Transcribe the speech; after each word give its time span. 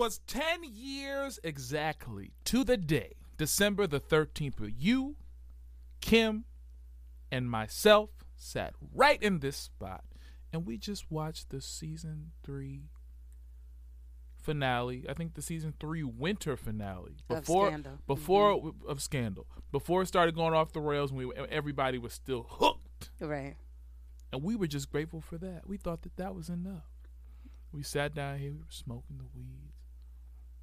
Twas 0.00 0.20
10 0.28 0.60
years 0.64 1.38
exactly 1.44 2.32
to 2.44 2.64
the 2.64 2.78
day, 2.78 3.16
December 3.36 3.86
the 3.86 4.00
13th, 4.00 4.58
where 4.58 4.70
you, 4.70 5.16
Kim, 6.00 6.46
and 7.30 7.50
myself 7.50 8.08
sat 8.34 8.72
right 8.94 9.22
in 9.22 9.40
this 9.40 9.58
spot 9.58 10.04
and 10.54 10.64
we 10.64 10.78
just 10.78 11.10
watched 11.10 11.50
the 11.50 11.60
season 11.60 12.30
three 12.42 12.84
finale. 14.40 15.04
I 15.06 15.12
think 15.12 15.34
the 15.34 15.42
season 15.42 15.74
three 15.78 16.02
winter 16.02 16.56
finale 16.56 17.16
Of 17.28 17.42
before 17.42 17.68
Scandal. 17.68 17.98
before 18.06 18.56
mm-hmm. 18.56 18.90
of 18.90 19.02
Scandal 19.02 19.46
before 19.70 20.00
it 20.00 20.06
started 20.06 20.34
going 20.34 20.54
off 20.54 20.72
the 20.72 20.80
rails. 20.80 21.10
And 21.10 21.18
we 21.18 21.30
everybody 21.50 21.98
was 21.98 22.14
still 22.14 22.46
hooked, 22.48 23.10
Right. 23.20 23.56
and 24.32 24.42
we 24.42 24.56
were 24.56 24.66
just 24.66 24.90
grateful 24.90 25.20
for 25.20 25.36
that. 25.36 25.68
We 25.68 25.76
thought 25.76 26.00
that 26.02 26.16
that 26.16 26.34
was 26.34 26.48
enough. 26.48 26.88
We 27.70 27.82
sat 27.82 28.14
down 28.14 28.38
here, 28.38 28.52
we 28.52 28.58
were 28.60 28.64
smoking 28.70 29.18
the 29.18 29.26
weeds, 29.34 29.69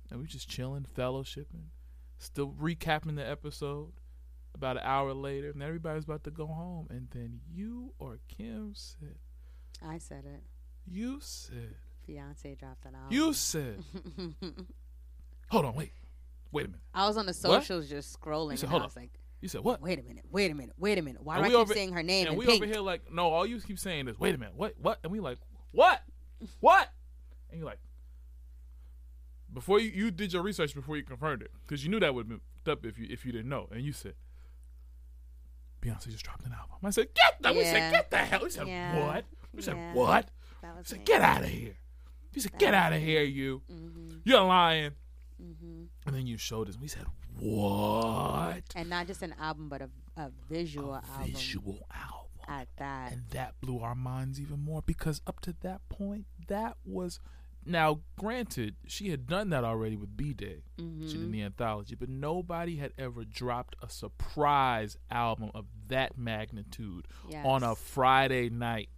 and 0.09 0.19
we 0.19 0.23
were 0.23 0.27
just 0.27 0.49
chilling, 0.49 0.85
fellowshipping, 0.97 1.67
still 2.17 2.51
recapping 2.59 3.15
the 3.15 3.27
episode. 3.29 3.93
About 4.55 4.77
an 4.77 4.83
hour 4.85 5.13
later, 5.13 5.51
and 5.51 5.61
everybody's 5.61 6.05
about 6.05 6.23
to 6.23 6.31
go 6.31 6.47
home, 6.47 6.87
and 6.89 7.07
then 7.11 7.41
you 7.47 7.93
or 7.99 8.17
Kim 8.27 8.71
said, 8.73 9.17
I 9.85 9.99
said 9.99 10.23
it. 10.25 10.41
"You 10.83 11.19
said, 11.21 11.75
Fiance 12.07 12.55
dropped 12.55 12.85
it 12.87 12.93
out. 12.95 13.11
you 13.11 13.33
said." 13.33 13.83
Hold 15.51 15.65
on, 15.65 15.75
wait, 15.75 15.91
wait 16.51 16.65
a 16.65 16.69
minute. 16.69 16.81
I 16.93 17.07
was 17.07 17.17
on 17.17 17.25
the 17.27 17.33
socials 17.33 17.87
just 17.87 18.19
scrolling, 18.19 18.51
You 18.51 18.57
said, 18.57 18.63
and 18.65 18.71
hold 18.71 18.81
I 18.81 18.85
on. 18.85 18.87
was 18.87 18.95
like, 18.95 19.11
You 19.41 19.47
said 19.47 19.63
what? 19.63 19.79
"Wait 19.81 19.99
a 19.99 20.03
minute, 20.03 20.25
wait 20.31 20.49
a 20.51 20.55
minute, 20.55 20.75
wait 20.77 20.97
a 20.97 21.01
minute. 21.03 21.23
Why 21.23 21.35
And 21.37 21.43
do 21.45 21.49
I 21.49 21.51
keep 21.51 21.59
over- 21.59 21.73
saying 21.75 21.93
her 21.93 22.01
name 22.03 22.27
and 22.27 22.37
we 22.37 22.45
pink?" 22.45 22.63
over 22.63 22.71
here 22.71 22.81
like, 22.81 23.11
no, 23.11 23.29
all 23.29 23.45
you 23.45 23.61
keep 23.61 23.77
saying 23.79 24.07
is, 24.07 24.19
wait 24.19 24.33
a 24.35 24.37
minute, 24.37 24.55
what, 24.55 24.73
what? 24.81 24.97
And 25.03 25.11
we 25.11 25.19
like, 25.19 25.37
what, 25.71 26.01
what? 26.59 26.89
And 27.51 27.59
you're 27.59 27.67
like, 27.67 27.79
before 29.53 29.79
you, 29.79 29.89
you 29.89 30.11
did 30.11 30.33
your 30.33 30.41
research 30.43 30.73
before 30.75 30.97
you 30.97 31.03
confirmed 31.03 31.41
it, 31.41 31.51
because 31.65 31.83
you 31.83 31.89
knew 31.89 31.99
that 31.99 32.13
would 32.13 32.21
have 32.25 32.29
been 32.29 32.41
fucked 32.55 32.67
up 32.69 32.85
if 32.85 32.97
you 32.99 33.07
if 33.09 33.25
you 33.25 33.31
didn't 33.31 33.49
know, 33.49 33.67
and 33.71 33.81
you 33.83 33.91
said, 33.93 34.13
Beyonce 35.81 36.09
just 36.09 36.23
dropped 36.23 36.45
an 36.45 36.53
album. 36.53 36.75
I 36.83 36.89
said, 36.89 37.07
get 37.13 37.41
the, 37.41 37.53
we 37.57 37.63
said, 37.63 37.91
get 37.91 38.09
the 38.11 38.17
hell. 38.17 38.39
We 38.43 38.49
said, 38.49 38.67
Yeah. 38.67 39.05
what? 39.05 39.25
We 39.53 39.61
said, 39.61 39.75
Yeah. 39.77 39.93
what? 39.93 40.29
That 40.61 40.73
I 40.75 40.77
was 40.79 40.87
said, 40.87 41.05
get 41.05 41.21
out 41.21 41.41
of 41.43 41.49
here. 41.49 41.75
You 42.33 42.41
said, 42.41 42.57
get 42.57 42.73
out 42.73 42.93
of 42.93 43.01
here, 43.01 43.23
you. 43.23 43.61
Mm-hmm. 43.71 44.17
You're 44.25 44.41
lying. 44.41 44.91
And 45.39 45.89
then 46.15 46.25
you 46.25 46.37
showed 46.37 46.67
us, 46.67 46.77
we 46.79 46.87
said, 46.87 47.05
what? 47.39 48.63
And 48.75 48.89
not 48.89 49.05
just 49.07 49.21
an 49.21 49.35
album, 49.39 49.69
but 49.69 49.81
a, 49.81 49.89
a 50.17 50.31
visual 50.49 50.95
album 50.95 51.31
Visual 51.31 51.79
album. 51.93 52.29
at 52.47 52.67
that. 52.77 53.11
And 53.11 53.23
that 53.31 53.53
blew 53.61 53.79
our 53.79 53.93
minds 53.95 54.41
even 54.41 54.59
more 54.59 54.81
because 54.83 55.21
up 55.27 55.39
to 55.41 55.55
that 55.61 55.81
point, 55.89 56.25
that 56.47 56.77
was. 56.85 57.19
Now, 57.67 57.99
granted, 58.17 58.75
she 58.87 59.09
had 59.09 59.27
done 59.27 59.49
that 59.49 59.63
already 59.63 59.95
with 59.97 60.15
B 60.15 60.33
Day. 60.33 60.63
She 60.77 60.83
Mm-hmm. 60.83 61.07
did 61.09 61.31
the 61.31 61.41
anthology, 61.43 61.95
but 61.95 62.07
nobody 62.09 62.77
had 62.77 62.93
ever 62.97 63.23
dropped 63.25 63.75
a 63.81 63.89
surprise 63.89 64.97
album 65.11 65.51
of 65.53 65.65
that 65.87 66.17
magnitude 66.17 67.07
on 67.43 67.63
a 67.63 67.75
Friday 67.75 68.49
night. 68.49 68.89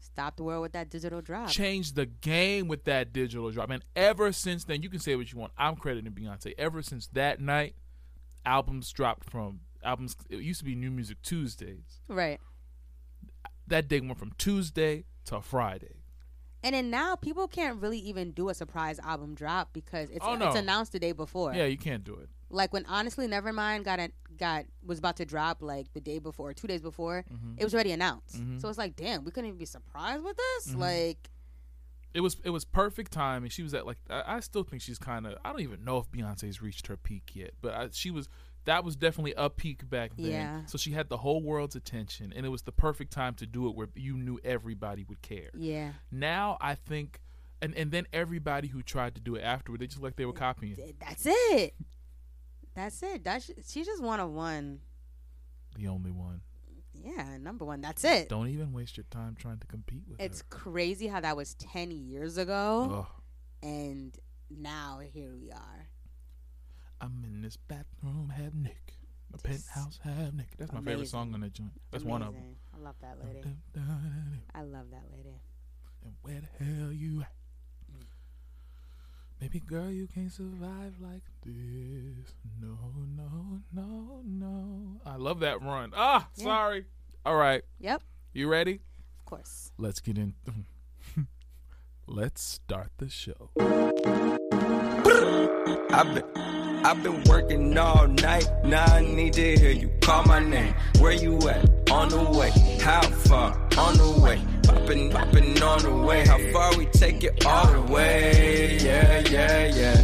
Stop 0.00 0.36
the 0.36 0.44
world 0.44 0.62
with 0.62 0.72
that 0.72 0.90
digital 0.90 1.20
drop. 1.22 1.48
Change 1.48 1.92
the 1.94 2.06
game 2.06 2.68
with 2.68 2.84
that 2.84 3.12
digital 3.12 3.50
drop. 3.50 3.70
And 3.70 3.84
ever 3.96 4.32
since 4.32 4.64
then, 4.64 4.82
you 4.82 4.90
can 4.90 5.00
say 5.00 5.16
what 5.16 5.32
you 5.32 5.38
want. 5.38 5.52
I'm 5.56 5.76
crediting 5.76 6.12
Beyonce. 6.12 6.52
Ever 6.58 6.82
since 6.82 7.06
that 7.14 7.40
night, 7.40 7.74
albums 8.44 8.90
dropped 8.92 9.30
from 9.30 9.60
albums. 9.82 10.16
It 10.28 10.40
used 10.40 10.58
to 10.60 10.64
be 10.64 10.74
New 10.74 10.90
Music 10.90 11.22
Tuesdays. 11.22 12.00
right. 12.08 12.40
That 13.66 13.88
day 13.88 14.00
went 14.00 14.18
from 14.18 14.32
Tuesday 14.36 15.04
to 15.24 15.40
Friday. 15.40 16.02
And 16.64 16.74
then 16.74 16.90
now 16.90 17.14
people 17.14 17.46
can't 17.46 17.80
really 17.80 17.98
even 17.98 18.32
do 18.32 18.48
a 18.48 18.54
surprise 18.54 18.98
album 19.00 19.34
drop 19.34 19.72
because 19.72 20.10
it's 20.10 20.24
Oh, 20.24 20.34
no. 20.34 20.48
it's 20.48 20.56
announced 20.56 20.92
the 20.92 20.98
day 20.98 21.12
before. 21.12 21.52
Yeah, 21.54 21.66
you 21.66 21.76
can't 21.78 22.02
do 22.02 22.14
it. 22.14 22.28
Like 22.50 22.72
when 22.72 22.86
honestly 22.86 23.28
Nevermind 23.28 23.84
got 23.84 24.00
a, 24.00 24.10
got 24.38 24.64
was 24.84 24.98
about 24.98 25.16
to 25.18 25.24
drop 25.24 25.62
like 25.62 25.92
the 25.92 26.00
day 26.00 26.18
before, 26.18 26.52
two 26.54 26.66
days 26.66 26.80
before, 26.80 27.24
Mm-hmm. 27.32 27.54
it 27.58 27.64
was 27.64 27.74
already 27.74 27.92
announced. 27.92 28.40
So 28.58 28.68
it's 28.68 28.78
like, 28.78 28.96
damn, 28.96 29.24
we 29.24 29.30
couldn't 29.30 29.48
even 29.48 29.58
be 29.58 29.64
surprised 29.66 30.24
with 30.24 30.36
this. 30.36 30.68
Mm-hmm. 30.68 30.80
Like, 30.80 31.30
It 32.14 32.20
was 32.20 32.36
it 32.44 32.50
was 32.50 32.64
perfect 32.64 33.12
timing. 33.12 33.44
And 33.44 33.52
she 33.52 33.62
was 33.62 33.74
at 33.74 33.84
like 33.86 33.98
I, 34.08 34.36
I 34.36 34.40
still 34.40 34.62
think 34.62 34.82
she's 34.82 34.98
kind 34.98 35.26
of 35.26 35.34
I 35.44 35.50
don't 35.50 35.60
even 35.62 35.84
know 35.84 35.98
if 35.98 36.10
Beyonce's 36.10 36.62
reached 36.62 36.86
her 36.86 36.96
peak 36.96 37.32
yet, 37.34 37.52
but 37.60 37.74
I, 37.74 37.88
she 37.92 38.10
was 38.10 38.28
that 38.64 38.84
was 38.84 38.96
definitely 38.96 39.34
a 39.36 39.50
peak 39.50 39.88
back 39.90 40.12
then. 40.16 40.30
Yeah. 40.30 40.60
So 40.66 40.78
she 40.78 40.92
had 40.92 41.08
the 41.08 41.18
whole 41.18 41.42
world's 41.42 41.76
attention, 41.76 42.32
and 42.34 42.46
it 42.46 42.48
was 42.48 42.62
the 42.62 42.72
perfect 42.72 43.12
time 43.12 43.34
to 43.34 43.46
do 43.46 43.68
it 43.68 43.74
where 43.76 43.88
you 43.94 44.16
knew 44.16 44.38
everybody 44.44 45.04
would 45.08 45.20
care. 45.22 45.50
yeah, 45.54 45.92
Now 46.10 46.56
I 46.60 46.74
think, 46.74 47.20
and 47.62 47.74
and 47.74 47.90
then 47.92 48.06
everybody 48.12 48.68
who 48.68 48.82
tried 48.82 49.14
to 49.16 49.20
do 49.20 49.34
it 49.34 49.42
afterward, 49.42 49.80
they 49.80 49.86
just 49.86 50.02
like 50.02 50.16
they 50.16 50.24
were 50.26 50.32
copying 50.32 50.76
that's 50.98 51.26
it. 51.26 51.74
That's 52.74 53.02
it. 53.02 53.22
That's 53.22 53.50
she's 53.68 53.86
just 53.86 54.02
one 54.02 54.18
of 54.20 54.30
one. 54.32 54.80
the 55.76 55.88
only 55.88 56.10
one. 56.10 56.40
Yeah, 56.94 57.36
number 57.38 57.64
one. 57.64 57.80
That's 57.80 58.02
it. 58.04 58.28
Don't 58.28 58.48
even 58.48 58.72
waste 58.72 58.96
your 58.96 59.04
time 59.10 59.36
trying 59.38 59.58
to 59.58 59.66
compete 59.66 60.02
with 60.08 60.20
It's 60.20 60.40
her. 60.40 60.46
crazy 60.48 61.06
how 61.06 61.20
that 61.20 61.36
was 61.36 61.54
ten 61.54 61.90
years 61.90 62.38
ago, 62.38 63.04
Ugh. 63.06 63.06
and 63.62 64.16
now 64.50 65.00
here 65.12 65.34
we 65.38 65.50
are. 65.50 65.88
I'm 67.00 67.22
in 67.24 67.42
this 67.42 67.56
bathroom, 67.56 68.32
have 68.36 68.54
Nick. 68.54 68.94
A 69.32 69.38
penthouse, 69.38 69.98
have 70.04 70.34
Nick. 70.34 70.56
That's 70.58 70.72
my 70.72 70.80
favorite 70.80 71.08
song 71.08 71.34
on 71.34 71.40
that 71.40 71.52
joint. 71.52 71.72
That's 71.90 72.04
one 72.04 72.22
of 72.22 72.34
them. 72.34 72.56
I 72.74 72.78
love 72.82 72.94
that 73.02 73.18
lady. 73.24 73.40
Dun, 73.42 73.58
dun, 73.74 73.84
dun, 73.86 74.40
I 74.54 74.62
love 74.62 74.86
that 74.92 75.04
lady. 75.16 75.40
And 76.04 76.14
where 76.22 76.40
the 76.40 76.64
hell 76.64 76.92
you 76.92 77.22
at? 77.22 77.32
Baby 79.40 79.60
girl, 79.60 79.90
you 79.90 80.06
can't 80.06 80.32
survive 80.32 80.94
like 81.00 81.22
this. 81.44 82.32
No, 82.62 82.78
no, 83.16 83.60
no, 83.74 84.20
no. 84.24 85.00
I 85.04 85.16
love 85.16 85.40
that 85.40 85.60
run. 85.60 85.92
Ah, 85.94 86.28
Yeah. 86.36 86.44
sorry. 86.44 86.84
All 87.26 87.34
right. 87.36 87.62
Yep, 87.80 88.02
You 88.32 88.48
ready? 88.48 88.74
of 89.18 89.24
course. 89.26 89.72
Let's 89.76 90.00
get 90.00 90.16
in. 90.16 90.34
Let's 92.06 92.42
start 92.42 92.92
the 92.98 93.08
show. 93.10 93.50
I've 96.84 97.02
been, 97.02 97.24
working 97.24 97.78
all 97.78 98.06
night. 98.06 98.46
Now 98.62 98.84
I 98.84 99.00
need 99.00 99.32
to 99.32 99.56
hear 99.56 99.70
you 99.70 99.88
call 100.02 100.22
my 100.24 100.38
name. 100.38 100.74
Where 100.98 101.14
you 101.14 101.38
at? 101.48 101.90
On 101.90 102.10
the 102.10 102.22
way. 102.30 102.50
How 102.78 103.00
far? 103.00 103.58
On 103.78 103.96
the 103.96 104.20
way. 104.22 104.38
Popping, 104.64 105.10
popping 105.10 105.62
on 105.62 105.78
the 105.78 105.96
way. 106.06 106.26
How 106.26 106.38
far 106.52 106.76
we 106.76 106.84
take 106.86 107.24
it 107.24 107.46
all 107.46 107.72
the 107.72 107.90
way? 107.90 108.78
Yeah, 108.82 109.20
yeah, 109.30 109.66
yeah. 109.74 110.02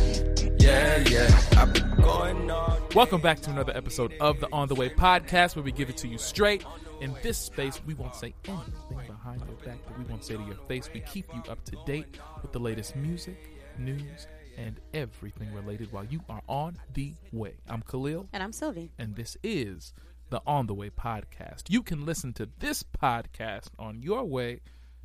Yeah, 0.59 1.05
yeah. 1.07 1.41
I've 1.59 1.75
been 1.75 1.97
going 1.97 2.51
all 2.51 2.81
Welcome 2.95 3.21
back 3.21 3.41
to 3.41 3.51
another 3.51 3.77
episode 3.77 4.15
of 4.19 4.41
the 4.41 4.49
On 4.51 4.67
the 4.67 4.75
Way 4.75 4.89
podcast 4.89 5.57
where 5.57 5.63
we 5.63 5.73
give 5.73 5.91
it 5.91 5.99
to 5.99 6.09
you 6.09 6.17
straight. 6.17 6.65
In 7.03 7.15
this 7.23 7.37
space, 7.37 7.79
we 7.85 7.93
won't 7.93 8.15
say 8.15 8.35
anything 8.47 9.07
behind 9.07 9.43
your 9.47 9.57
back 9.67 9.85
that 9.87 9.99
we 9.99 10.05
won't 10.05 10.25
say 10.25 10.39
to 10.39 10.43
your 10.45 10.57
face. 10.67 10.89
We 10.95 11.01
keep 11.01 11.27
you 11.35 11.43
up 11.51 11.63
to 11.67 11.77
date 11.85 12.19
with 12.41 12.53
the 12.53 12.59
latest 12.59 12.97
music, 12.97 13.37
news, 13.79 14.27
and 14.57 14.81
everything 14.95 15.53
related 15.55 15.93
while 15.93 16.05
you 16.05 16.21
are 16.29 16.43
on 16.49 16.79
the 16.95 17.13
way. 17.33 17.55
I'm 17.69 17.83
Kahlil, 17.83 18.29
And 18.33 18.43
I'm 18.43 18.53
Sylvee. 18.53 18.91
and 18.99 19.17
this 19.17 19.37
is 19.43 19.93
the 20.31 20.41
On 20.47 20.67
the 20.67 20.75
Way 20.75 20.91
podcast. 20.91 21.65
You 21.69 21.83
can 21.83 22.05
listen 22.07 22.33
to 22.35 22.49
this 22.59 22.83
podcast 22.83 23.69
on 23.79 24.03
your 24.03 24.25
way 24.25 24.61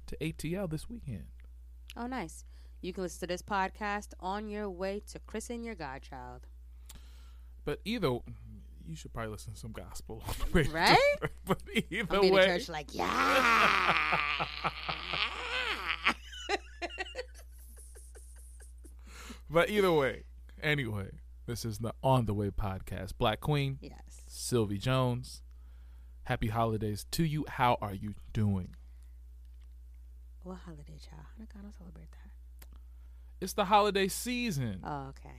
to 0.07 0.18
ATL 0.18 0.69
this 0.69 0.89
weekend. 0.89 1.25
Oh, 1.97 2.07
nice. 2.07 2.45
You 2.81 2.94
can 2.94 3.03
listen 3.03 3.21
to 3.21 3.27
this 3.27 3.42
podcast 3.42 4.09
on 4.19 4.50
your 4.50 4.69
way 4.69 5.01
to 5.12 5.19
christen 5.19 5.63
your 5.63 5.75
godchild. 5.75 6.42
But 7.63 7.80
either, 7.86 8.09
you 8.88 8.95
should 8.95 9.13
probably 9.13 9.31
listen 9.31 9.53
to 9.53 9.59
some 9.59 9.71
gospel. 9.71 10.21
on 10.27 10.36
the 10.51 10.62
way. 10.62 10.68
Right? 10.71 10.97
but 11.45 11.62
either 11.74 12.15
I'll 12.15 12.21
be 12.21 12.27
in 12.27 12.33
the 12.33 12.39
way, 12.39 12.45
church 12.45 12.69
like, 12.69 12.94
yeah. 12.94 13.07
But 19.50 19.69
either 19.69 19.92
way, 19.92 20.24
anyway, 20.62 21.09
this 21.45 21.65
is 21.65 21.77
the 21.80 21.94
On 22.03 22.25
the 22.25 22.33
Way 22.33 22.50
podcast. 22.50 23.13
Black 23.18 23.39
Queen, 23.39 23.77
yes. 23.81 24.00
Sylvee 24.30 24.80
Jones. 24.80 25.42
Happy 26.24 26.47
holidays 26.47 27.06
to 27.12 27.24
you. 27.24 27.45
How 27.47 27.77
are 27.81 27.94
you 27.94 28.15
doing? 28.33 28.75
What 30.44 30.57
holiday, 30.65 30.97
child? 31.09 31.24
Hanukkah, 31.39 31.59
I 31.59 31.62
don't 31.62 31.75
celebrate 31.77 32.12
that. 32.12 32.68
It's 33.42 33.53
the 33.53 33.65
holiday 33.65 34.07
season. 34.07 34.80
Oh, 34.83 35.07
okay. 35.09 35.36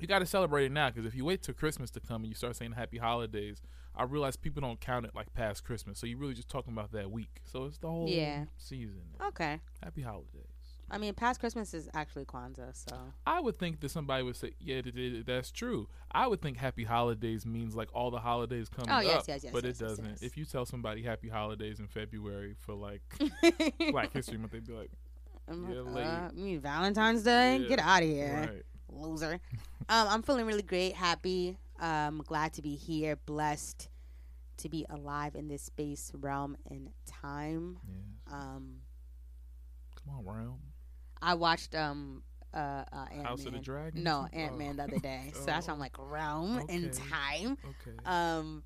you 0.00 0.06
got 0.06 0.18
to 0.20 0.26
celebrate 0.26 0.66
it 0.66 0.72
now 0.72 0.90
because 0.90 1.06
if 1.06 1.14
you 1.14 1.24
wait 1.24 1.42
till 1.42 1.54
Christmas 1.54 1.90
to 1.92 2.00
come 2.00 2.22
and 2.22 2.28
you 2.28 2.34
start 2.34 2.56
saying 2.56 2.72
Happy 2.72 2.98
Holidays, 2.98 3.62
I 3.96 4.04
realize 4.04 4.36
people 4.36 4.60
don't 4.60 4.80
count 4.80 5.04
it 5.06 5.12
like 5.14 5.32
past 5.34 5.64
Christmas. 5.64 5.98
So 5.98 6.06
you're 6.06 6.18
really 6.18 6.34
just 6.34 6.48
talking 6.48 6.72
about 6.72 6.92
that 6.92 7.10
week. 7.10 7.40
So 7.44 7.64
it's 7.64 7.78
the 7.78 7.88
whole 7.88 8.08
Yeah. 8.08 8.44
season. 8.58 9.02
Okay. 9.28 9.60
Happy 9.82 10.02
Holidays. 10.02 10.51
I 10.92 10.98
mean, 10.98 11.14
past 11.14 11.40
Christmas 11.40 11.72
is 11.72 11.88
actually 11.94 12.26
Kwanzaa, 12.26 12.76
so 12.76 12.96
I 13.26 13.40
would 13.40 13.56
think 13.56 13.80
that 13.80 13.88
somebody 13.90 14.22
would 14.22 14.36
say, 14.36 14.52
"Yeah, 14.60 14.82
th- 14.82 14.94
th- 14.94 15.24
that's 15.24 15.50
true." 15.50 15.88
I 16.10 16.26
would 16.26 16.42
think 16.42 16.58
Happy 16.58 16.84
Holidays 16.84 17.46
means 17.46 17.74
like 17.74 17.88
all 17.94 18.10
the 18.10 18.18
holidays 18.20 18.68
coming 18.68 18.90
Oh, 18.90 19.00
yes, 19.00 19.22
up, 19.22 19.28
yes, 19.28 19.44
yes, 19.44 19.52
but 19.52 19.64
yes, 19.64 19.80
it 19.80 19.82
yes, 19.82 19.90
doesn't. 19.90 20.04
yes. 20.04 20.22
If 20.22 20.36
you 20.36 20.44
tell 20.44 20.66
somebody 20.66 21.02
Happy 21.02 21.28
Holidays 21.30 21.80
in 21.80 21.88
February 21.88 22.54
for 22.58 22.74
like 22.74 23.00
Black 23.90 24.12
History 24.12 24.36
Month, 24.36 24.52
they'd 24.52 24.66
be 24.66 24.72
like, 24.74 24.90
I'm 25.48 25.68
Yeah, 25.70 25.80
like, 25.80 25.94
late. 25.94 26.04
uh, 26.04 26.30
you 26.34 26.44
mean 26.44 26.60
Valentine's 26.60 27.22
Day? 27.22 27.56
Yeah, 27.56 27.68
Get 27.68 27.78
out 27.80 28.02
of 28.02 28.08
here, 28.08 28.48
"Right." 28.52 28.62
loser. 28.94 29.40
um, 29.88 30.08
I'm 30.08 30.22
feeling 30.22 30.44
really 30.46 30.62
great, 30.62 30.92
happy. 30.94 31.56
Um, 31.80 32.22
glad 32.26 32.52
to 32.54 32.62
be 32.62 32.76
here, 32.76 33.16
blessed 33.24 33.88
to 34.58 34.68
be 34.68 34.84
alive 34.90 35.34
in 35.34 35.48
this 35.48 35.62
space, 35.62 36.12
realm, 36.14 36.56
and 36.70 36.90
time. 37.06 37.78
Yeah. 37.88 38.34
Um, 38.36 38.82
Come 40.04 40.14
on, 40.18 40.24
Realm. 40.24 40.58
I 41.22 41.34
watched 41.34 41.74
um 41.74 42.22
uh, 42.52 42.84
uh 42.92 43.04
Ant-Man. 43.10 43.24
House 43.24 43.46
of 43.46 43.52
the 43.52 43.60
Dragon? 43.60 44.02
No, 44.02 44.26
Oh. 44.30 44.36
Ant 44.36 44.58
Man 44.58 44.76
the 44.76 44.82
other 44.84 44.98
day. 44.98 45.30
So 45.34 45.44
that's 45.46 45.66
why 45.68 45.72
I'm 45.72 45.78
like 45.80 45.96
realm 45.98 46.58
and 46.68 46.86
Okay. 46.86 46.98
time. 47.10 47.56
Okay. 47.64 47.96
Um, 48.04 48.62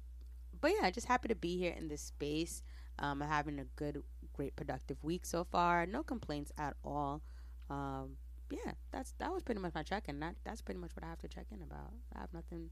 but 0.60 0.72
yeah, 0.80 0.90
just 0.90 1.06
happy 1.06 1.28
to 1.28 1.36
be 1.36 1.56
here 1.58 1.72
in 1.76 1.86
this 1.88 2.00
space. 2.00 2.62
Um, 2.98 3.22
I'm 3.22 3.28
having 3.28 3.58
a 3.60 3.64
good, 3.76 4.02
great, 4.32 4.56
productive 4.56 4.96
week 5.04 5.24
so 5.26 5.44
far. 5.44 5.86
No 5.86 6.02
complaints 6.02 6.50
at 6.58 6.74
all. 6.82 7.22
Um, 7.70 8.16
yeah, 8.50 8.72
that's 8.90 9.12
that 9.18 9.30
was 9.32 9.42
pretty 9.42 9.60
much 9.60 9.74
my 9.74 9.82
check-in. 9.82 10.18
That 10.20 10.34
that's 10.44 10.62
pretty 10.62 10.80
much 10.80 10.90
what 10.96 11.04
I 11.04 11.08
have 11.08 11.20
to 11.20 11.28
check 11.28 11.46
in 11.52 11.62
about. 11.62 11.92
I 12.14 12.20
have 12.20 12.32
nothing, 12.32 12.70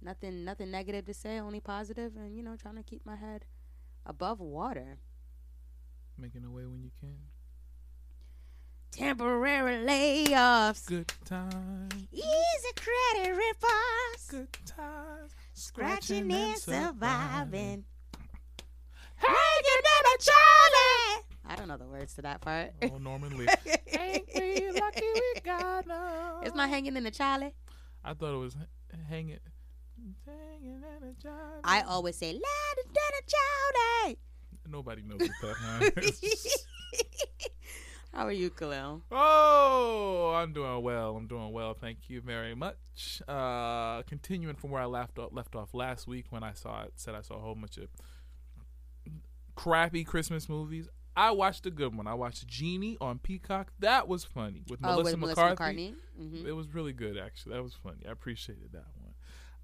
nothing, 0.00 0.44
nothing 0.44 0.70
negative 0.70 1.04
to 1.06 1.14
say. 1.14 1.38
Only 1.40 1.60
positive, 1.60 2.16
and 2.16 2.34
you 2.36 2.42
know, 2.42 2.56
trying 2.56 2.76
to 2.76 2.82
keep 2.82 3.04
my 3.04 3.16
head 3.16 3.44
above 4.06 4.38
water. 4.40 4.98
Making 6.16 6.44
a 6.44 6.50
way 6.50 6.64
when 6.66 6.82
you 6.82 6.90
can. 7.00 7.16
Temporary 8.92 9.84
layoffs, 9.86 10.86
Good 10.86 11.12
time. 11.26 11.88
easy 12.12 12.24
credit 12.76 13.30
reports, 13.32 14.30
Good 14.30 14.48
times. 14.64 15.32
scratching 15.52 16.32
and 16.32 16.56
surviving. 16.58 17.84
Hanging 19.16 19.82
in 19.82 20.06
a 20.14 20.18
Charlie. 20.22 21.24
I 21.48 21.56
don't 21.56 21.68
know 21.68 21.76
the 21.76 21.84
words 21.86 22.14
to 22.14 22.22
that 22.22 22.40
part. 22.40 22.72
Oh, 22.82 22.96
Norman 22.98 23.36
Lee. 23.36 23.46
Ain't 23.98 24.28
we 24.34 24.70
lucky 24.80 25.02
we 25.14 25.40
got 25.44 25.86
no. 25.86 26.40
It's 26.42 26.54
not 26.56 26.68
hanging 26.70 26.96
in 26.96 27.04
the 27.04 27.10
Charlie. 27.10 27.54
I 28.04 28.14
thought 28.14 28.34
it 28.34 28.38
was 28.38 28.54
h- 28.60 28.98
hanging. 29.08 29.38
Hanging 30.26 30.76
in 30.82 31.08
a 31.08 31.12
Charlie. 31.22 31.60
I 31.64 31.82
always 31.82 32.16
say, 32.16 32.32
"Let 32.32 32.78
it 32.78 32.86
down 32.94 33.12
a 33.20 33.22
Charlie." 34.06 34.18
Nobody 34.68 35.02
knows 35.02 35.20
what 35.20 35.30
that 35.42 35.96
means. 36.22 36.66
How 38.16 38.24
are 38.24 38.32
you, 38.32 38.48
Kahlil? 38.48 39.02
Oh, 39.12 40.32
I'm 40.34 40.54
doing 40.54 40.82
well. 40.82 41.16
I'm 41.18 41.26
doing 41.26 41.52
well. 41.52 41.74
Thank 41.74 42.08
you 42.08 42.22
very 42.22 42.54
much. 42.54 43.20
Uh, 43.28 44.00
continuing 44.04 44.56
from 44.56 44.70
where 44.70 44.80
I 44.80 44.86
left 44.86 45.18
off, 45.18 45.32
left 45.34 45.54
off 45.54 45.74
last 45.74 46.06
week 46.08 46.24
when 46.30 46.42
I 46.42 46.54
saw 46.54 46.84
it, 46.84 46.94
said 46.96 47.14
I 47.14 47.20
saw 47.20 47.34
a 47.34 47.40
whole 47.40 47.54
bunch 47.54 47.76
of 47.76 47.88
crappy 49.54 50.02
Christmas 50.02 50.48
movies. 50.48 50.88
I 51.14 51.30
watched 51.32 51.66
a 51.66 51.70
good 51.70 51.94
one. 51.94 52.06
I 52.06 52.14
watched 52.14 52.46
Genie 52.46 52.96
on 53.02 53.18
Peacock. 53.18 53.70
That 53.80 54.08
was 54.08 54.24
funny 54.24 54.62
with 54.66 54.80
Oh, 54.82 54.92
Melissa 54.96 55.10
with 55.12 55.20
Melissa 55.20 55.48
McCarthy. 55.50 55.94
McCartney. 56.18 56.38
hmm 56.40 56.46
It 56.46 56.52
was 56.56 56.72
really 56.74 56.94
good, 56.94 57.18
actually. 57.18 57.52
That 57.54 57.62
was 57.62 57.74
funny. 57.74 58.06
I 58.08 58.12
appreciated 58.12 58.72
that 58.72 58.86
one. 58.98 59.12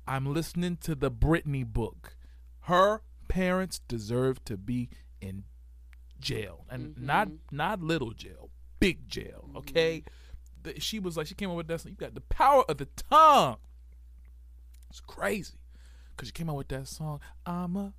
I'm 0.06 0.26
listening 0.30 0.76
to 0.82 0.94
the 0.94 1.10
Britney 1.10 1.64
book. 1.64 2.16
Her 2.66 3.00
parents 3.28 3.80
deserve 3.88 4.44
to 4.44 4.58
be 4.58 4.90
in 5.22 5.44
jail, 6.22 6.64
and 6.70 6.96
not 6.96 7.28
not 7.50 7.82
little 7.82 8.12
jail, 8.12 8.48
big 8.80 9.06
jail. 9.08 9.50
Okay. 9.56 10.04
The- 10.62 10.80
she 10.80 10.98
was 10.98 11.16
like, 11.16 11.26
she 11.26 11.34
came 11.34 11.50
up 11.50 11.56
with 11.56 11.66
that. 11.68 11.80
song, 11.82 11.90
You 11.92 11.96
got 11.98 12.14
the 12.14 12.20
power 12.22 12.64
of 12.70 12.78
the 12.78 12.86
tongue. 13.10 13.56
It's 14.88 15.00
crazy, 15.00 15.58
cause 16.16 16.28
she 16.28 16.32
came 16.32 16.48
out 16.48 16.56
with 16.56 16.68
that 16.68 16.86
song. 16.88 17.20
I'm 17.44 17.76
a 17.76 17.92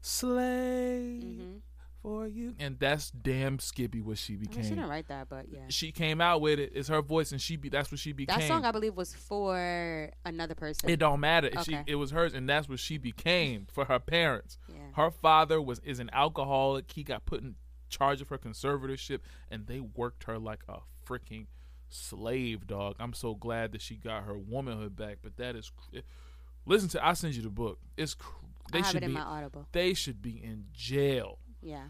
slave 0.00 1.22
hmm 1.22 1.56
for 2.02 2.26
you, 2.26 2.54
and 2.58 2.78
that's 2.78 3.10
damn 3.10 3.58
Skippy 3.58 4.00
what 4.00 4.18
she 4.18 4.32
I 4.34 4.36
mean, 4.36 4.40
became 4.46 4.62
she 4.64 4.68
didn't 4.70 4.88
write 4.88 5.08
that, 5.08 5.28
but 5.28 5.46
yeah. 5.50 5.60
she 5.68 5.92
came 5.92 6.20
out 6.20 6.40
with 6.40 6.58
it. 6.58 6.72
It's 6.74 6.88
her 6.88 7.00
voice, 7.02 7.32
and 7.32 7.40
she 7.40 7.56
be 7.56 7.68
that's 7.68 7.90
what 7.92 8.00
she 8.00 8.12
became. 8.12 8.40
That 8.40 8.48
song, 8.48 8.64
I 8.64 8.72
believe, 8.72 8.94
was 8.96 9.14
for 9.14 10.10
another 10.24 10.54
person. 10.54 10.90
it 10.90 10.96
don't 10.98 11.20
matter. 11.20 11.48
If 11.52 11.62
She 11.64 11.74
Okay. 11.74 11.84
it 11.86 11.94
was 11.96 12.10
hers, 12.10 12.34
and 12.34 12.48
that's 12.48 12.68
what 12.68 12.80
she 12.80 12.98
became 12.98 13.66
for 13.70 13.84
her 13.86 13.98
parents. 13.98 14.58
Yeah. 14.68 14.76
Her 14.94 15.10
father 15.10 15.60
was 15.62 15.78
is 15.80 16.00
an 16.00 16.10
alcoholic. 16.12 16.90
He 16.92 17.04
got 17.04 17.24
put 17.24 17.40
in 17.42 17.54
charge 17.88 18.20
of 18.20 18.28
her 18.30 18.38
conservatorship, 18.38 19.20
and 19.50 19.66
they 19.66 19.80
worked 19.80 20.24
her 20.24 20.38
like 20.38 20.62
a 20.68 20.78
freaking 21.06 21.46
slave 21.88 22.66
dog. 22.66 22.96
I'm 22.98 23.12
so 23.12 23.34
glad 23.34 23.72
that 23.72 23.82
she 23.82 23.96
got 23.96 24.24
her 24.24 24.36
womanhood 24.38 24.96
back. 24.96 25.18
But 25.22 25.36
that 25.36 25.56
is, 25.56 25.70
cr- 25.70 25.98
listen 26.66 26.88
to. 26.90 27.06
I 27.06 27.12
send 27.12 27.34
you 27.34 27.42
the 27.42 27.50
book. 27.50 27.78
It's 27.96 28.14
cr- 28.14 28.34
they 28.72 28.78
I 28.78 28.82
have 28.82 28.92
should 28.92 29.02
it 29.02 29.06
in 29.06 29.10
be 29.10 29.14
my 29.16 29.22
Audible. 29.22 29.66
they 29.72 29.92
should 29.92 30.22
be 30.22 30.42
in 30.42 30.66
jail. 30.72 31.38
Yeah. 31.62 31.84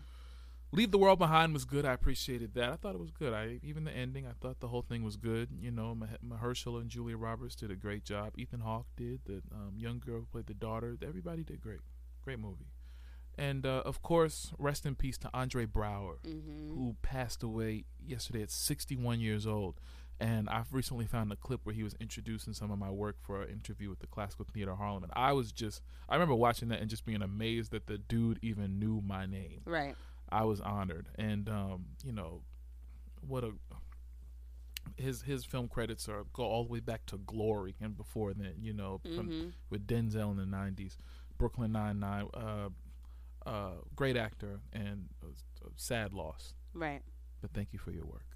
Leave 0.74 0.90
the 0.90 0.98
World 0.98 1.18
Behind 1.18 1.52
was 1.52 1.66
good. 1.66 1.84
I 1.84 1.92
appreciated 1.92 2.54
that. 2.54 2.70
I 2.70 2.76
thought 2.76 2.94
it 2.94 3.00
was 3.00 3.10
good. 3.10 3.34
I 3.34 3.60
even 3.62 3.84
the 3.84 3.90
ending. 3.92 4.26
I 4.26 4.32
thought 4.40 4.60
the 4.60 4.68
whole 4.68 4.80
thing 4.82 5.02
was 5.04 5.16
good. 5.16 5.50
You 5.60 5.70
know, 5.70 5.94
Mah- 5.94 6.06
Mahershala 6.26 6.80
and 6.80 6.88
Julia 6.88 7.16
Roberts 7.18 7.54
did 7.54 7.70
a 7.70 7.76
great 7.76 8.04
job. 8.04 8.32
Ethan 8.38 8.60
Hawke 8.60 8.86
did. 8.96 9.20
The 9.26 9.42
um, 9.54 9.74
young 9.76 9.98
girl 9.98 10.20
who 10.20 10.26
played 10.26 10.46
the 10.46 10.54
daughter. 10.54 10.96
Everybody 11.06 11.42
did 11.44 11.60
great. 11.60 11.80
Great 12.22 12.38
movie. 12.38 12.68
And 13.36 13.66
uh, 13.66 13.82
of 13.84 14.02
course, 14.02 14.52
rest 14.58 14.86
in 14.86 14.94
peace 14.94 15.18
to 15.18 15.30
Andre 15.34 15.66
Braugher, 15.66 16.16
hmm 16.24 16.70
who 16.74 16.96
passed 17.02 17.42
away 17.42 17.84
yesterday 18.02 18.42
at 18.42 18.50
61 18.50 19.20
years 19.20 19.46
old. 19.46 19.78
And 20.20 20.48
I've 20.48 20.72
recently 20.72 21.06
found 21.06 21.32
a 21.32 21.36
clip 21.36 21.60
where 21.64 21.74
he 21.74 21.82
was 21.82 21.94
introducing 22.00 22.52
some 22.52 22.70
of 22.70 22.78
my 22.78 22.90
work 22.90 23.16
for 23.20 23.42
an 23.42 23.50
interview 23.50 23.88
with 23.88 23.98
the 23.98 24.06
Classical 24.06 24.46
Theater 24.52 24.76
Harlem. 24.76 25.02
And 25.02 25.12
I 25.16 25.32
was 25.32 25.50
just, 25.50 25.82
I 26.08 26.14
remember 26.14 26.34
watching 26.36 26.68
that 26.68 26.80
and 26.80 26.88
just 26.88 27.04
being 27.04 27.22
amazed 27.22 27.72
that 27.72 27.88
the 27.88 27.98
dude 27.98 28.38
even 28.40 28.78
knew 28.78 29.02
my 29.04 29.26
name. 29.26 29.62
Right. 29.64 29.96
I 30.30 30.44
was 30.44 30.60
honored, 30.62 31.08
and 31.16 31.46
um, 31.48 31.84
you 32.02 32.12
know, 32.12 32.40
what 33.20 33.44
a 33.44 33.52
his 34.96 35.22
his 35.22 35.44
film 35.44 35.68
credits 35.68 36.08
are 36.08 36.24
go 36.32 36.42
all 36.42 36.64
the 36.64 36.72
way 36.72 36.80
back 36.80 37.04
to 37.06 37.18
Glory 37.18 37.74
and 37.80 37.96
before 37.96 38.32
then. 38.32 38.54
You 38.60 38.72
know, 38.72 39.00
from, 39.02 39.28
hmm 39.28 39.48
with 39.70 39.86
Denzel 39.86 40.30
in 40.30 40.36
the 40.38 40.56
'90s, 40.56 40.96
Brooklyn 41.38 41.72
Nine 41.72 42.00
Nine, 42.00 42.28
uh, 42.34 42.68
uh, 43.46 43.72
great 43.94 44.16
actor 44.16 44.60
and 44.72 45.08
a, 45.22 45.26
a 45.66 45.70
sad 45.76 46.12
loss. 46.12 46.54
Right. 46.74 47.02
But 47.40 47.52
thank 47.52 47.72
you 47.72 47.78
for 47.78 47.90
your 47.90 48.06
work. 48.06 48.31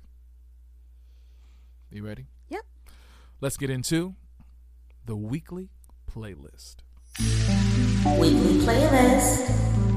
You 1.97 2.05
ready? 2.05 2.27
Yep. 2.51 2.61
Let's 3.41 3.57
get 3.57 3.71
into 3.71 4.17
the 5.07 5.17
weekly 5.17 5.71
playlist. 6.07 6.77
Weekly 8.19 8.59
playlist. 8.61 9.47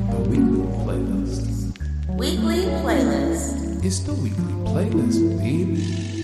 The 0.09 0.19
weekly 0.29 0.63
playlist. 0.79 2.17
Weekly 2.17 2.63
playlist. 2.79 3.83
It's 3.83 3.99
the 3.99 4.13
weekly 4.13 4.53
playlist, 4.63 5.39
baby. 5.39 6.23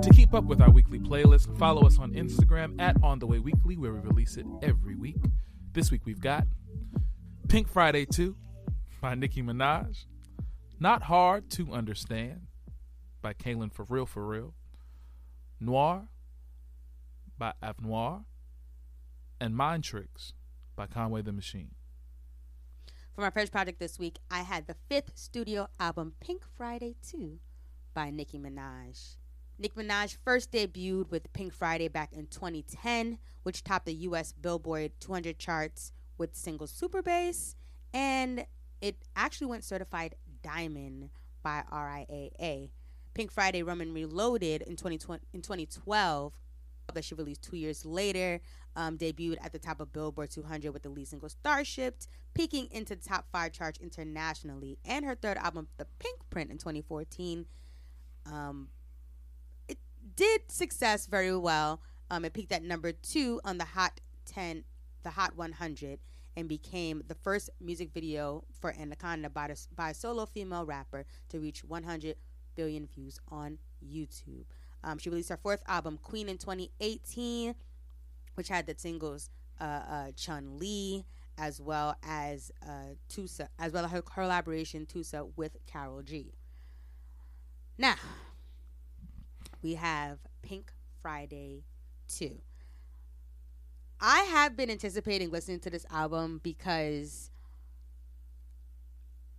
To 0.00 0.10
keep 0.14 0.32
up 0.32 0.44
with 0.44 0.62
our 0.62 0.70
weekly 0.70 0.98
playlist, 0.98 1.54
follow 1.58 1.86
us 1.86 1.98
on 1.98 2.12
Instagram 2.12 2.80
at 2.80 2.96
On 3.02 3.18
The 3.18 3.26
Way 3.26 3.40
Weekly, 3.40 3.76
where 3.76 3.92
we 3.92 4.00
release 4.00 4.38
it 4.38 4.46
every 4.62 4.94
week. 4.94 5.18
This 5.74 5.90
week 5.90 6.06
we've 6.06 6.22
got 6.22 6.46
Pink 7.50 7.68
Friday 7.68 8.06
2 8.06 8.34
by 9.02 9.14
Nicki 9.14 9.42
Minaj, 9.42 10.06
Not 10.80 11.02
Hard 11.02 11.50
to 11.50 11.70
Understand 11.70 12.46
by 13.24 13.32
Kalan 13.32 13.72
For 13.72 13.86
Real 13.88 14.04
For 14.04 14.26
Real, 14.26 14.52
Noir 15.58 16.08
by 17.38 17.54
Avenoir, 17.62 18.24
and 19.40 19.56
Mind 19.56 19.82
Tricks 19.82 20.34
by 20.76 20.86
Conway 20.86 21.22
the 21.22 21.32
Machine. 21.32 21.70
For 23.14 23.22
my 23.22 23.30
first 23.30 23.50
project 23.50 23.80
this 23.80 23.98
week, 23.98 24.18
I 24.30 24.42
had 24.42 24.66
the 24.66 24.76
fifth 24.90 25.12
studio 25.14 25.68
album 25.80 26.12
Pink 26.20 26.42
Friday 26.54 26.96
2 27.08 27.38
by 27.94 28.10
Nicki 28.10 28.38
Minaj. 28.38 29.16
Nicki 29.58 29.80
Minaj 29.80 30.18
first 30.22 30.52
debuted 30.52 31.10
with 31.10 31.32
Pink 31.32 31.54
Friday 31.54 31.88
back 31.88 32.12
in 32.12 32.26
2010, 32.26 33.16
which 33.42 33.64
topped 33.64 33.86
the 33.86 33.94
US 33.94 34.32
Billboard 34.32 34.92
200 35.00 35.38
charts 35.38 35.92
with 36.18 36.36
single 36.36 36.66
Super 36.66 37.00
Bass, 37.00 37.56
and 37.94 38.44
it 38.82 38.96
actually 39.16 39.46
went 39.46 39.64
certified 39.64 40.14
diamond 40.42 41.08
by 41.42 41.62
RIAA. 41.72 42.68
Pink 43.14 43.30
Friday 43.30 43.62
Roman 43.62 43.94
Reloaded 43.94 44.62
in 44.62 44.76
2020, 44.76 45.24
in 45.32 45.40
2012 45.40 46.32
that 46.92 47.04
she 47.04 47.14
released 47.14 47.42
two 47.42 47.56
years 47.56 47.84
later, 47.84 48.40
um, 48.76 48.98
debuted 48.98 49.36
at 49.42 49.52
the 49.52 49.58
top 49.58 49.80
of 49.80 49.92
Billboard 49.92 50.30
200 50.30 50.72
with 50.72 50.82
the 50.82 50.88
lead 50.88 51.08
single 51.08 51.28
Starships, 51.28 52.08
peaking 52.34 52.68
into 52.70 52.96
top 52.96 53.26
five 53.32 53.52
charts 53.52 53.78
internationally. 53.80 54.78
And 54.84 55.04
her 55.04 55.14
third 55.14 55.38
album, 55.38 55.68
The 55.78 55.86
Pink 55.98 56.18
Print, 56.30 56.50
in 56.50 56.58
2014, 56.58 57.46
Um, 58.26 58.68
it 59.68 59.78
did 60.16 60.50
success 60.50 61.06
very 61.06 61.36
well. 61.36 61.80
Um, 62.10 62.24
it 62.24 62.32
peaked 62.32 62.52
at 62.52 62.62
number 62.62 62.92
two 62.92 63.40
on 63.44 63.58
the 63.58 63.64
Hot 63.64 64.00
10, 64.24 64.64
the 65.02 65.10
Hot 65.10 65.36
100, 65.36 66.00
and 66.36 66.48
became 66.48 67.02
the 67.06 67.14
first 67.14 67.50
music 67.60 67.92
video 67.92 68.44
for 68.60 68.72
Anaconda 68.72 69.28
by, 69.30 69.54
by 69.74 69.90
a 69.90 69.94
solo 69.94 70.26
female 70.26 70.64
rapper 70.64 71.04
to 71.28 71.38
reach 71.38 71.64
100 71.64 72.16
billion 72.54 72.86
views 72.86 73.20
on 73.28 73.58
YouTube. 73.84 74.44
Um, 74.82 74.98
she 74.98 75.10
released 75.10 75.30
her 75.30 75.36
fourth 75.36 75.62
album, 75.66 75.98
Queen, 76.02 76.28
in 76.28 76.38
2018, 76.38 77.54
which 78.34 78.48
had 78.48 78.66
the 78.66 78.74
singles 78.76 79.30
uh, 79.60 79.64
uh, 79.64 80.06
Chun 80.16 80.58
Li, 80.58 81.04
as 81.38 81.60
well 81.60 81.96
as 82.02 82.52
uh, 82.62 82.94
Tusa, 83.08 83.48
as 83.58 83.72
well 83.72 83.84
as 83.84 83.90
her 83.90 84.02
collaboration 84.02 84.86
Tusa 84.86 85.28
with 85.36 85.56
Karol 85.66 86.02
G. 86.02 86.32
Now, 87.78 87.96
we 89.62 89.74
have 89.74 90.18
Pink 90.42 90.72
Friday 91.02 91.64
2. 92.08 92.36
I 94.00 94.20
have 94.20 94.56
been 94.56 94.70
anticipating 94.70 95.30
listening 95.30 95.60
to 95.60 95.70
this 95.70 95.86
album 95.90 96.40
because 96.42 97.30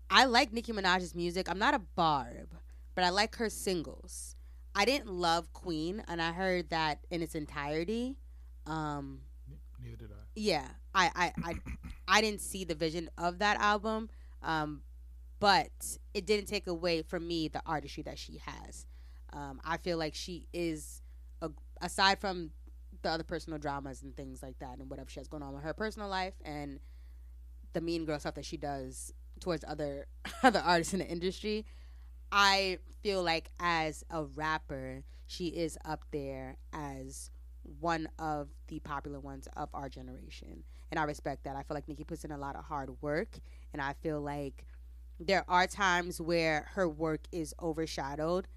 I 0.10 0.26
like 0.26 0.52
Nicki 0.52 0.74
Minaj's 0.74 1.14
music. 1.14 1.50
I'm 1.50 1.60
not 1.60 1.74
a 1.74 1.80
barb, 1.80 2.50
but 2.96 3.04
I 3.04 3.10
like 3.10 3.36
her 3.36 3.50
singles. 3.50 4.36
I 4.74 4.86
didn't 4.86 5.12
love 5.12 5.54
Queen, 5.54 6.04
and 6.08 6.22
I 6.22 6.32
heard 6.32 6.70
that 6.70 7.00
in 7.10 7.22
its 7.22 7.36
entirety. 7.36 8.18
Um, 8.66 9.22
Neither 9.82 9.96
did 9.98 10.12
I. 10.12 10.16
yeah, 10.36 10.68
I, 10.94 11.12
I, 11.16 11.34
I, 11.44 11.56
I 12.08 12.22
didn't 12.22 12.42
see 12.42 12.64
the 12.64 12.76
vision 12.76 13.10
of 13.18 13.40
that 13.40 13.58
album, 13.60 14.10
um, 14.42 14.82
but 15.40 15.70
it 16.14 16.26
didn't 16.26 16.48
take 16.48 16.68
away 16.68 17.02
from 17.02 17.28
me 17.28 17.48
the 17.48 17.62
artistry 17.66 18.04
that 18.04 18.18
she 18.18 18.42
has. 18.46 18.86
Um, 19.32 19.60
I 19.64 19.78
feel 19.78 19.98
like 19.98 20.16
she 20.16 20.48
is, 20.54 21.02
a, 21.42 21.52
aside 21.82 22.20
from 22.20 22.52
the 23.02 23.10
other 23.10 23.24
personal 23.24 23.60
dramas 23.60 24.02
and 24.02 24.16
things 24.16 24.42
like 24.42 24.60
that, 24.60 24.80
and 24.80 24.90
whatever 24.90 25.10
she 25.10 25.20
has 25.20 25.28
going 25.28 25.44
on 25.44 25.54
with 25.54 25.64
her 25.64 25.74
personal 25.74 26.10
life 26.10 26.34
and 26.44 26.80
the 27.74 27.82
mean 27.82 28.06
girl 28.06 28.20
stuff 28.20 28.36
that 28.36 28.46
she 28.46 28.58
does 28.58 29.14
towards 29.42 29.64
other 29.68 30.08
other 30.44 30.60
artists 30.60 30.94
in 30.94 31.00
the 31.00 31.08
industry, 31.08 31.66
I 32.38 32.80
feel 33.02 33.24
like 33.24 33.50
as 33.62 34.04
a 34.10 34.26
rapper, 34.26 35.06
she 35.26 35.48
is 35.48 35.78
up 35.86 36.04
there 36.12 36.58
as 36.74 37.32
one 37.80 38.10
of 38.20 38.50
the 38.68 38.80
popular 38.82 39.22
ones 39.22 39.48
of 39.56 39.70
our 39.74 39.88
generation. 39.88 40.66
And 40.92 41.00
I 41.00 41.04
respect 41.04 41.46
that. 41.46 41.56
I 41.56 41.64
feel 41.64 41.76
like 41.76 41.88
Nicki 41.88 42.04
puts 42.04 42.26
in 42.26 42.32
a 42.32 42.38
lot 42.38 42.58
of 42.58 42.66
hard 42.66 43.02
work. 43.02 43.40
And 43.72 43.82
I 43.82 43.94
feel 44.04 44.20
like 44.20 44.66
there 45.18 45.46
are 45.48 45.66
times 45.66 46.20
where 46.20 46.68
her 46.74 46.90
work 46.90 47.22
is 47.32 47.56
overshadowed, 47.62 48.50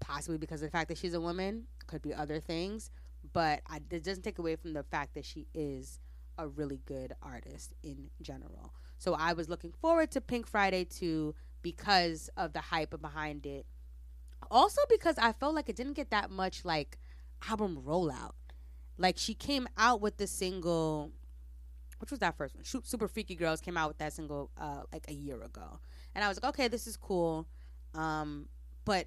possibly 0.00 0.36
because 0.36 0.60
of 0.60 0.66
the 0.66 0.76
fact 0.76 0.88
that 0.88 0.98
she's 0.98 1.14
a 1.14 1.20
woman, 1.20 1.68
could 1.86 2.02
be 2.02 2.12
other 2.12 2.40
things. 2.40 2.90
But 3.32 3.60
I, 3.68 3.76
it 3.92 4.02
doesn't 4.02 4.24
take 4.24 4.40
away 4.40 4.56
from 4.56 4.72
the 4.72 4.82
fact 4.82 5.14
that 5.14 5.24
she 5.24 5.46
is 5.54 6.00
a 6.36 6.48
really 6.48 6.80
good 6.84 7.12
artist 7.22 7.74
in 7.84 8.10
general. 8.20 8.74
So 8.98 9.14
I 9.14 9.34
was 9.34 9.48
looking 9.48 9.72
forward 9.72 10.10
to 10.12 10.20
Pink 10.20 10.48
Friday 10.48 10.84
2 10.84 11.32
because 11.64 12.30
of 12.36 12.52
the 12.52 12.60
hype 12.60 13.00
behind 13.00 13.46
it. 13.46 13.66
Also 14.50 14.80
because 14.88 15.18
I 15.18 15.32
felt 15.32 15.54
like 15.54 15.68
it 15.68 15.74
didn't 15.74 15.94
get 15.94 16.10
that 16.10 16.30
much 16.30 16.64
like 16.64 16.98
album 17.48 17.82
rollout. 17.84 18.34
Like 18.98 19.16
she 19.18 19.34
came 19.34 19.66
out 19.76 20.00
with 20.00 20.18
the 20.18 20.28
single 20.28 21.10
which 21.98 22.10
was 22.10 22.20
that 22.20 22.36
first 22.36 22.54
one? 22.54 22.64
Super 22.64 23.08
Freaky 23.08 23.34
Girls 23.34 23.62
came 23.62 23.78
out 23.78 23.88
with 23.88 23.98
that 23.98 24.12
single 24.12 24.50
uh 24.56 24.82
like 24.92 25.06
a 25.08 25.14
year 25.14 25.42
ago. 25.42 25.80
And 26.14 26.22
I 26.22 26.28
was 26.28 26.40
like, 26.40 26.50
"Okay, 26.50 26.68
this 26.68 26.86
is 26.86 26.96
cool." 26.96 27.48
Um 27.94 28.46
but 28.84 29.06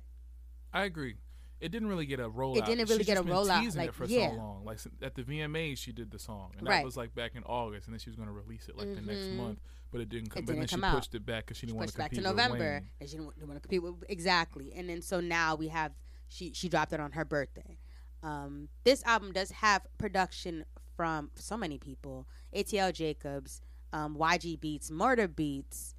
I 0.73 0.83
agree. 0.83 1.15
It 1.59 1.69
didn't 1.71 1.87
really 1.87 2.05
get 2.05 2.19
a 2.19 2.29
rollout. 2.29 2.57
It 2.57 2.65
didn't 2.65 2.87
really 2.89 3.03
get 3.03 3.17
a 3.17 3.23
rollout, 3.23 3.75
like, 3.75 3.89
it 3.89 3.95
for 3.95 4.05
yeah. 4.05 4.29
so 4.29 4.35
long. 4.35 4.65
Like 4.65 4.79
at 5.01 5.15
the 5.15 5.23
VMAs, 5.23 5.77
she 5.79 5.91
did 5.91 6.11
the 6.11 6.19
song, 6.19 6.51
and 6.57 6.67
Right. 6.67 6.77
that 6.77 6.85
was 6.85 6.95
like 6.95 7.15
back 7.15 7.35
in 7.35 7.43
August, 7.43 7.87
and 7.87 7.93
then 7.93 7.99
she 7.99 8.09
was 8.09 8.15
going 8.15 8.27
to 8.27 8.33
release 8.33 8.67
it 8.69 8.77
like 8.77 8.93
the 8.93 9.01
next 9.01 9.27
Mhm. 9.27 9.37
month, 9.37 9.59
but 9.91 10.01
it 10.01 10.09
didn't 10.09 10.29
come. 10.29 10.43
It 10.43 10.45
didn't 10.45 10.59
then 10.59 10.67
come 10.67 10.79
she 10.81 10.85
out. 10.85 10.95
pushed 10.95 11.15
it 11.15 11.25
back 11.25 11.45
because 11.45 11.57
she 11.57 11.65
didn't 11.65 11.77
want 11.77 11.87
pushed 11.87 11.95
to 11.95 11.97
back 11.99 12.11
to 12.11 12.15
compete 12.17 12.27
with 12.27 12.37
November, 12.37 12.83
and 12.99 13.09
she 13.09 13.17
didn't, 13.17 13.33
didn't 13.35 13.47
want 13.47 13.57
to 13.63 13.67
compete 13.67 13.81
with 13.83 14.03
exactly. 14.07 14.73
And 14.73 14.87
then 14.89 15.01
so 15.01 15.19
now 15.19 15.55
we 15.55 15.69
have 15.69 15.93
she 16.27 16.53
she 16.53 16.69
dropped 16.69 16.93
it 16.93 16.99
on 16.99 17.13
her 17.13 17.25
birthday. 17.25 17.79
Um, 18.21 18.69
this 18.83 19.03
album 19.05 19.31
does 19.31 19.51
have 19.51 19.85
production 19.97 20.65
from 20.95 21.31
so 21.35 21.57
many 21.57 21.79
people: 21.79 22.27
ATL 22.53 22.91
Jacobs, 22.93 23.61
um, 23.93 24.15
YG 24.15 24.59
Beats, 24.59 24.91
Murda 24.91 25.27
Beatz, 25.27 25.95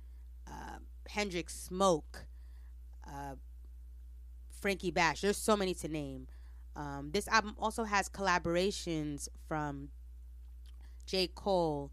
uh, 0.46 0.78
Hendrix 1.08 1.54
Smoke, 1.58 2.26
uh, 3.06 3.34
Frankie 4.58 4.90
Bash. 4.90 5.20
There's 5.20 5.36
so 5.36 5.56
many 5.56 5.74
to 5.74 5.88
name. 5.88 6.26
Um, 6.76 7.10
this 7.12 7.26
album 7.28 7.54
also 7.58 7.84
has 7.84 8.08
collaborations 8.08 9.28
from 9.48 9.88
J. 11.06 11.28
Cole, 11.34 11.90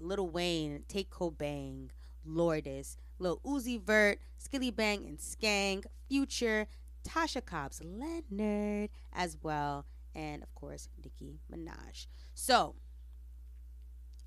Lil 0.00 0.28
Wayne, 0.28 0.84
Tate 0.88 1.08
Kobang, 1.10 1.88
Lourdiz, 2.26 2.96
Lil 3.18 3.40
Uzi 3.44 3.80
Vert, 3.80 4.18
Skillibeng 4.42 5.06
and 5.06 5.18
Skeng, 5.18 5.84
Future, 6.08 6.66
Tasha 7.06 7.44
Cobbs, 7.44 7.80
Leonard 7.82 8.90
as 9.12 9.36
well, 9.42 9.86
and 10.14 10.42
of 10.42 10.54
course 10.54 10.88
Nicki 11.02 11.40
Minaj. 11.50 12.06
So 12.34 12.74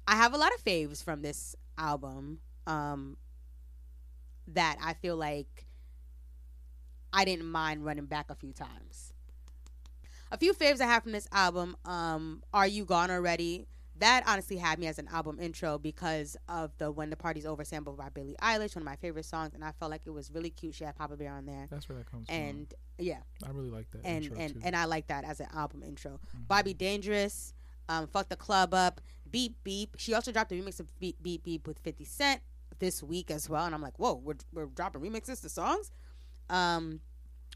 I 0.07 0.15
have 0.15 0.33
a 0.33 0.37
lot 0.37 0.53
of 0.55 0.63
faves 0.63 1.03
from 1.03 1.21
this 1.21 1.55
album 1.77 2.39
um, 2.65 3.17
that 4.47 4.77
I 4.81 4.93
feel 4.93 5.17
like 5.17 5.67
I 7.13 7.25
didn't 7.25 7.47
mind 7.47 7.85
running 7.85 8.05
back 8.05 8.29
a 8.29 8.35
few 8.35 8.53
times. 8.53 9.13
A 10.31 10.37
few 10.37 10.53
faves 10.53 10.79
I 10.79 10.85
have 10.85 11.03
from 11.03 11.11
this 11.11 11.27
album 11.31 11.75
um, 11.85 12.43
Are 12.53 12.67
You 12.67 12.85
Gone 12.85 13.09
Already? 13.09 13.65
That 13.97 14.23
honestly 14.27 14.55
had 14.55 14.79
me 14.79 14.87
as 14.87 14.97
an 14.97 15.09
album 15.11 15.39
intro 15.41 15.77
because 15.77 16.37
of 16.47 16.71
the 16.77 16.89
When 16.89 17.09
the 17.09 17.17
Party's 17.17 17.45
Over 17.45 17.65
sample 17.65 17.93
by 17.93 18.07
Billie 18.09 18.35
Eilish, 18.41 18.75
one 18.75 18.83
of 18.83 18.85
my 18.85 18.95
favorite 18.95 19.25
songs, 19.25 19.53
and 19.53 19.63
I 19.63 19.71
felt 19.73 19.91
like 19.91 20.03
it 20.05 20.11
was 20.11 20.31
really 20.31 20.51
cute. 20.51 20.75
She 20.75 20.85
had 20.85 20.95
Papa 20.95 21.17
Bear 21.17 21.33
on 21.33 21.45
there. 21.45 21.67
That's 21.69 21.89
where 21.89 21.97
that 21.97 22.09
comes 22.09 22.27
from. 22.27 22.35
And 22.35 22.73
yeah. 22.97 23.17
I 23.45 23.49
really 23.49 23.69
like 23.69 23.91
that. 23.91 24.05
and 24.05 24.23
intro 24.23 24.37
and, 24.39 24.53
too. 24.53 24.61
and 24.63 24.75
I 24.75 24.85
like 24.85 25.07
that 25.07 25.25
as 25.25 25.41
an 25.41 25.47
album 25.53 25.83
intro. 25.83 26.11
Mhm. 26.11 26.47
Barbie 26.47 26.75
Dangerous, 26.75 27.53
um, 27.89 28.07
Fuck 28.07 28.29
the 28.29 28.37
Club 28.37 28.73
Up, 28.73 29.01
Beep 29.29 29.57
Beep. 29.63 29.95
She 29.97 30.13
also 30.13 30.31
dropped 30.31 30.51
a 30.53 30.55
remix 30.55 30.79
of 30.79 30.97
Beep 30.99 31.21
Beep 31.21 31.43
Beep 31.43 31.67
with 31.67 31.79
50 31.79 32.05
Cent 32.05 32.41
this 32.77 33.03
week 33.03 33.29
as 33.31 33.49
well. 33.49 33.65
And 33.65 33.75
I'm 33.75 33.81
like, 33.81 33.99
whoa, 33.99 34.13
we're, 34.13 34.35
we're 34.53 34.67
dropping 34.67 35.01
remixes 35.01 35.41
to 35.41 35.49
songs? 35.49 35.91
Um, 36.49 37.01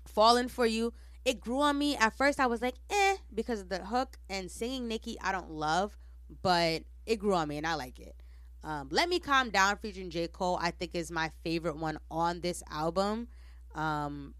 Falling 0.07 0.49
for 0.49 0.65
You. 0.65 0.93
It 1.25 1.39
grew 1.39 1.61
on 1.61 1.77
me. 1.77 1.95
At 1.95 2.15
first, 2.17 2.39
I 2.39 2.47
was 2.47 2.61
like, 2.61 2.75
eh, 2.89 3.15
because 3.33 3.61
of 3.61 3.69
the 3.69 3.85
hook 3.85 4.17
and 4.29 4.51
singing 4.51 4.87
Nicki, 4.87 5.17
I 5.21 5.31
don't 5.31 5.51
love, 5.51 5.97
but 6.41 6.83
it 7.05 7.17
grew 7.17 7.33
on 7.33 7.47
me 7.47 7.57
and 7.57 7.65
I 7.65 7.75
like 7.75 7.99
it. 7.99 8.15
Um, 8.63 8.89
Let 8.91 9.09
Me 9.09 9.19
Calm 9.19 9.49
Down 9.49 9.77
featuring 9.77 10.09
J. 10.09 10.27
Cole, 10.27 10.57
I 10.61 10.71
think 10.71 10.95
is 10.95 11.11
my 11.11 11.31
favorite 11.43 11.77
one 11.77 11.97
on 12.11 12.41
this 12.41 12.63
album. 12.69 13.27
Um, 13.75 14.35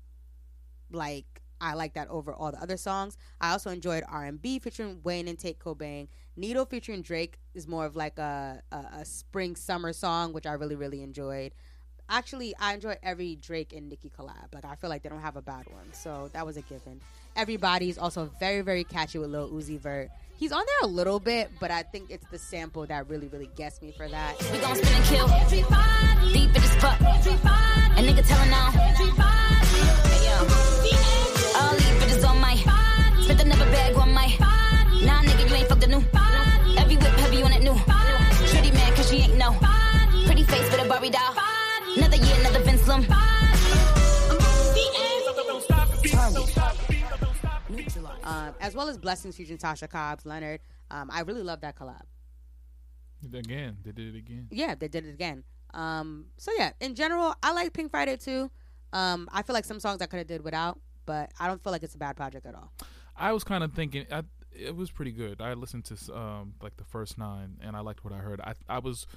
like 0.92 1.26
I 1.60 1.74
like 1.74 1.94
that 1.94 2.10
over 2.10 2.34
all 2.34 2.52
the 2.52 2.62
other 2.62 2.78
songs. 2.78 3.18
I 3.40 3.52
also 3.52 3.70
enjoyed 3.70 4.04
R 4.08 4.26
and 4.26 4.42
B 4.42 4.60
featuring 4.60 5.00
Wayne 5.04 5.28
and 5.28 5.40
Tate 5.40 5.60
Kobang. 5.60 6.08
Needle 6.36 6.66
featuring 6.66 7.02
Drake 7.02 7.40
is 7.54 7.68
more 7.68 7.86
of 7.86 7.96
like 7.96 8.20
a, 8.20 8.62
a 8.72 8.78
a 9.00 9.06
spring 9.06 9.56
summer 9.56 9.94
song, 9.94 10.34
which 10.34 10.46
I 10.46 10.54
really 10.54 10.76
really 10.76 11.02
enjoyed. 11.02 11.54
Actually, 12.10 12.54
I 12.60 12.74
enjoy 12.74 12.98
every 13.02 13.36
Drake 13.38 13.74
and 13.74 13.90
Nicki 13.90 14.12
collab. 14.18 14.54
Like 14.54 14.66
I 14.66 14.76
feel 14.76 14.90
like 14.90 15.04
they 15.04 15.10
don't 15.10 15.22
have 15.22 15.36
a 15.36 15.42
bad 15.42 15.66
one, 15.72 15.92
so 15.94 16.30
that 16.34 16.46
was 16.46 16.58
a 16.58 16.62
given. 16.62 17.02
Everybody's 17.36 17.98
also 17.98 18.30
very 18.40 18.62
very 18.62 18.84
catchy 18.84 19.18
with 19.18 19.30
Lil 19.30 19.50
Uzi 19.50 19.80
Vert. 19.80 20.10
He's 20.36 20.52
on 20.52 20.64
there 20.66 20.90
a 20.90 20.92
little 20.92 21.20
bit, 21.20 21.50
but 21.60 21.72
I 21.72 21.84
think 21.84 22.10
it's 22.12 22.26
the 22.30 22.38
sample 22.38 22.86
that 22.88 23.08
really 23.08 23.28
really 23.28 23.50
gets 23.56 23.82
me 23.82 23.92
for 23.92 24.08
that. 24.10 24.36
We 24.52 24.60
gon' 24.60 24.76
spin 24.76 24.94
and 24.94 25.06
kill. 25.06 25.28
Deep 26.34 26.48
in 26.48 26.54
this 26.54 26.76
fuck. 26.76 27.00
A 27.00 27.04
nigga 28.02 28.28
telling 28.28 28.50
now. 28.50 28.72
Hey, 28.72 30.26
yo. 30.26 30.38
All 31.60 31.72
these 31.72 31.88
bitches 32.02 32.28
on 32.30 32.40
my. 32.40 32.73
Um, 48.24 48.54
as 48.60 48.76
well 48.76 48.88
as 48.88 48.98
Blessings 48.98 49.36
featuring 49.36 49.58
Tasha 49.58 49.90
Cobbs, 49.90 50.26
Leonard. 50.26 50.62
Um, 50.92 51.10
I 51.12 51.22
really 51.22 51.44
love 51.44 51.62
that 51.62 51.76
collab. 51.76 52.04
again, 53.34 53.78
they 53.84 53.92
did 53.92 54.16
it 54.16 54.18
again. 54.18 54.48
yeah, 54.52 54.76
they 54.76 54.88
did 54.88 55.06
it 55.06 55.14
again. 55.14 55.44
Um, 55.74 56.26
so 56.38 56.52
yeah, 56.58 56.72
in 56.80 56.96
general, 56.96 57.36
I 57.42 57.52
like 57.54 57.74
Pink 57.74 57.90
Friday 57.92 58.18
too. 58.18 58.52
Um, 58.92 59.28
I 59.32 59.42
feel 59.42 59.54
like 59.56 59.66
some 59.66 59.80
songs 59.80 60.02
I 60.02 60.06
could 60.06 60.18
have 60.18 60.28
did 60.28 60.44
without, 60.44 60.80
but 61.06 61.32
I 61.40 61.48
don't 61.48 61.62
feel 61.64 61.72
like 61.72 61.84
it's 61.84 61.96
a 61.96 61.98
bad 61.98 62.16
project 62.16 62.46
at 62.46 62.54
all. 62.54 62.72
I 63.18 63.32
was 63.32 63.44
kind 63.44 63.64
of 63.64 63.74
thinking 63.74 64.06
I, 64.12 64.24
it 64.52 64.76
was 64.76 64.92
pretty 64.92 65.12
good. 65.12 65.42
I 65.42 65.54
listened 65.54 65.86
to 65.86 66.16
um 66.16 66.54
like 66.62 66.78
the 66.78 66.84
first 66.84 67.18
nine, 67.18 67.58
and 67.62 67.76
I 67.76 67.80
liked 67.80 68.04
what 68.04 68.14
I 68.14 68.18
heard. 68.18 68.40
I 68.42 68.54
I 68.70 68.80
was 68.80 69.08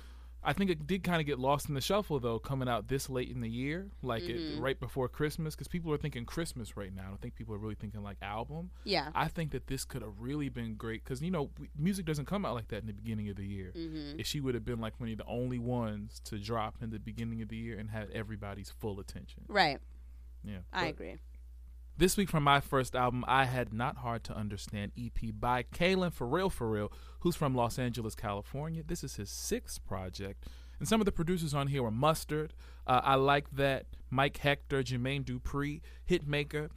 I 0.42 0.52
think 0.52 0.70
it 0.70 0.86
did 0.86 1.02
kind 1.02 1.20
of 1.20 1.26
get 1.26 1.40
lost 1.40 1.68
in 1.68 1.74
the 1.74 1.80
shuffle 1.80 2.20
though, 2.20 2.38
coming 2.38 2.68
out 2.68 2.86
this 2.86 3.10
late 3.10 3.30
in 3.30 3.40
the 3.40 3.48
year, 3.48 3.88
like 4.02 4.22
Mm-hmm. 4.22 4.58
it 4.58 4.60
right 4.60 4.78
before 4.78 5.08
Christmas, 5.08 5.54
because 5.54 5.66
people 5.66 5.92
are 5.92 5.96
thinking 5.96 6.24
Christmas 6.24 6.76
right 6.76 6.94
now. 6.94 7.02
I 7.02 7.08
don't 7.08 7.20
think 7.20 7.34
people 7.34 7.54
are 7.54 7.58
really 7.58 7.74
thinking 7.74 8.02
like 8.02 8.16
album. 8.22 8.70
Yeah. 8.84 9.10
I 9.14 9.26
think 9.28 9.50
that 9.52 9.66
this 9.66 9.84
could 9.84 10.02
have 10.02 10.20
really 10.20 10.48
been 10.48 10.74
great 10.74 11.02
because 11.02 11.20
you 11.20 11.30
know 11.32 11.50
music 11.76 12.06
doesn't 12.06 12.26
come 12.26 12.44
out 12.44 12.54
like 12.54 12.68
that 12.68 12.82
in 12.82 12.86
the 12.86 12.92
beginning 12.92 13.28
of 13.28 13.36
the 13.36 13.44
year. 13.46 13.72
Mm-hmm. 13.76 14.20
If 14.20 14.26
she 14.26 14.40
would 14.40 14.54
have 14.54 14.64
been 14.64 14.80
like 14.80 14.98
one 15.00 15.10
of 15.10 15.18
the 15.18 15.26
only 15.26 15.58
ones 15.58 16.20
to 16.26 16.38
drop 16.38 16.76
in 16.80 16.90
the 16.90 16.98
beginning 17.00 17.42
of 17.42 17.48
the 17.48 17.56
year 17.56 17.78
and 17.78 17.90
had 17.90 18.10
everybody's 18.12 18.70
full 18.70 19.00
attention. 19.00 19.42
Right. 19.48 19.78
Yeah, 20.44 20.58
I 20.72 20.86
agree. 20.86 21.16
This 21.98 22.18
week 22.18 22.28
from 22.28 22.42
my 22.42 22.60
first 22.60 22.94
album, 22.94 23.24
I 23.26 23.46
had 23.46 23.72
Not 23.72 23.96
Hard 23.96 24.22
to 24.24 24.36
Understand 24.36 24.92
EP 24.98 25.32
by 25.32 25.62
Kalan 25.62 26.12
For 26.12 26.26
Real 26.26 26.50
For 26.50 26.68
Real, 26.68 26.92
who's 27.20 27.36
from 27.36 27.54
Los 27.54 27.78
Angeles, 27.78 28.14
California. 28.14 28.82
This 28.86 29.02
is 29.02 29.16
his 29.16 29.30
sixth 29.30 29.82
project. 29.86 30.44
And 30.78 30.86
some 30.86 31.00
of 31.00 31.06
the 31.06 31.12
producers 31.12 31.54
on 31.54 31.68
here 31.68 31.82
were 31.82 31.90
Mustard. 31.90 32.52
Uh, 32.86 33.00
I 33.02 33.14
like 33.14 33.46
that. 33.52 33.86
Mike 34.10 34.36
Hector, 34.36 34.82
Jermaine 34.82 35.24
Dupri, 35.24 35.80
Hitmaker, 36.06 36.68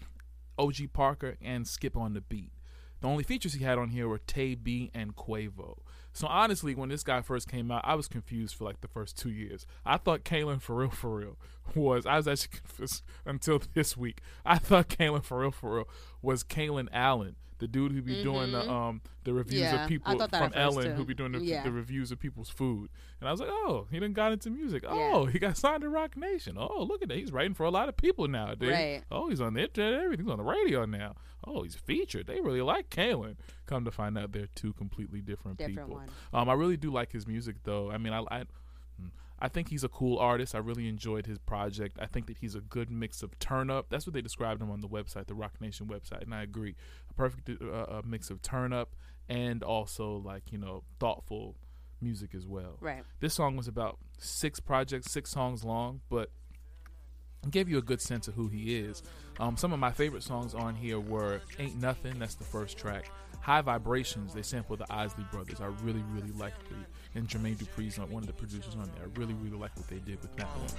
OG 0.58 0.94
Parker, 0.94 1.36
and 1.42 1.68
Skip 1.68 1.98
on 1.98 2.14
the 2.14 2.22
Beat. 2.22 2.54
The 3.02 3.08
only 3.10 3.26
features 3.26 3.56
he 3.56 3.66
had 3.66 3.78
on 3.78 3.90
here 3.90 4.08
were 4.08 4.20
Tay 4.20 4.56
B 4.56 4.90
and 4.94 5.18
Quavo. 5.18 5.80
So 6.14 6.28
honestly, 6.28 6.76
when 6.76 6.90
this 6.90 7.04
guy 7.04 7.22
first 7.22 7.48
came 7.48 7.72
out, 7.72 7.82
I 7.86 7.96
was 7.96 8.08
confused 8.08 8.56
for 8.56 8.66
like 8.66 8.82
the 8.82 8.88
first 8.88 9.18
two 9.18 9.30
years. 9.30 9.66
I 9.86 9.98
thought 9.98 10.24
Kalan 10.24 10.62
for 10.62 10.76
real 10.76 10.90
for 10.90 11.16
real 11.16 11.38
was 11.76 12.06
I 12.06 12.18
was 12.18 12.28
actually 12.28 12.60
confused 12.66 13.04
until 13.26 13.62
this 13.74 13.96
week. 13.96 14.22
I 14.46 14.58
thought 14.58 14.90
Kalan 14.90 15.24
for 15.24 15.40
real 15.40 15.52
for 15.52 15.76
real 15.76 15.90
was 16.22 16.44
Kalen 16.44 16.88
Allen, 16.92 17.36
the 17.60 17.68
dude 17.68 17.92
who 17.92 18.02
be 18.02 18.24
doing 18.24 18.52
the 18.52 18.70
um 18.70 19.02
the 19.26 19.34
reviews 19.34 19.62
Mm-hmm. 19.62 19.76
Yeah, 19.76 19.84
of 19.84 19.88
people 19.90 20.28
from 20.30 20.52
Ellen 20.56 20.86
too. 20.86 20.92
who 20.94 21.06
be 21.06 21.14
doing 21.14 21.34
the, 21.34 21.40
Yeah. 21.42 21.64
the 21.64 21.72
reviews 21.72 22.12
of 22.12 22.20
people's 22.20 22.50
food. 22.50 22.90
And 23.20 23.28
I 23.28 23.32
was 23.32 23.40
like, 23.42 23.50
oh, 23.52 23.86
he 23.92 24.00
done 24.00 24.14
got 24.14 24.32
into 24.32 24.50
music. 24.50 24.84
Oh, 24.88 25.26
he 25.26 25.38
got 25.40 25.58
signed 25.58 25.82
to 25.82 25.90
Roc 25.90 26.16
Nation. 26.18 26.56
Oh, 26.58 26.84
look 26.84 27.02
at 27.02 27.10
that. 27.10 27.18
He's 27.18 27.32
writing 27.32 27.54
for 27.54 27.66
a 27.66 27.70
lot 27.70 27.90
of 27.90 27.98
people 27.98 28.28
nowadays. 28.28 28.72
Right. 28.72 29.04
Oh, 29.12 29.30
he's 29.30 29.42
on 29.42 29.54
the 29.56 29.62
internet. 29.64 30.02
Everything's 30.02 30.30
on 30.30 30.38
the 30.38 30.44
radio 30.44 30.86
now. 30.86 31.16
Oh, 31.46 31.64
he's 31.64 31.76
featured. 31.76 32.28
They 32.28 32.40
really 32.42 32.62
like 32.62 32.90
Kalen. 32.90 33.36
Come 33.66 33.86
to 33.86 33.92
find 33.92 34.18
out, 34.18 34.32
they're 34.32 34.48
two 34.56 34.74
completely 34.74 35.22
different, 35.22 35.58
Different 35.58 35.78
people. 35.80 35.96
one. 35.96 36.10
Um, 36.34 36.50
I 36.50 36.54
really 36.54 36.78
do 36.78 36.92
like 36.92 37.12
his 37.12 37.28
music, 37.28 37.58
though. 37.64 37.92
I 37.92 37.98
mean, 37.98 38.14
I, 38.14 38.20
I, 38.32 38.40
mm, 39.02 39.10
I 39.42 39.48
think 39.48 39.70
he's 39.70 39.84
a 39.84 39.90
cool 39.90 40.18
artist. 40.18 40.54
I 40.54 40.60
really 40.60 40.88
enjoyed 40.88 41.26
his 41.26 41.40
project. 41.40 41.98
I 42.02 42.06
think 42.06 42.28
that 42.28 42.38
he's 42.40 42.56
a 42.56 42.62
good 42.62 42.92
mix 42.92 43.24
of 43.24 43.38
turn 43.40 43.70
up. 43.70 43.88
That's 43.90 44.06
what 44.06 44.14
they 44.14 44.22
described 44.22 44.62
him 44.62 44.70
on 44.70 44.82
the 44.82 44.88
website, 44.88 45.28
the 45.28 45.34
Roc 45.34 45.60
Nation 45.62 45.88
website, 45.88 46.24
and 46.24 46.34
I 46.34 46.44
agree. 46.44 46.76
A 47.10 47.14
perfect 47.14 47.50
uh, 47.62 47.66
uh, 47.66 48.02
mix 48.06 48.30
of 48.30 48.42
turn 48.42 48.74
up 48.74 48.96
and 49.30 49.64
also 49.64 50.18
like 50.18 50.52
you 50.52 50.58
know 50.58 50.84
thoughtful 51.00 51.56
music 52.02 52.34
as 52.36 52.46
well. 52.46 52.78
Right. 52.82 53.04
This 53.20 53.34
song 53.34 53.56
was 53.56 53.68
about 53.68 53.98
six 54.18 54.60
projects, 54.60 55.12
six 55.12 55.32
songs 55.32 55.64
long, 55.64 56.02
but 56.10 56.32
gave 57.50 57.70
you 57.70 57.78
a 57.78 57.82
good 57.82 58.02
sense 58.02 58.28
of 58.28 58.34
who 58.34 58.48
he 58.48 58.78
is. 58.78 59.02
Um, 59.40 59.56
some 59.56 59.72
of 59.72 59.80
my 59.80 59.92
favorite 59.92 60.24
songs 60.24 60.54
on 60.54 60.76
here 60.76 61.00
were 61.00 61.42
"Ain't 61.58 61.80
Nothing," 61.80 62.20
that's 62.20 62.36
the 62.36 62.44
first 62.44 62.78
track. 62.78 63.10
"High 63.40 63.62
Vibrations," 63.62 64.34
they 64.34 64.42
sampled 64.42 64.80
the 64.80 64.94
Isley 64.94 65.26
Brothers. 65.32 65.62
I 65.62 65.68
really, 65.84 66.04
really 66.12 66.32
liked 66.32 66.68
the 66.68 66.76
and 67.16 67.28
Jermaine 67.28 67.58
Dupri's 67.58 67.98
on 68.00 68.10
one 68.12 68.24
of 68.24 68.28
the 68.28 68.34
producers 68.34 68.76
on 68.76 68.90
there. 68.96 69.06
I 69.06 69.20
really, 69.20 69.34
really 69.34 69.58
like 69.58 69.76
what 69.76 69.88
they 69.88 69.98
did 70.00 70.22
with 70.22 70.36
that 70.38 70.48
one. 70.48 70.70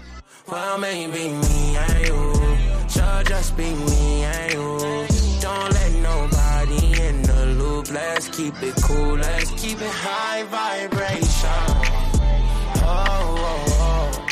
Well, 0.49 0.79
maybe 0.79 1.29
me 1.29 1.77
eh, 1.77 1.87
and 1.89 2.07
you. 2.07 2.89
Sure, 2.89 3.23
just 3.25 3.57
be 3.57 3.65
me 3.75 4.25
eh, 4.25 4.33
and 4.33 4.53
you. 4.53 5.41
Don't 5.41 5.73
let 5.73 5.93
nobody 6.03 7.03
in 7.03 7.23
the 7.23 7.47
loop. 7.59 7.91
Let's 7.91 8.29
keep 8.29 8.55
it 8.63 8.75
cool. 8.83 9.17
Let's 9.17 9.51
keep 9.61 9.81
it 9.81 9.91
high 9.91 10.45
vibration. 10.45 11.67
Oh, 12.83 13.37
oh, 13.39 13.65
oh. 13.81 14.27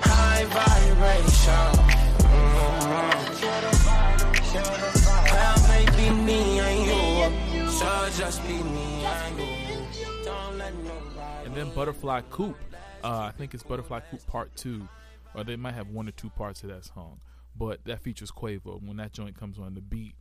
High 0.00 0.44
vibration. 0.44 1.72
Mhm. 2.26 3.36
Well, 5.30 5.56
maybe 5.68 6.10
me 6.24 6.58
eh, 6.58 6.64
and 6.64 7.54
you. 7.54 7.70
Sure, 7.70 8.10
just 8.18 8.42
be 8.46 8.54
me 8.62 9.04
and 9.04 9.38
you. 9.38 9.46
Don't 10.24 10.58
let 10.58 10.74
nobody. 10.74 11.15
Then 11.56 11.70
Butterfly 11.70 12.20
Coop. 12.28 12.54
Uh, 13.02 13.20
I 13.20 13.30
think 13.30 13.54
it's 13.54 13.62
Butterfly 13.62 14.00
Coop 14.10 14.26
Part 14.26 14.54
Two, 14.56 14.86
or 15.34 15.42
they 15.42 15.56
might 15.56 15.72
have 15.72 15.88
one 15.88 16.06
or 16.06 16.10
two 16.12 16.28
parts 16.28 16.62
of 16.62 16.68
that 16.68 16.84
song. 16.84 17.18
But 17.56 17.82
that 17.86 18.00
features 18.00 18.30
Quavo. 18.30 18.86
When 18.86 18.98
that 18.98 19.14
joint 19.14 19.40
comes 19.40 19.58
on, 19.58 19.72
the 19.72 19.80
beat 19.80 20.16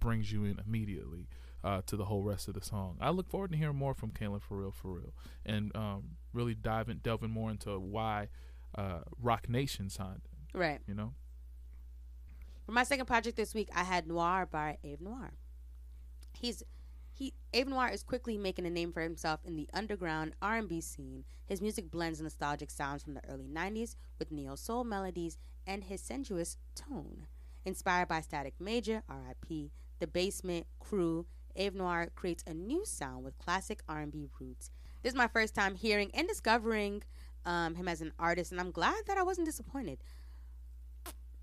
brings 0.00 0.32
you 0.32 0.44
in 0.44 0.60
immediately 0.66 1.28
uh, 1.62 1.82
to 1.86 1.94
the 1.94 2.06
whole 2.06 2.24
rest 2.24 2.48
of 2.48 2.54
the 2.54 2.62
song. 2.62 2.96
I 3.00 3.10
look 3.10 3.28
forward 3.30 3.52
to 3.52 3.56
hearing 3.56 3.76
more 3.76 3.94
from 3.94 4.10
Kalan 4.10 4.42
for 4.42 4.56
real, 4.56 4.72
for 4.72 4.88
real, 4.94 5.14
and 5.46 5.70
um, 5.76 6.16
really 6.32 6.56
diving, 6.56 6.98
delving 7.00 7.30
more 7.30 7.52
into 7.52 7.78
why 7.78 8.26
uh, 8.76 9.02
Roc 9.22 9.48
Nation 9.48 9.88
signed 9.88 10.22
him. 10.32 10.60
Right. 10.60 10.80
You 10.88 10.94
know, 10.94 11.12
For 12.66 12.72
my 12.72 12.82
second 12.82 13.06
project 13.06 13.36
this 13.36 13.54
week, 13.54 13.68
I 13.72 13.84
had 13.84 14.08
Noir 14.08 14.48
by 14.50 14.78
Avenoir. 14.84 15.30
He's 16.32 16.64
he 17.22 17.34
Avenoir 17.54 17.92
is 17.92 18.02
quickly 18.02 18.36
making 18.36 18.66
a 18.66 18.70
name 18.70 18.92
for 18.92 19.00
himself 19.00 19.40
in 19.44 19.54
the 19.54 19.68
underground 19.72 20.32
R&B 20.42 20.80
scene. 20.80 21.24
His 21.46 21.60
music 21.60 21.88
blends 21.88 22.20
nostalgic 22.20 22.70
sounds 22.70 23.04
from 23.04 23.14
the 23.14 23.24
early 23.28 23.46
90s 23.46 23.94
with 24.18 24.32
neo 24.32 24.56
soul 24.56 24.82
melodies 24.82 25.38
and 25.64 25.84
his 25.84 26.00
sensuous 26.00 26.56
tone. 26.74 27.26
Inspired 27.64 28.08
by 28.08 28.22
Static 28.22 28.54
Major, 28.58 29.04
R.I.P., 29.08 29.70
The 30.00 30.06
Basement, 30.08 30.66
Crew, 30.80 31.26
Avenoir 31.56 32.08
creates 32.16 32.42
a 32.44 32.54
new 32.54 32.84
sound 32.84 33.22
with 33.22 33.38
classic 33.38 33.84
R&B 33.88 34.28
roots. 34.40 34.70
This 35.02 35.12
is 35.12 35.16
my 35.16 35.28
first 35.28 35.54
time 35.54 35.76
hearing 35.76 36.10
and 36.14 36.26
discovering 36.26 37.04
um, 37.44 37.76
him 37.76 37.86
as 37.86 38.00
an 38.00 38.12
artist, 38.18 38.50
and 38.50 38.60
I'm 38.60 38.72
glad 38.72 39.04
that 39.06 39.18
I 39.18 39.22
wasn't 39.22 39.46
disappointed 39.46 39.98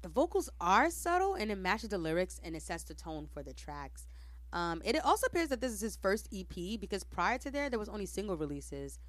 the 0.01 0.09
vocals 0.09 0.49
are 0.61 0.89
subtle 0.89 1.35
and 1.35 1.51
it 1.51 1.57
matches 1.57 1.89
the 1.89 1.97
lyrics 1.97 2.39
and 2.43 2.55
it 2.55 2.61
sets 2.61 2.83
the 2.83 2.93
tone 2.93 3.27
for 3.31 3.43
the 3.43 3.53
tracks. 3.53 4.07
Um, 4.51 4.81
it 4.83 5.03
also 5.03 5.27
appears 5.27 5.49
that 5.49 5.61
this 5.61 5.71
is 5.71 5.81
his 5.81 5.95
first 5.95 6.27
EP 6.33 6.79
because 6.79 7.03
prior 7.03 7.37
to 7.39 7.51
there, 7.51 7.69
there 7.69 7.79
was 7.79 7.89
only 7.89 8.05
single 8.05 8.35
releases, 8.35 8.99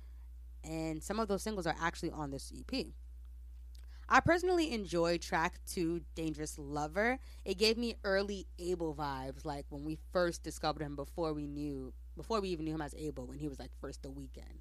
and 0.62 1.02
some 1.02 1.18
of 1.18 1.28
those 1.28 1.42
singles 1.42 1.66
are 1.66 1.76
actually 1.80 2.10
on 2.10 2.30
this 2.30 2.52
EP. 2.56 2.86
I 4.08 4.20
personally 4.20 4.72
enjoy 4.72 5.18
track 5.18 5.60
two, 5.66 6.02
Dangerous 6.14 6.58
Lover. 6.58 7.18
It 7.44 7.58
gave 7.58 7.78
me 7.78 7.94
early 8.02 8.48
Abel 8.58 8.94
vibes, 8.94 9.44
like 9.44 9.66
when 9.68 9.84
we 9.84 9.98
first 10.12 10.42
discovered 10.42 10.82
him 10.82 10.96
before 10.96 11.32
we 11.32 11.46
knew, 11.46 11.92
before 12.16 12.40
we 12.40 12.48
even 12.48 12.64
knew 12.64 12.74
him 12.74 12.82
as 12.82 12.94
Abel, 12.98 13.26
when 13.26 13.38
he 13.38 13.48
was 13.48 13.60
like 13.60 13.70
first 13.80 14.02
the 14.02 14.10
Weeknd 14.10 14.60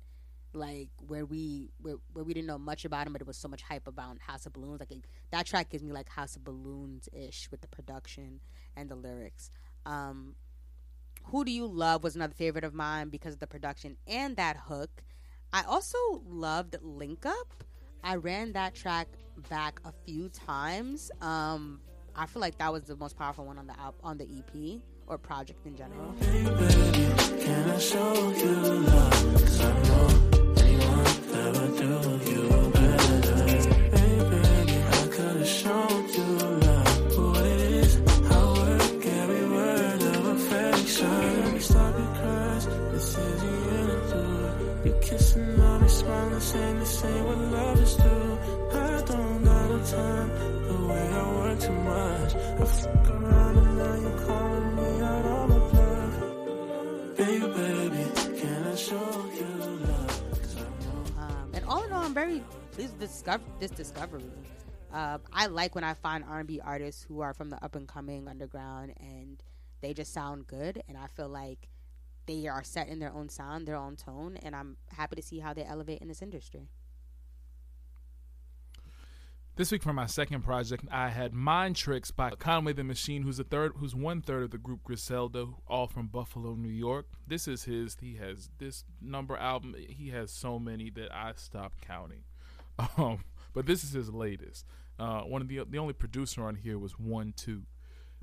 like 0.54 0.90
where 1.08 1.26
we 1.26 1.70
where, 1.82 1.96
where 2.14 2.26
we 2.26 2.34
didn't 2.34 2.48
know 2.48 2.58
much 2.58 2.86
about 2.86 3.06
him 3.06 3.14
but 3.14 3.22
it 3.22 3.28
was 3.28 3.38
so 3.38 3.48
much 3.48 3.62
hype 3.62 3.88
about 3.88 4.18
house 4.20 4.46
of 4.46 4.54
balloons 4.54 4.80
like 4.80 4.92
it, 4.92 5.06
that 5.32 5.46
track 5.46 5.70
gives 5.70 5.84
me 5.84 5.92
like 5.92 6.10
house 6.10 6.36
of 6.36 6.44
balloons 6.44 7.08
ish 7.14 7.50
with 7.52 7.62
the 7.62 7.68
production 7.68 8.40
and 8.76 8.90
the 8.90 8.96
lyrics 8.96 9.52
um 9.86 10.36
who 11.32 11.46
do 11.46 11.52
you 11.52 11.68
love 11.68 12.04
was 12.04 12.16
another 12.16 12.34
favorite 12.34 12.64
of 12.64 12.74
mine 12.74 13.10
because 13.10 13.34
of 13.34 13.40
the 13.40 13.48
production 13.48 13.98
and 14.08 14.36
that 14.38 14.58
hook. 14.58 14.90
I 15.54 15.64
also 15.68 15.98
loved 16.28 16.78
link 16.82 17.26
up. 17.26 17.64
I 18.04 18.16
ran 18.16 18.54
that 18.54 18.74
track 18.76 19.08
back 19.50 19.80
a 19.86 19.92
few 20.06 20.30
times. 20.30 21.12
Um 21.22 21.82
i 22.16 22.26
feel 22.26 22.42
like 22.42 22.58
that 22.58 22.74
was 22.74 22.84
the 22.84 22.96
most 22.96 23.16
powerful 23.18 23.46
one 23.46 23.58
on 23.58 23.68
the 23.68 23.76
on 24.04 24.18
the 24.18 24.26
ep 24.26 24.82
or 25.08 25.18
project 25.18 25.66
in 25.66 25.76
general. 25.76 26.14
Can 26.20 27.70
I 27.70 27.78
what. 46.56 47.40
I 48.76 49.02
don't 49.02 49.44
got 49.44 49.70
no 49.70 49.84
time, 49.86 50.30
the 50.68 50.88
way 50.88 51.08
I 51.08 51.36
work 51.36 51.60
too 51.60 51.72
much. 51.72 52.36
I 52.36 52.66
fuck 52.66 53.10
around 53.10 53.58
and 53.58 53.78
now 53.78 53.96
you're 53.96 54.26
calling 54.26 54.76
me 54.76 55.02
out 55.02 55.26
on 55.26 55.50
bluff. 55.70 57.18
Baby, 57.18 58.40
can 58.40 58.68
I 58.68 58.76
show 58.76 59.30
you 59.38 59.46
love? 59.88 61.18
Um, 61.18 61.52
and 61.54 61.66
all 61.66 61.84
in 61.84 61.92
all, 61.92 62.04
I'm 62.04 62.14
very 62.14 62.44
this, 62.76 62.92
discover- 62.92 63.44
this 63.60 63.72
discovery. 63.72 64.24
Uh, 64.92 65.20
I 65.32 65.46
like 65.48 65.76
when 65.76 65.84
I 65.84 65.94
find 65.94 66.24
R&B 66.24 66.62
artists 66.64 67.04
who 67.04 67.22
are 67.22 67.34
from 67.34 67.50
the 67.50 67.64
up 67.64 67.76
and 67.76 67.88
coming 67.88 68.28
underground 68.28 68.94
and 69.00 69.42
they 69.82 69.94
just 69.94 70.14
sound 70.14 70.48
good, 70.48 70.82
and 70.90 70.98
I 70.98 71.08
feel 71.08 71.30
like 71.30 71.70
they 72.30 72.48
are 72.48 72.64
set 72.64 72.88
in 72.88 73.00
their 73.00 73.12
own 73.12 73.28
sound, 73.28 73.68
their 73.68 73.76
own 73.76 73.96
tone, 73.96 74.38
and 74.44 74.56
I'm 74.56 74.78
happy 74.96 75.16
to 75.16 75.22
see 75.22 75.40
how 75.40 75.52
they 75.52 75.64
elevate 75.64 76.00
in 76.00 76.08
this 76.08 76.22
industry. 76.22 76.70
This 79.56 79.72
week 79.72 79.82
for 79.82 79.94
my 79.94 80.06
second 80.06 80.44
project, 80.44 80.86
I 80.92 81.10
had 81.10 81.34
Mind 81.34 81.76
Tricks 81.76 82.12
by 82.12 82.30
Conway 82.30 82.74
the 82.74 82.84
Machine, 82.84 83.24
who's 83.24 83.40
a 83.40 83.44
third, 83.44 83.74
who's 83.78 83.96
one 83.96 84.22
third 84.22 84.44
of 84.44 84.52
the 84.52 84.60
group 84.60 84.84
Griselda, 84.84 85.48
all 85.68 85.88
from 85.88 86.06
Buffalo, 86.06 86.54
New 86.54 86.70
York. 86.70 87.08
This 87.26 87.48
is 87.48 87.64
his. 87.64 87.98
He 88.00 88.16
has 88.18 88.52
this 88.60 88.86
number 89.02 89.36
album. 89.36 89.76
He 89.90 90.10
has 90.10 90.32
so 90.32 90.60
many 90.60 90.92
that 90.92 91.12
I 91.12 91.34
stopped 91.36 91.82
counting. 91.82 92.24
Um, 92.98 93.26
but 93.52 93.66
this 93.66 93.84
is 93.84 93.92
his 93.92 94.10
latest. 94.10 94.66
Uh, 94.98 95.22
one 95.22 95.42
of 95.42 95.50
the 95.50 95.66
the 95.70 95.80
only 95.80 95.92
producer 95.92 96.44
on 96.46 96.56
here 96.56 96.80
was 96.80 96.98
Wun 96.98 97.34
Two, 97.36 97.64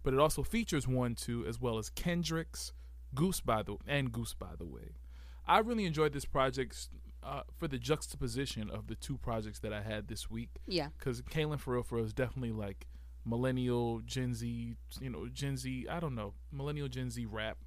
but 0.02 0.14
it 0.14 0.20
also 0.20 0.42
features 0.42 0.88
Wun 0.88 1.14
Two 1.14 1.44
as 1.44 1.60
well 1.60 1.76
as 1.76 1.90
Kendricks, 1.90 2.72
Goose 3.16 3.40
by 3.40 3.64
the 3.64 3.76
and 3.88 4.12
Goosebytheway. 4.12 4.90
I 5.48 5.58
really 5.58 5.84
enjoyed 5.84 6.12
this 6.12 6.24
project 6.24 6.88
uh, 7.22 7.42
for 7.58 7.66
the 7.66 7.78
juxtaposition 7.78 8.70
of 8.70 8.86
the 8.86 8.94
two 8.94 9.18
projects 9.18 9.58
that 9.60 9.72
I 9.72 9.82
had 9.82 10.06
this 10.06 10.30
week. 10.30 10.50
Yeah. 10.66 10.88
Because 10.96 11.22
Kalan 11.22 11.58
for 11.58 11.74
real, 11.74 11.82
for 11.82 11.98
is 11.98 12.12
definitely 12.12 12.52
like 12.52 12.86
millennial 13.24 14.00
Gen 14.04 14.34
Z, 14.34 14.74
you 15.00 15.10
know, 15.10 15.26
Gen 15.32 15.56
Z. 15.56 15.86
I 15.90 15.98
don't 15.98 16.14
know, 16.14 16.34
millennial 16.52 16.88
Gen 16.88 17.10
Z 17.10 17.26
rap. 17.26 17.58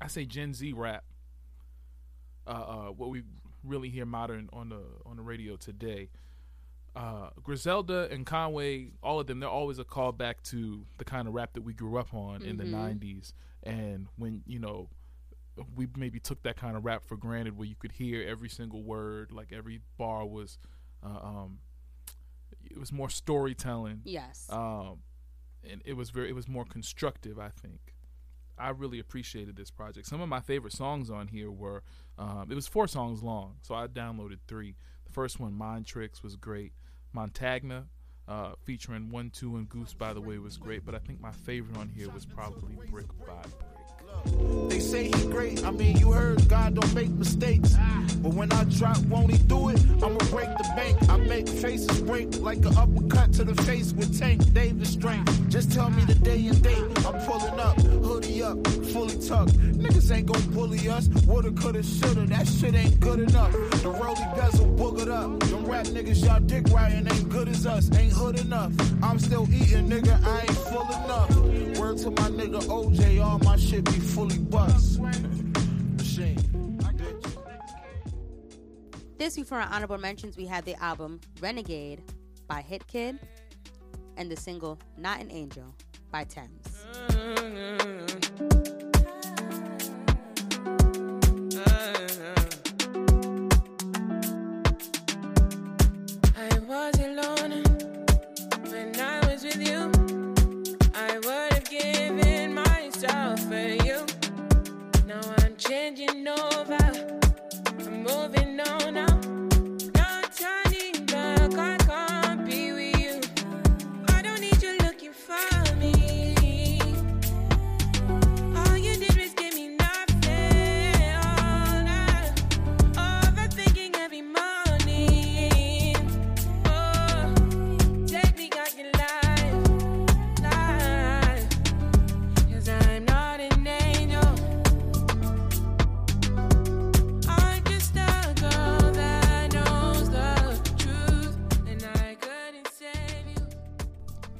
I 0.00 0.08
say 0.08 0.24
Gen 0.24 0.52
Z 0.52 0.72
rap. 0.72 1.04
Uh, 2.46 2.50
uh, 2.50 2.86
what 2.92 3.10
we 3.10 3.22
really 3.64 3.88
hear 3.88 4.06
modern 4.06 4.48
on 4.52 4.68
the 4.68 4.82
on 5.04 5.16
the 5.16 5.22
radio 5.22 5.56
today. 5.56 6.10
Uh, 6.94 7.28
Griselda 7.42 8.08
and 8.10 8.24
Conway, 8.24 8.92
all 9.02 9.20
of 9.20 9.26
them, 9.26 9.38
they're 9.40 9.50
always 9.50 9.78
a 9.78 9.84
callback 9.84 10.36
to 10.44 10.86
the 10.96 11.04
kind 11.04 11.28
of 11.28 11.34
rap 11.34 11.52
that 11.52 11.60
we 11.60 11.74
grew 11.74 11.98
up 11.98 12.14
on 12.14 12.42
in 12.42 12.56
the 12.56 12.64
'90s. 12.64 13.32
And 13.66 14.08
when 14.16 14.42
you 14.46 14.58
know, 14.58 14.88
we 15.74 15.86
maybe 15.96 16.20
took 16.20 16.42
that 16.42 16.56
kind 16.56 16.76
of 16.76 16.84
rap 16.84 17.04
for 17.04 17.16
granted, 17.16 17.56
where 17.56 17.66
you 17.66 17.76
could 17.76 17.92
hear 17.92 18.26
every 18.26 18.48
single 18.48 18.82
word, 18.82 19.32
like 19.32 19.52
every 19.52 19.80
bar 19.98 20.26
was, 20.26 20.58
uh, 21.02 21.18
um, 21.22 21.58
it 22.64 22.78
was 22.78 22.92
more 22.92 23.10
storytelling. 23.10 24.02
Yes. 24.04 24.46
Um, 24.50 24.98
and 25.68 25.82
it 25.84 25.94
was 25.94 26.10
very, 26.10 26.28
it 26.28 26.34
was 26.34 26.48
more 26.48 26.64
constructive. 26.64 27.38
I 27.38 27.48
think. 27.48 27.94
I 28.58 28.70
really 28.70 28.98
appreciated 28.98 29.56
this 29.56 29.70
project. 29.70 30.06
Some 30.06 30.22
of 30.22 30.30
my 30.30 30.40
favorite 30.40 30.72
songs 30.72 31.10
on 31.10 31.28
here 31.28 31.50
were, 31.50 31.82
um, 32.18 32.46
it 32.50 32.54
was 32.54 32.66
four 32.66 32.88
songs 32.88 33.22
long, 33.22 33.56
so 33.60 33.74
I 33.74 33.86
downloaded 33.86 34.38
three. 34.48 34.76
The 35.04 35.12
first 35.12 35.38
one, 35.38 35.52
Mind 35.52 35.84
Tricks, 35.84 36.22
was 36.22 36.36
great. 36.36 36.72
Montagna, 37.14 37.84
uh, 38.28 38.52
featuring 38.64 39.10
Wun 39.10 39.30
Two 39.30 39.56
and 39.56 39.68
Goose, 39.68 39.94
by 39.94 40.12
the 40.12 40.20
way, 40.20 40.38
was 40.38 40.56
great. 40.56 40.84
But 40.84 40.94
I 40.94 40.98
think 40.98 41.20
my 41.20 41.32
favorite 41.32 41.76
on 41.76 41.88
here 41.88 42.10
was 42.10 42.24
probably 42.24 42.76
Brick 42.90 43.06
by 43.26 43.42
Brick. 43.42 44.70
They 44.70 44.80
say 44.80 45.04
he 45.04 45.26
great. 45.26 45.64
I 45.64 45.70
mean, 45.70 45.98
you 45.98 46.10
heard 46.12 46.48
God 46.48 46.74
don't 46.74 46.94
make 46.94 47.10
mistakes. 47.10 47.76
But 48.22 48.34
when 48.34 48.50
I 48.52 48.64
drop, 48.64 48.98
won't 49.06 49.30
he 49.30 49.38
do 49.38 49.68
it? 49.68 49.80
I'ma 50.02 50.18
break 50.30 50.48
the 50.58 50.72
bank. 50.74 50.96
I 51.08 51.16
make 51.18 51.48
faces 51.48 52.00
break 52.00 52.40
like 52.40 52.58
an 52.58 52.76
uppercut 52.76 53.32
to 53.34 53.44
the 53.44 53.54
face 53.62 53.92
with 53.92 54.18
Tank 54.18 54.52
Davis 54.52 54.92
strength. 54.92 55.48
Just 55.48 55.70
tell 55.72 55.90
me 55.90 56.02
the 56.04 56.14
day 56.14 56.46
and 56.46 56.60
date. 56.62 57.06
I'm 57.06 57.20
pulling 57.26 57.60
up, 57.60 57.76
up, 58.46 58.66
fully 58.92 59.18
tucked. 59.26 59.52
Niggas 59.82 60.14
ain't 60.14 60.26
gon' 60.26 60.40
bully 60.52 60.88
us. 60.88 61.08
Woulda, 61.26 61.50
coulda, 61.52 61.82
shoulda. 61.82 62.26
That 62.26 62.46
shit 62.46 62.74
ain't 62.74 63.00
good 63.00 63.20
enough. 63.20 63.52
The 63.52 63.92
rollie 63.92 64.36
bezel 64.36 64.66
boogered 64.78 65.10
up. 65.10 65.40
Them 65.40 65.64
rap 65.66 65.86
niggas 65.86 66.24
y'all 66.24 66.40
dick 66.40 66.64
riding 66.70 67.06
ain't 67.06 67.28
good 67.28 67.48
as 67.48 67.66
us. 67.66 67.90
Ain't 67.96 68.12
hood 68.12 68.38
enough. 68.40 68.72
I'm 69.02 69.18
still 69.18 69.46
eating, 69.52 69.88
nigga. 69.88 70.14
I 70.24 70.40
ain't 70.40 70.58
full 70.70 70.88
enough. 71.04 71.78
Word 71.78 71.98
to 71.98 72.10
my 72.10 72.28
nigga 72.40 72.60
OJ, 72.62 73.24
all 73.24 73.38
my 73.40 73.56
shit 73.56 73.84
be 73.84 73.92
fully 73.92 74.38
bust. 74.38 75.00
Machine. 75.00 76.38
This 79.18 79.36
week 79.36 79.46
for 79.46 79.56
our 79.56 79.68
honorable 79.72 79.98
mentions, 79.98 80.36
we 80.36 80.46
had 80.46 80.64
the 80.64 80.80
album 80.82 81.20
Renegade 81.40 82.02
by 82.46 82.60
Hit 82.60 82.86
Kid 82.86 83.18
and 84.16 84.30
the 84.30 84.36
single 84.36 84.78
Not 84.96 85.20
an 85.20 85.30
Angel 85.30 85.74
by 86.12 86.24
Thames. 86.24 86.75
Mm-hmm. 87.26 88.75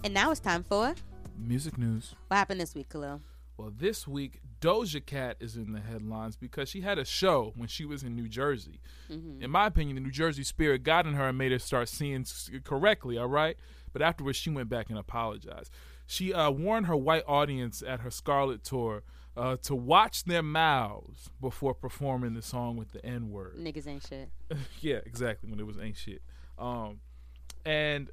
And 0.07 0.15
now 0.15 0.31
it's 0.31 0.39
time 0.39 0.63
for 0.63 0.95
Music 1.37 1.77
news. 1.77 2.15
what 2.29 2.37
happened 2.37 2.61
this 2.61 2.77
week, 2.77 2.89
Kahlil. 2.89 3.19
Well, 3.57 3.73
this 3.77 4.07
week 4.07 4.39
Doja 4.61 5.05
Cat 5.05 5.37
is 5.41 5.57
in 5.57 5.73
the 5.73 5.81
headlines 5.81 6.37
because 6.37 6.69
she 6.69 6.83
had 6.83 6.97
a 6.97 7.05
show 7.05 7.53
when 7.57 7.67
she 7.67 7.85
was 7.85 8.05
in 8.05 8.15
New 8.15 8.29
Jersey. 8.29 8.79
In 9.11 9.51
my 9.51 9.67
opinion, 9.67 9.97
the 9.97 10.01
New 10.01 10.13
Jersey 10.13 10.45
spirit 10.45 10.85
got 10.85 11.09
in 11.09 11.15
her 11.15 11.31
and 11.31 11.37
made 11.37 11.51
her 11.51 11.59
start 11.59 11.89
seeing 11.89 12.25
correctly. 12.63 13.19
All 13.19 13.27
right, 13.27 13.57
but 13.93 14.01
afterwards 14.01 14.39
she 14.39 14.49
went 14.49 14.69
back 14.69 14.91
and 14.91 14.97
apologized. 14.97 15.73
She 16.07 16.33
uh, 16.33 16.53
warned 16.53 16.87
her 16.87 16.97
white 16.97 17.25
audience 17.27 17.83
at 17.85 17.99
her 17.99 18.11
Scarlet 18.13 18.63
tour 18.63 19.03
uh, 19.37 19.57
to 19.65 19.75
watch 19.75 20.23
their 20.23 20.45
mouths 20.45 21.31
before 21.41 21.75
performing 21.75 22.35
the 22.35 22.43
song 22.43 22.77
with 22.77 22.93
the 22.93 23.05
N 23.05 23.31
word. 23.33 23.57
Niggas 23.59 23.89
ain't 23.89 24.07
shit. 24.07 24.29
yeah, 24.81 25.01
exactly. 25.05 25.51
When 25.51 25.59
it 25.59 25.67
was 25.67 25.81
ain't 25.81 25.97
shit. 25.97 26.23
Um, 26.61 27.01
and 27.65 28.09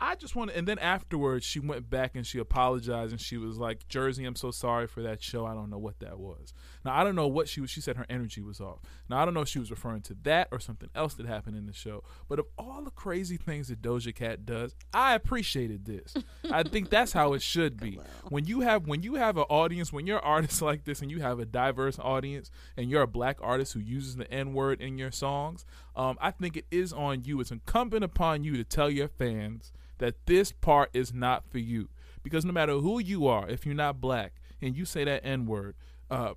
I 0.00 0.14
just 0.14 0.34
want 0.34 0.50
to, 0.50 0.56
and 0.56 0.66
then 0.66 0.78
afterwards 0.78 1.44
she 1.44 1.60
went 1.60 1.90
back 1.90 2.14
and 2.14 2.26
she 2.26 2.38
apologized 2.38 3.12
and 3.12 3.20
she 3.20 3.36
was 3.36 3.58
like, 3.58 3.86
Jersey, 3.88 4.24
I'm 4.24 4.36
so 4.36 4.50
sorry 4.50 4.86
for 4.86 5.02
that 5.02 5.22
show. 5.22 5.44
I 5.44 5.52
don't 5.54 5.68
know 5.68 5.78
what 5.78 6.00
that 6.00 6.18
was. 6.18 6.54
Now, 6.84 6.98
I 6.98 7.04
don't 7.04 7.14
know 7.14 7.26
what 7.26 7.48
she 7.48 7.60
was, 7.60 7.70
she 7.70 7.82
said 7.82 7.96
her 7.96 8.06
energy 8.08 8.40
was 8.40 8.60
off. 8.60 8.78
Now, 9.08 9.18
I 9.20 9.24
don't 9.26 9.34
know 9.34 9.42
if 9.42 9.48
she 9.48 9.58
was 9.58 9.70
referring 9.70 10.00
to 10.02 10.16
that 10.22 10.48
or 10.50 10.58
something 10.58 10.88
else 10.94 11.14
that 11.14 11.26
happened 11.26 11.56
in 11.56 11.66
the 11.66 11.74
show. 11.74 12.02
But 12.28 12.38
of 12.38 12.46
all 12.56 12.82
the 12.82 12.90
crazy 12.90 13.36
things 13.36 13.68
that 13.68 13.82
Doja 13.82 14.14
Cat 14.14 14.46
does, 14.46 14.74
I 14.94 15.14
appreciated 15.14 15.84
this. 15.84 16.14
I 16.50 16.62
think 16.62 16.88
that's 16.88 17.12
how 17.12 17.34
it 17.34 17.42
should 17.42 17.78
be. 17.78 17.98
When 18.28 18.44
you 18.44 18.60
have, 18.60 18.86
when 18.86 19.02
you 19.02 19.14
have 19.14 19.36
an 19.36 19.44
audience, 19.48 19.92
when 19.92 20.06
you're 20.06 20.18
an 20.18 20.24
artist 20.24 20.62
like 20.62 20.84
this 20.84 21.02
and 21.02 21.10
you 21.10 21.20
have 21.20 21.40
a 21.40 21.44
diverse 21.44 21.98
audience 21.98 22.50
and 22.76 22.88
you're 22.88 23.02
a 23.02 23.08
black 23.08 23.38
artist 23.42 23.72
who 23.72 23.80
uses 23.80 24.16
the 24.16 24.30
N 24.32 24.52
word 24.54 24.80
in 24.80 24.98
your 24.98 25.10
songs, 25.10 25.64
um, 26.00 26.16
I 26.18 26.30
think 26.30 26.56
it 26.56 26.64
is 26.70 26.94
on 26.94 27.24
you. 27.24 27.40
It's 27.40 27.50
incumbent 27.50 28.02
upon 28.04 28.42
you 28.42 28.56
to 28.56 28.64
tell 28.64 28.88
your 28.88 29.06
fans 29.06 29.70
that 29.98 30.14
this 30.24 30.50
part 30.50 30.88
is 30.94 31.12
not 31.12 31.44
for 31.50 31.58
you. 31.58 31.90
Because 32.22 32.42
no 32.42 32.52
matter 32.52 32.72
who 32.72 33.00
you 33.00 33.26
are, 33.26 33.46
if 33.50 33.66
you're 33.66 33.74
not 33.74 34.00
black 34.00 34.32
and 34.62 34.74
you 34.74 34.86
say 34.86 35.04
that 35.04 35.26
N 35.26 35.44
word, 35.44 35.74
uh, 36.10 36.32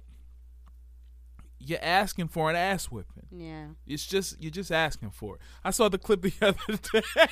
you're 1.60 1.80
asking 1.82 2.28
for 2.28 2.50
an 2.50 2.58
ass 2.58 2.88
whipping. 2.88 3.28
Yeah. 3.32 3.68
It's 3.88 4.06
just 4.06 4.36
you're 4.42 4.52
just 4.52 4.70
asking 4.70 5.12
for 5.12 5.36
it. 5.36 5.42
I 5.64 5.72
saw 5.72 5.88
the 5.88 5.98
clip 5.98 6.24
the 6.24 6.34
other 6.42 6.78
day. 6.92 7.28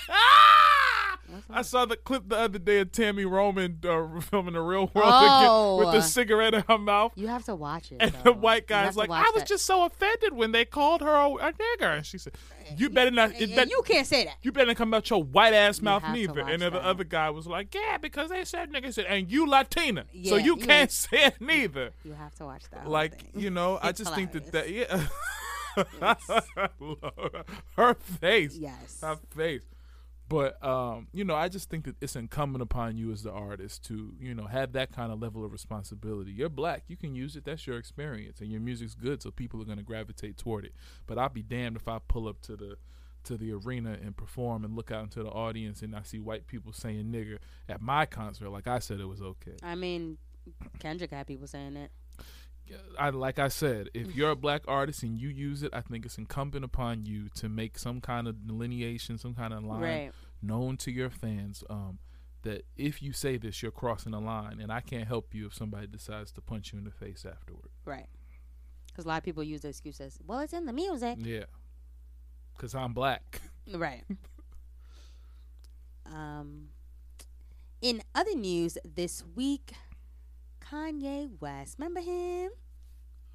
I 1.50 1.62
saw 1.62 1.86
the 1.86 1.96
clip 1.98 2.28
the 2.30 2.38
other 2.38 2.60
day 2.60 2.80
of 2.80 2.92
Tami 2.92 3.30
Roman 3.30 3.80
uh, 3.84 4.20
filming 4.30 4.54
the 4.54 4.62
real 4.62 4.90
world 4.94 5.10
Oh. 5.14 5.78
again, 5.80 5.86
with 5.86 5.96
the 5.96 6.02
cigarette 6.08 6.54
in 6.54 6.64
her 6.68 6.78
mouth. 6.78 7.14
You 7.16 7.28
have 7.28 7.44
to 7.46 7.56
watch 7.56 7.92
it. 7.92 7.98
And 8.00 8.12
though. 8.12 8.24
the 8.24 8.34
white 8.34 8.64
You 8.64 8.68
guy's 8.68 8.96
like, 8.98 9.10
I 9.10 9.30
was 9.34 9.44
that. 9.44 9.48
just 9.48 9.66
so 9.66 9.86
offended 9.86 10.34
when 10.34 10.52
they 10.52 10.66
called 10.66 11.02
her 11.02 11.14
a, 11.14 11.30
a 11.36 11.54
nigger. 11.54 11.96
And 11.98 12.06
she 12.06 12.18
said, 12.18 12.34
You 12.78 12.90
better 12.90 13.12
not. 13.12 13.32
It 13.40 13.52
And 13.58 13.70
you 13.70 13.82
can't 13.86 14.08
say 14.08 14.26
that. 14.26 14.36
you 14.42 14.52
better 14.52 14.68
not 14.68 14.76
come 14.78 14.94
out 14.94 15.10
your 15.10 15.24
white 15.24 15.54
ass 15.54 15.82
mouth 15.82 16.04
neither. 16.12 16.42
And 16.42 16.62
then 16.62 16.74
the 16.74 16.84
other 16.84 17.04
guy 17.04 17.30
was 17.30 17.48
like, 17.48 17.74
Yeah, 17.74 17.98
because 17.98 18.30
they 18.30 18.44
said 18.46 18.72
nigga 18.72 18.94
said, 18.94 19.06
and 19.06 19.32
you 19.32 19.48
Latina, 19.48 20.06
so 20.26 20.36
you 20.36 20.52
you 20.52 20.58
can't 20.58 20.92
say 20.92 21.26
it 21.26 21.36
neither. 21.40 21.92
You 22.04 22.14
have 22.14 22.36
to 22.36 22.46
watch 22.46 22.64
that. 22.72 22.88
Like 22.90 23.22
thing. 23.32 23.42
you 23.42 23.50
know, 23.50 23.78
I 23.82 23.90
It's 23.90 24.00
just 24.00 24.14
think 24.14 24.32
that 24.34 24.52
that 24.52 24.68
hilarious. 24.68 25.10
yeah. 26.02 26.16
her 27.78 27.94
face, 27.94 28.58
Yes. 28.58 29.00
her 29.02 29.18
face. 29.36 29.62
But 30.32 30.64
um, 30.66 31.08
you 31.12 31.26
know, 31.26 31.36
I 31.36 31.50
just 31.50 31.70
think 31.70 31.84
that 31.84 31.98
it's 32.00 32.16
incumbent 32.16 32.62
upon 32.62 32.96
you 32.96 33.12
as 33.12 33.22
the 33.22 33.34
artist 33.34 33.84
to, 33.88 34.14
you 34.18 34.34
know, 34.34 34.46
have 34.46 34.72
that 34.72 34.94
kind 34.94 35.12
of 35.12 35.22
level 35.22 35.44
of 35.44 35.52
responsibility. 35.52 36.32
You're 36.32 36.48
black, 36.48 36.84
you 36.88 36.96
can 36.96 37.16
use 37.16 37.36
it. 37.36 37.44
That's 37.44 37.68
your 37.68 37.78
experience, 37.78 38.40
and 38.40 38.50
your 38.50 38.62
music's 38.62 38.96
good, 38.96 39.22
so 39.22 39.30
people 39.30 39.62
are 39.62 39.66
going 39.66 39.78
to 39.78 39.84
gravitate 39.84 40.38
toward 40.38 40.64
it. 40.64 40.74
But 41.06 41.18
I'll 41.18 41.28
be 41.28 41.42
damned 41.42 41.76
if 41.76 41.90
I 41.90 42.00
pull 42.00 42.30
up 42.30 42.40
to 42.44 42.56
the 42.56 42.78
to 43.26 43.36
the 43.36 43.52
arena 43.52 43.98
and 44.02 44.16
perform 44.16 44.64
and 44.64 44.74
look 44.74 44.90
out 44.90 45.04
into 45.04 45.22
the 45.22 45.30
audience 45.30 45.82
and 45.82 45.96
I 45.96 46.02
see 46.04 46.18
white 46.18 46.48
people 46.48 46.72
saying 46.72 47.12
nigger 47.12 47.38
at 47.68 47.82
my 47.82 48.06
concert, 48.06 48.50
like 48.52 48.68
I 48.68 48.80
said, 48.80 49.02
it 49.02 49.06
was 49.06 49.22
okay. 49.22 49.58
I 49.62 49.76
mean, 49.76 50.18
Kendrick 50.80 51.12
had 51.12 51.28
people 51.28 51.46
saying 51.46 51.76
it. 51.76 51.92
I 53.00 53.10
like 53.10 53.40
I 53.40 53.48
said, 53.48 53.90
if 53.94 54.16
you're 54.16 54.32
a 54.32 54.36
black 54.36 54.64
artist 54.68 55.04
and 55.04 55.18
you 55.20 55.30
use 55.30 55.64
it, 55.64 55.72
I 55.74 55.82
think 55.82 56.06
it's 56.06 56.18
incumbent 56.18 56.64
upon 56.66 57.06
you 57.06 57.30
to 57.36 57.50
make 57.50 57.78
some 57.78 58.02
kind 58.02 58.28
of 58.28 58.48
delineation, 58.48 59.18
some 59.18 59.34
kind 59.34 59.54
of 59.54 59.64
line 59.64 59.82
Right. 59.82 60.12
known 60.42 60.78
to 60.78 60.92
your 60.92 61.10
fans. 61.10 61.64
Um, 61.70 62.00
that 62.44 62.66
if 62.76 63.02
you 63.04 63.14
say 63.14 63.38
this, 63.38 63.62
you're 63.62 63.72
crossing 63.72 64.14
a 64.16 64.20
line, 64.20 64.60
and 64.60 64.72
I 64.72 64.82
can't 64.82 65.08
help 65.08 65.36
you 65.36 65.46
if 65.46 65.54
somebody 65.54 65.86
decides 65.88 66.32
to 66.34 66.42
punch 66.42 66.74
you 66.74 66.80
in 66.80 66.86
the 66.86 66.92
face 66.92 67.24
afterward. 67.24 67.70
Right. 67.86 68.08
Because 68.88 69.06
a 69.06 69.08
lot 69.10 69.20
of 69.20 69.24
people 69.24 69.44
use 69.44 69.62
the 69.62 69.70
excuse 69.70 70.02
as, 70.02 70.18
well, 70.26 70.40
it's 70.40 70.52
in 70.54 70.66
the 70.66 70.74
music. 70.74 71.18
Yeah, 71.22 71.44
because 72.56 72.74
I'm 72.76 72.94
black. 72.94 73.42
Right. 73.72 74.04
um, 76.06 76.70
in 77.82 78.02
other 78.14 78.36
news 78.36 78.78
this 78.84 79.24
week, 79.36 79.74
Kanye 80.72 81.30
West, 81.42 81.76
remember 81.78 82.00
him? 82.00 82.52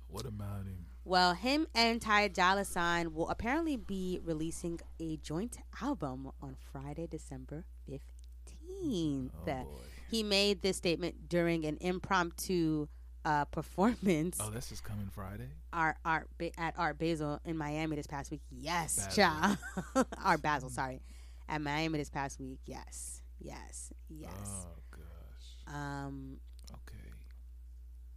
What 0.09 0.25
about 0.25 0.65
him? 0.65 0.87
Well, 1.05 1.35
him 1.35 1.67
and 1.75 2.01
Ty 2.01 2.29
Dolla 2.29 2.63
$ign 2.63 3.13
will 3.13 3.29
apparently 3.29 3.77
be 3.77 4.21
releasing 4.25 4.81
a 4.99 5.19
joint 5.19 5.59
album 5.83 6.31
on 6.41 6.57
Friday, 6.73 7.07
December 7.07 7.65
15th. 7.91 9.31
Oh 9.49 9.67
he 10.11 10.23
made 10.23 10.63
this 10.63 10.77
statement 10.77 11.29
during 11.29 11.65
an 11.67 11.77
impromptu 11.81 12.87
uh, 13.25 13.45
performance 13.53 14.39
Oh, 14.41 14.51
this 14.51 14.73
is 14.73 14.81
coming 14.81 15.09
Friday. 15.13 15.49
art, 15.73 15.97
art, 16.05 16.29
Ba- 16.39 16.59
at 16.59 16.75
Art 16.79 16.99
Basel 16.99 17.41
in 17.45 17.57
Miami 17.59 17.97
this 17.97 18.07
past 18.07 18.31
week. 18.31 18.41
Yes, 18.51 18.97
Basel. 18.97 19.13
child. 19.25 20.07
Art 20.25 20.43
Basel, 20.43 20.71
sorry. 20.71 21.03
At 21.49 21.61
Miami 21.61 21.99
this 21.99 22.11
past 22.11 22.41
week. 22.41 22.61
Yes, 22.65 23.21
yes, 23.39 23.93
yes. 24.09 24.31
Oh 24.43 24.79
gosh. 24.91 25.75
Um. 25.75 26.39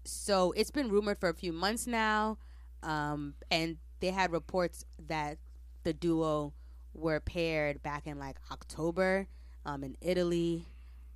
So 0.09 0.51
it's 0.53 0.71
been 0.71 0.89
rumored 0.89 1.17
for 1.17 1.29
a 1.29 1.33
few 1.33 1.53
months 1.53 1.87
now, 1.87 2.37
um, 2.83 3.35
and 3.51 3.77
they 3.99 4.11
had 4.11 4.31
reports 4.31 4.85
that 5.07 5.37
the 5.83 5.93
duo 5.93 6.53
were 6.93 7.19
paired 7.19 7.81
back 7.81 8.07
in 8.07 8.19
like 8.19 8.37
October 8.51 9.27
um, 9.65 9.83
in 9.83 9.95
Italy, 10.01 10.65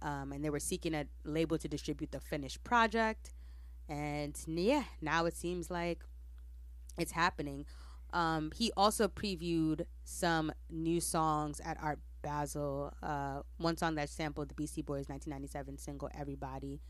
um, 0.02 0.32
and 0.32 0.44
they 0.44 0.50
were 0.50 0.60
seeking 0.60 0.94
a 0.94 1.06
label 1.24 1.58
to 1.58 1.68
distribute 1.68 2.12
the 2.12 2.20
finished 2.20 2.64
project. 2.64 3.34
And 3.90 4.38
yeah, 4.48 4.84
now 5.02 5.26
it 5.26 5.36
seems 5.36 5.70
like 5.70 6.04
it's 6.98 7.12
happening. 7.12 7.66
Um, 8.14 8.52
he 8.56 8.72
also 8.78 9.08
previewed 9.08 9.86
some 10.04 10.52
new 10.70 11.02
songs 11.02 11.60
at 11.66 11.78
Art 11.82 12.00
Basel. 12.22 12.94
Uh, 13.02 13.42
one 13.58 13.76
song 13.76 13.96
that 13.96 14.10
sampled 14.10 14.50
the 14.50 14.54
Beastie 14.54 14.82
Boys 14.82 15.10
1997 15.10 15.78
single 15.78 16.10
"Everybody." 16.18 16.82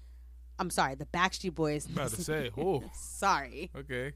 I'm 0.60 0.70
sorry, 0.70 0.96
the 0.96 1.06
Backstreet 1.06 1.56
Boys. 1.56 1.86
About 1.86 2.12
to 2.12 2.24
say, 2.24 2.52
oh, 2.58 2.84
sorry, 2.94 3.72
okay. 3.76 4.14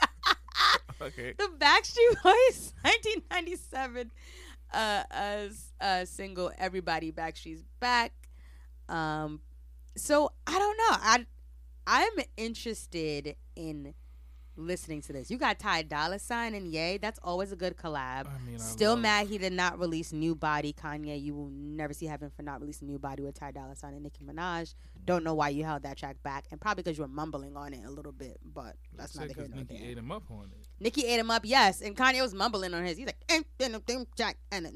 okay. 1.02 1.34
the 1.38 1.50
Backstreet 1.58 2.22
Boys 2.22 2.74
1997 2.82 4.10
uh, 4.72 5.02
as 5.10 5.72
uh, 5.80 6.04
single 6.04 6.50
"Everybody 6.58 7.12
Backstreet's 7.12 7.64
Back." 7.80 8.12
Um, 8.88 9.40
so 9.96 10.32
I 10.46 10.58
don't 10.58 10.76
know. 10.76 10.96
I 11.00 11.26
I'm 11.86 12.24
interested 12.36 13.36
in 13.56 13.94
listening 14.56 15.00
to 15.02 15.12
this. 15.12 15.30
You 15.30 15.38
got 15.38 15.58
Ty 15.58 15.82
Dolla 15.82 16.16
$ign 16.16 16.56
and 16.56 16.66
Ye. 16.66 16.98
That's 16.98 17.18
always 17.22 17.52
a 17.52 17.56
good 17.56 17.76
collab. 17.76 18.26
I 18.26 18.38
mean, 18.46 18.56
I 18.56 18.58
Still 18.58 18.96
mad 18.96 19.26
he 19.28 19.38
did 19.38 19.52
not 19.52 19.78
release 19.78 20.12
New 20.12 20.34
Body. 20.34 20.72
Kanye, 20.72 21.22
you 21.22 21.34
will 21.34 21.50
never 21.50 21.92
see 21.92 22.06
heaven 22.06 22.30
for 22.34 22.42
not 22.42 22.60
releasing 22.60 22.88
New 22.88 22.98
Body 22.98 23.22
with 23.22 23.34
Ty 23.34 23.52
Dolla 23.52 23.74
$ign 23.74 23.88
and 23.88 24.02
Nicki 24.02 24.24
Minaj. 24.24 24.74
Don't 25.04 25.24
know 25.24 25.34
why 25.34 25.48
you 25.48 25.64
held 25.64 25.82
that 25.82 25.96
track 25.96 26.22
back, 26.22 26.46
and 26.50 26.60
probably 26.60 26.82
because 26.82 26.98
you 26.98 27.02
were 27.02 27.08
mumbling 27.08 27.56
on 27.56 27.72
it 27.74 27.84
a 27.84 27.90
little 27.90 28.12
bit. 28.12 28.38
But 28.44 28.76
that's 28.96 29.16
not 29.16 29.28
the 29.28 29.34
here 29.34 29.48
Nicki 29.48 29.76
there. 29.78 29.90
ate 29.90 29.98
him 29.98 30.12
up 30.12 30.30
on 30.30 30.50
it. 30.52 30.68
Nicki 30.80 31.06
ate 31.06 31.18
him 31.18 31.30
up, 31.30 31.42
yes, 31.44 31.80
and 31.80 31.96
Kanye 31.96 32.20
was 32.20 32.34
mumbling 32.34 32.74
on 32.74 32.84
his. 32.84 32.96
He's 32.96 33.06
like, 33.06 33.24
"Ain't 33.30 33.46
been 33.58 33.74
a 33.74 33.80
Jack 34.16 34.38
and 34.50 34.68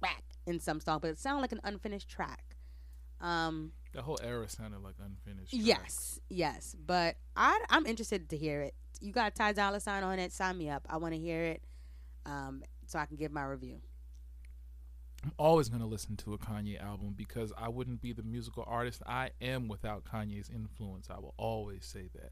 back" 0.00 0.24
in 0.46 0.58
some 0.60 0.80
song, 0.80 0.98
but 1.00 1.10
it 1.10 1.18
sounded 1.18 1.42
like 1.42 1.52
an 1.52 1.60
unfinished 1.64 2.08
track. 2.08 2.56
Um, 3.20 3.72
The 3.92 4.02
whole 4.02 4.18
era 4.22 4.48
sounded 4.48 4.82
like 4.82 4.94
unfinished. 5.04 5.50
tracks. 5.50 5.64
yes, 5.66 6.20
yes, 6.28 6.76
but 6.86 7.16
I, 7.36 7.60
I'm 7.70 7.86
interested 7.86 8.28
to 8.30 8.36
hear 8.36 8.62
it. 8.62 8.74
You 9.00 9.12
got 9.12 9.34
Ty 9.34 9.52
Dolla 9.52 9.78
$ign 9.78 10.02
on 10.04 10.18
it. 10.18 10.32
Sign 10.32 10.58
me 10.58 10.68
up. 10.70 10.86
I 10.88 10.98
want 10.98 11.14
to 11.14 11.20
hear 11.20 11.42
it, 11.44 11.62
um, 12.26 12.62
so 12.86 12.98
I 12.98 13.06
can 13.06 13.16
give 13.16 13.32
my 13.32 13.42
review. 13.44 13.80
I'm 15.24 15.32
always 15.38 15.68
going 15.68 15.80
to 15.82 15.86
listen 15.86 16.16
to 16.18 16.32
a 16.34 16.38
Kanye 16.38 16.82
album 16.82 17.14
because 17.16 17.52
I 17.58 17.68
wouldn't 17.68 18.00
be 18.00 18.12
the 18.12 18.22
musical 18.22 18.64
artist 18.66 19.02
I 19.06 19.30
am 19.42 19.68
without 19.68 20.04
Kanye's 20.04 20.48
influence. 20.48 21.08
I 21.10 21.18
will 21.18 21.34
always 21.36 21.84
say 21.84 22.08
that. 22.14 22.30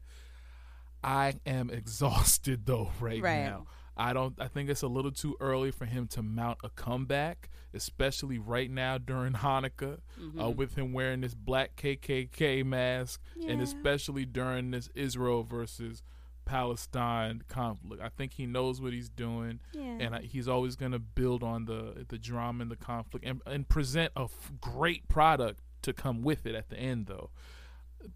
I 1.03 1.35
am 1.45 1.69
exhausted 1.73 2.65
though 2.65 2.91
right, 2.99 3.21
Right. 3.21 3.43
now. 3.45 3.67
I 3.99 4.13
don't 4.13 4.33
I 4.39 4.47
think 4.47 4.69
it's 4.69 4.81
a 4.81 4.87
little 4.87 5.11
too 5.11 5.35
early 5.41 5.71
for 5.71 5.85
him 5.85 6.07
to 6.09 6.21
mount 6.23 6.59
a 6.63 6.69
comeback, 6.69 7.49
especially 7.73 8.39
right 8.39 8.71
now 8.71 8.97
during 8.97 9.33
Hanukkah, 9.45 9.99
uh, 10.41 10.49
with 10.49 10.75
him 10.75 10.93
wearing 10.93 11.21
this 11.21 11.33
black 11.35 11.75
KKK 11.75 12.65
mask 12.65 13.21
and 13.47 13.61
especially 13.61 14.25
during 14.25 14.71
this 14.71 14.89
Israel 14.95 15.43
versus 15.43 16.01
Palestine 16.45 17.43
conflict. 17.47 18.01
I 18.01 18.09
think 18.09 18.33
he 18.33 18.45
knows 18.47 18.81
what 18.81 18.91
he's 18.91 19.09
doing 19.09 19.59
Yeah. 19.73 19.97
and 19.99 20.15
I, 20.15 20.21
he's 20.21 20.47
always 20.47 20.75
going 20.75 20.93
to 20.93 20.99
build 20.99 21.43
on 21.43 21.65
the 21.65 22.05
the 22.07 22.17
drama 22.17 22.63
and 22.63 22.71
the 22.71 22.75
conflict 22.75 23.23
and, 23.25 23.41
and 23.45 23.67
present 23.69 24.11
a 24.15 24.21
f- 24.23 24.51
great 24.59 25.07
product 25.07 25.59
to 25.83 25.93
come 25.93 26.23
with 26.23 26.45
it 26.47 26.55
at 26.55 26.69
the 26.69 26.77
end 26.77 27.05
though 27.05 27.29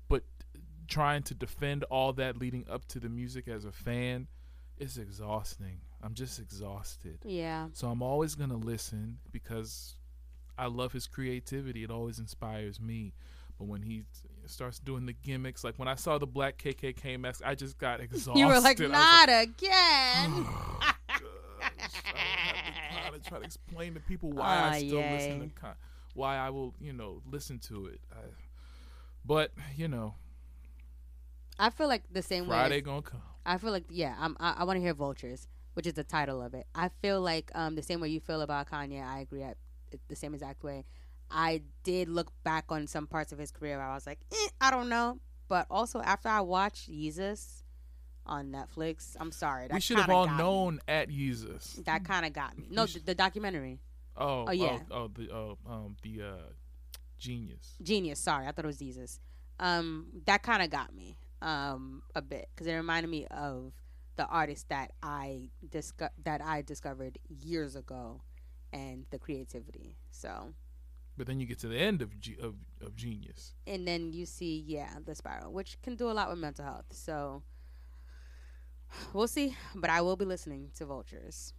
but 0.09 0.23
trying 0.87 1.21
to 1.23 1.35
defend 1.35 1.83
all 1.85 2.11
that 2.13 2.35
leading 2.37 2.65
up 2.69 2.85
to 2.87 2.99
the 2.99 3.07
music 3.07 3.47
as 3.47 3.65
a 3.65 3.71
fan 3.71 4.27
is 4.83 4.97
exhausting 4.97 5.79
i'm 6.03 6.13
just 6.13 6.39
exhausted 6.39 7.17
Yeah, 7.23 7.67
so 7.73 7.87
i'm 7.87 8.01
always 8.01 8.35
going 8.35 8.49
to 8.49 8.55
listen 8.57 9.17
because 9.31 9.95
i 10.57 10.67
love 10.67 10.91
his 10.93 11.07
creativity 11.07 11.83
it 11.83 11.89
always 11.91 12.19
inspires 12.19 12.79
me 12.79 13.13
but 13.57 13.65
when 13.67 13.81
he 13.81 14.03
starts 14.45 14.79
doing 14.79 15.05
the 15.05 15.13
gimmicks 15.13 15.63
like 15.63 15.77
when 15.79 15.87
i 15.87 15.95
saw 15.95 16.17
the 16.17 16.27
black 16.27 16.57
kkk 16.57 17.19
mask 17.19 17.41
i 17.45 17.55
just 17.55 17.77
got 17.77 17.99
exhausted 18.01 18.39
you 18.39 18.47
were 18.47 18.59
like, 18.59 18.79
I 18.81 18.87
not 18.87 19.29
again. 19.29 20.45
I 22.91 23.05
have 23.05 23.13
to 23.13 23.19
try 23.29 23.39
to 23.39 23.45
explain 23.45 23.93
to 23.95 23.99
people 23.99 24.31
why 24.31 24.57
I 24.59 24.69
Ah, 24.69 24.73
still 24.73 24.99
yay. 24.99 25.11
listen 25.11 25.39
to 25.61 25.75
why 26.13 26.37
I 26.37 26.49
will, 26.49 26.73
you 26.79 26.93
know, 26.93 27.21
listen 27.29 27.59
to 27.59 27.87
it. 27.87 27.99
I, 28.11 28.17
but 29.25 29.51
you 29.75 29.87
know, 29.87 30.15
I 31.59 31.69
feel 31.69 31.87
like 31.87 32.03
the 32.11 32.21
same 32.21 32.43
way. 32.47 32.55
Friday 32.57 32.81
gonna 32.81 33.01
come. 33.01 33.21
I 33.45 33.57
feel 33.57 33.71
like 33.71 33.85
yeah, 33.89 34.15
I'm, 34.19 34.35
I 34.39 34.55
I 34.59 34.63
want 34.63 34.77
to 34.77 34.81
hear 34.81 34.93
Vultures, 34.93 35.47
which 35.73 35.85
is 35.87 35.93
the 35.93 36.03
title 36.03 36.41
of 36.41 36.53
it. 36.53 36.65
I 36.73 36.89
feel 37.01 37.21
like 37.21 37.51
um 37.55 37.75
the 37.75 37.83
same 37.83 37.99
way 37.99 38.09
you 38.09 38.19
feel 38.19 38.41
about 38.41 38.69
Kanye, 38.69 39.03
I 39.03 39.19
agree 39.19 39.43
at 39.43 39.57
the 40.07 40.15
same 40.15 40.33
exact 40.33 40.63
way. 40.63 40.85
I 41.29 41.61
did 41.83 42.09
look 42.09 42.31
back 42.43 42.65
on 42.69 42.87
some 42.87 43.07
parts 43.07 43.31
of 43.31 43.39
his 43.39 43.51
career. 43.51 43.77
Where 43.77 43.87
I 43.87 43.93
was 43.93 44.05
like, 44.05 44.19
eh, 44.31 44.49
I 44.61 44.71
don't 44.71 44.89
know, 44.89 45.19
but 45.47 45.67
also 45.69 46.01
after 46.01 46.29
I 46.29 46.41
watched 46.41 46.87
Jesus 46.87 47.63
on 48.25 48.51
Netflix, 48.51 49.15
I'm 49.19 49.31
sorry, 49.31 49.67
that 49.67 49.73
we 49.73 49.81
should 49.81 49.97
have 49.97 50.09
all 50.09 50.25
got 50.25 50.37
me. 50.37 50.43
known 50.43 50.79
at 50.87 51.09
Jesus. 51.09 51.79
That 51.85 52.05
kind 52.05 52.25
of 52.25 52.33
got 52.33 52.57
me. 52.57 52.67
No, 52.69 52.85
the, 52.85 52.99
the 52.99 53.15
documentary 53.15 53.79
Oh, 54.15 54.45
Oh, 54.47 54.51
yeah. 54.51 54.79
oh, 54.91 54.95
oh, 54.95 55.07
the 55.13 55.29
uh, 55.33 55.71
um 55.71 55.95
the 56.03 56.21
uh, 56.21 56.35
genius. 57.17 57.75
Genius. 57.81 58.19
Sorry, 58.19 58.47
I 58.47 58.51
thought 58.51 58.65
it 58.65 58.67
was 58.67 58.77
Jesus. 58.77 59.19
Um, 59.59 60.07
that 60.25 60.43
kind 60.43 60.61
of 60.61 60.69
got 60.69 60.93
me 60.93 61.17
um 61.43 62.01
a 62.15 62.21
bit 62.21 62.47
because 62.55 62.65
it 62.67 62.73
reminded 62.73 63.09
me 63.09 63.27
of 63.27 63.73
the 64.15 64.25
artist 64.27 64.69
that 64.69 64.91
I 65.03 65.49
disco- 65.69 66.09
that 66.23 66.41
I 66.41 66.61
discovered 66.61 67.17
years 67.29 67.75
ago, 67.75 68.21
and 68.71 69.05
the 69.11 69.19
creativity. 69.19 69.97
So, 70.11 70.53
But 71.17 71.27
then 71.27 71.39
you 71.39 71.45
get 71.47 71.59
to 71.59 71.67
the 71.67 71.77
end 71.79 72.01
of 72.01 72.19
G- 72.19 72.37
of, 72.41 72.55
of 72.81 72.95
genius. 72.95 73.53
and 73.67 73.87
then 73.87 74.13
you 74.13 74.25
see, 74.25 74.63
yeah, 74.67 74.93
the 75.05 75.15
spiral, 75.15 75.51
which 75.51 75.81
can 75.81 75.95
do 75.95 76.09
a 76.09 76.13
lot 76.13 76.29
with 76.29 76.37
mental 76.39 76.63
health. 76.65 76.85
So, 76.91 77.41
we'll 79.13 79.27
see. 79.27 79.55
But 79.75 79.89
I 79.89 80.01
will 80.01 80.15
be 80.15 80.25
listening 80.25 80.69
to 80.75 80.85
Vultures. 80.85 81.53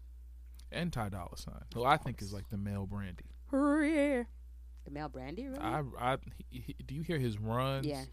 And 0.72 0.92
Ty 0.92 1.10
Dolla 1.10 1.28
$ign, 1.36 1.62
who 1.74 1.84
I 1.84 1.96
think 1.96 2.20
is 2.22 2.32
like 2.32 2.48
the 2.50 2.56
male 2.56 2.86
Brandy. 2.86 3.24
Yeah. 3.52 4.24
The 4.84 4.90
male 4.90 5.08
Brandy, 5.08 5.46
really? 5.46 5.60
I, 5.60 5.82
I, 5.98 6.18
he, 6.50 6.60
he- 6.60 6.76
do 6.84 6.94
you 6.94 7.02
hear 7.02 7.18
his 7.18 7.38
runs? 7.38 7.86
Yeah. 7.86 8.04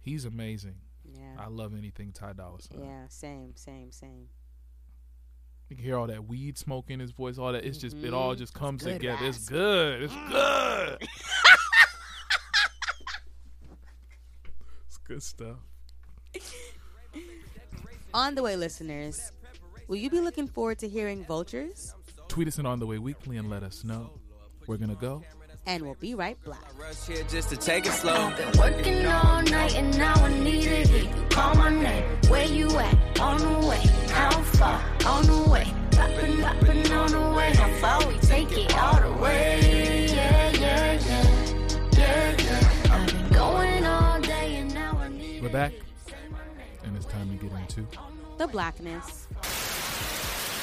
he's 0.00 0.24
amazing. 0.24 0.76
Yeah. 1.14 1.36
I 1.38 1.48
love 1.48 1.74
anything 1.76 2.12
Ty 2.12 2.34
Dolla 2.34 2.58
$ign. 2.58 2.84
Yeah. 2.84 3.08
Same. 3.08 3.54
Same. 3.56 3.92
Same. 3.92 4.28
You 5.68 5.76
can 5.76 5.84
hear 5.84 5.96
all 5.98 6.06
that 6.06 6.26
weed 6.26 6.56
smoke 6.56 6.90
in 6.90 6.98
his 7.00 7.10
voice, 7.10 7.36
all 7.38 7.52
that. 7.52 7.64
It's 7.64 7.76
just 7.78 7.96
it 7.98 8.14
all 8.14 8.34
Mhm. 8.34 8.38
just 8.38 8.54
comes 8.54 8.82
good 8.82 8.94
together. 8.94 9.26
It's 9.26 9.48
good. 9.48 10.02
It's 10.04 10.14
good. 10.14 10.98
it's 14.86 14.98
good 15.06 15.22
stuff. 15.22 15.56
On 18.14 18.34
the 18.34 18.42
way, 18.42 18.56
listeners, 18.56 19.32
will 19.86 19.96
you 19.96 20.08
be 20.10 20.20
looking 20.20 20.48
forward 20.48 20.78
to 20.78 20.88
hearing 20.88 21.24
Vultures? 21.24 21.94
Tweet 22.28 22.48
us 22.48 22.58
in 22.58 22.64
On 22.66 22.78
The 22.78 22.86
Way 22.86 22.98
Weekly 22.98 23.36
and 23.36 23.50
let 23.50 23.62
us 23.62 23.84
know. 23.84 24.10
We're 24.66 24.76
going 24.78 24.90
to 24.90 24.96
go. 24.96 25.22
And 25.68 25.82
we'll 25.82 25.96
be 26.00 26.14
right 26.14 26.42
back. 26.46 26.64
Rush 26.80 27.06
here 27.06 27.22
just 27.28 27.50
to 27.50 27.56
take 27.56 27.84
it 27.84 27.92
slow. 27.92 28.32
Been 28.34 28.58
working 28.58 29.04
all 29.04 29.42
night 29.42 29.76
and 29.76 29.96
now 29.98 30.14
I 30.14 30.32
need 30.32 30.62
to 30.62 30.76
hear 30.86 31.02
you 31.02 31.26
call 31.28 31.54
my 31.56 31.68
name. 31.68 32.04
Where 32.28 32.46
you 32.46 32.70
at? 32.78 33.20
On 33.20 33.36
the 33.36 33.68
way. 33.68 33.82
How 34.08 34.30
far? 34.30 34.82
On 35.04 35.26
the 35.26 35.50
way. 35.50 35.66
Poppin', 35.90 36.40
poppin' 36.40 36.90
on 36.92 37.10
the 37.10 37.36
way. 37.36 37.52
How 37.54 37.68
far 37.82 38.08
we 38.08 38.18
take 38.20 38.50
it 38.56 38.74
all 38.78 38.98
the 38.98 39.12
way? 39.22 40.06
Yeah, 40.10 40.52
yeah, 40.52 40.92
yeah. 41.06 41.78
Yeah, 41.92 42.36
yeah. 42.38 42.94
I've 42.94 43.06
been 43.06 43.28
going 43.28 43.84
all 43.84 44.20
day 44.22 44.56
and 44.56 44.72
now 44.72 44.96
I 44.96 45.08
need 45.08 45.42
We're 45.42 45.50
back. 45.50 45.74
And 46.82 46.96
it's 46.96 47.04
time 47.04 47.28
to 47.28 47.46
get 47.46 47.52
into. 47.60 47.86
The 48.38 48.46
blackness. 48.46 49.26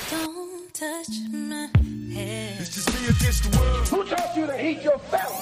Don't 0.09 0.44
touch 0.85 1.17
my 1.31 1.67
head. 2.13 2.61
It's 2.61 2.75
just 2.75 2.93
me 2.93 3.07
against 3.07 3.41
the 3.43 3.57
world. 3.57 3.87
Who 3.87 4.03
taught 4.05 4.37
you 4.37 4.45
to 4.45 4.57
heat 4.57 4.83
your 4.83 4.99
felt? 4.99 5.33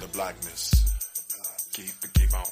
The 0.00 0.08
blackness. 0.08 0.72
Keep 1.74 1.94
it, 2.04 2.14
keep 2.14 2.32
on. 2.32 2.46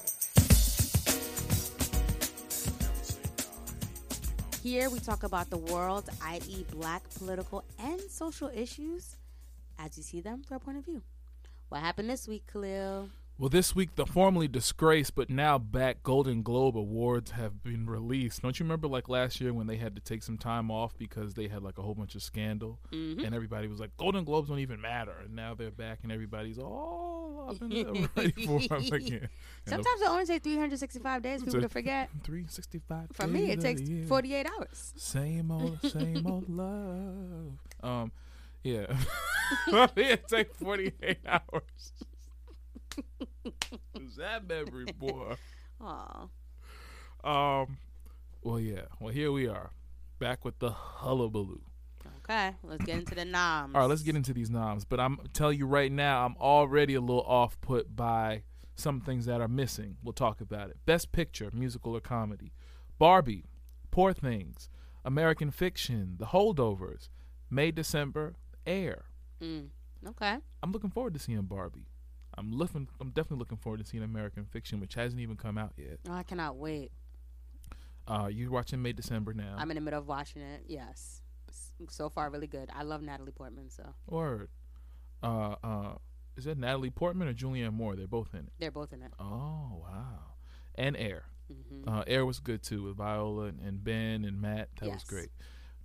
Here 4.62 4.90
we 4.90 4.98
talk 4.98 5.22
about 5.22 5.48
the 5.48 5.58
world, 5.58 6.08
i.e., 6.22 6.66
black 6.70 7.02
political 7.14 7.64
and 7.78 8.00
social 8.10 8.50
issues 8.54 9.16
as 9.78 9.96
you 9.96 10.02
see 10.02 10.20
them 10.20 10.42
through 10.42 10.56
our 10.56 10.60
point 10.60 10.78
of 10.78 10.84
view. 10.84 11.02
What 11.70 11.80
happened 11.80 12.10
this 12.10 12.28
week, 12.28 12.44
Kahlil? 12.52 13.08
Well, 13.36 13.48
this 13.48 13.74
week, 13.74 13.96
the 13.96 14.06
formerly 14.06 14.46
disgraced 14.46 15.16
but 15.16 15.28
now 15.28 15.58
back 15.58 16.04
Golden 16.04 16.42
Globe 16.44 16.78
Awards 16.78 17.32
have 17.32 17.64
been 17.64 17.84
released. 17.90 18.42
Don't 18.42 18.58
you 18.60 18.64
remember, 18.64 18.86
like 18.86 19.08
last 19.08 19.40
year, 19.40 19.52
when 19.52 19.66
they 19.66 19.76
had 19.76 19.96
to 19.96 20.00
take 20.00 20.22
some 20.22 20.38
time 20.38 20.70
off 20.70 20.96
because 20.96 21.34
they 21.34 21.48
had 21.48 21.60
like 21.60 21.76
a 21.76 21.82
whole 21.82 21.96
bunch 21.96 22.14
of 22.14 22.22
scandal, 22.22 22.78
and 22.92 23.34
everybody 23.34 23.66
was 23.66 23.80
like, 23.80 23.90
"Golden 23.96 24.24
Globes 24.24 24.48
don't 24.50 24.60
even 24.60 24.80
matter," 24.80 25.16
and 25.24 25.34
now 25.34 25.52
they're 25.54 25.72
back, 25.72 25.98
and 26.04 26.12
everybody's 26.12 26.60
all 26.60 27.46
up 27.50 27.60
and 27.60 27.72
I'm 27.74 28.08
ready 28.16 28.46
for 28.46 28.60
them 28.60 28.92
again. 28.92 29.28
Sometimes 29.66 30.00
it 30.00 30.08
only 30.08 30.26
takes 30.26 30.44
365 30.44 31.20
days 31.22 31.40
for 31.40 31.46
people 31.46 31.60
to 31.62 31.68
forget. 31.68 32.10
three 32.22 32.46
sixty 32.48 32.78
five. 32.88 33.08
For 33.12 33.26
me, 33.26 33.50
it 33.50 33.60
takes 33.60 33.82
48 34.08 34.46
hours. 34.46 34.94
Same 34.96 35.50
old, 35.50 35.80
same 35.82 36.24
old 36.24 36.48
love. 36.48 37.58
Um, 37.82 38.12
yeah, 38.62 38.86
it 39.96 40.28
takes 40.28 40.56
forty 40.56 40.92
eight 41.02 41.18
hours. 41.26 41.92
Is 44.00 44.16
that 44.16 44.46
memory, 44.46 44.86
boy? 44.98 45.34
Aw. 45.80 46.28
Um, 47.24 47.78
well, 48.42 48.60
yeah. 48.60 48.82
Well, 49.00 49.12
here 49.12 49.32
we 49.32 49.48
are, 49.48 49.70
back 50.18 50.44
with 50.44 50.58
the 50.58 50.70
hullabaloo. 50.70 51.60
Okay, 52.24 52.54
let's 52.62 52.84
get 52.84 52.98
into 52.98 53.14
the 53.14 53.24
noms. 53.24 53.74
All 53.74 53.82
right, 53.82 53.88
let's 53.88 54.02
get 54.02 54.16
into 54.16 54.32
these 54.32 54.50
noms. 54.50 54.84
But 54.84 54.98
I'm 55.00 55.18
telling 55.32 55.58
you 55.58 55.66
right 55.66 55.92
now, 55.92 56.24
I'm 56.24 56.36
already 56.38 56.94
a 56.94 57.00
little 57.00 57.22
off 57.22 57.60
put 57.60 57.94
by 57.94 58.42
some 58.76 59.00
things 59.00 59.26
that 59.26 59.40
are 59.40 59.48
missing. 59.48 59.96
We'll 60.02 60.14
talk 60.14 60.40
about 60.40 60.70
it. 60.70 60.76
Best 60.86 61.12
Picture, 61.12 61.50
musical 61.52 61.94
or 61.94 62.00
comedy. 62.00 62.52
Barbie, 62.98 63.44
Poor 63.90 64.12
Things, 64.12 64.68
American 65.04 65.50
Fiction, 65.50 66.16
The 66.18 66.26
Holdovers, 66.26 67.08
May 67.50 67.70
December, 67.70 68.34
Air. 68.66 69.04
Mm, 69.42 69.68
okay. 70.08 70.38
I'm 70.62 70.72
looking 70.72 70.90
forward 70.90 71.14
to 71.14 71.20
seeing 71.20 71.42
Barbie. 71.42 71.86
I'm 72.36 72.52
looking. 72.52 72.88
I'm 73.00 73.10
definitely 73.10 73.38
looking 73.38 73.58
forward 73.58 73.78
to 73.78 73.84
seeing 73.84 74.02
American 74.02 74.44
Fiction, 74.44 74.80
which 74.80 74.94
hasn't 74.94 75.20
even 75.20 75.36
come 75.36 75.56
out 75.58 75.72
yet. 75.76 75.98
Oh, 76.08 76.12
I 76.14 76.22
cannot 76.22 76.56
wait. 76.56 76.92
Uh, 78.06 78.28
you're 78.30 78.50
watching 78.50 78.82
May 78.82 78.92
December 78.92 79.32
now. 79.32 79.54
I'm 79.58 79.70
in 79.70 79.76
the 79.76 79.80
middle 79.80 79.98
of 80.00 80.06
watching 80.06 80.42
it. 80.42 80.64
Yes. 80.66 81.22
So 81.88 82.08
far, 82.08 82.30
really 82.30 82.46
good. 82.46 82.68
I 82.74 82.82
love 82.82 83.02
Natalie 83.02 83.32
Portman, 83.32 83.70
so 83.70 83.94
Word. 84.06 84.48
Uh, 85.22 85.54
uh, 85.64 85.94
is 86.36 86.44
that 86.44 86.58
Natalie 86.58 86.90
Portman 86.90 87.28
or 87.28 87.32
Julianne 87.34 87.72
Moore? 87.72 87.96
They're 87.96 88.06
both 88.06 88.34
in 88.34 88.40
it. 88.40 88.52
they're 88.58 88.70
both 88.70 88.92
in 88.92 89.02
it. 89.02 89.12
Oh 89.18 89.80
wow. 89.82 90.34
And 90.74 90.96
Air. 90.96 91.24
hmm 91.48 91.88
Uh, 91.88 92.02
Air 92.06 92.26
was 92.26 92.40
good 92.40 92.62
too 92.62 92.82
with 92.84 92.96
Viola 92.96 93.44
and, 93.44 93.60
and 93.60 93.82
Ben 93.84 94.24
and 94.24 94.40
Matt. 94.40 94.68
That 94.80 94.90
was 94.90 95.04
great. 95.04 95.30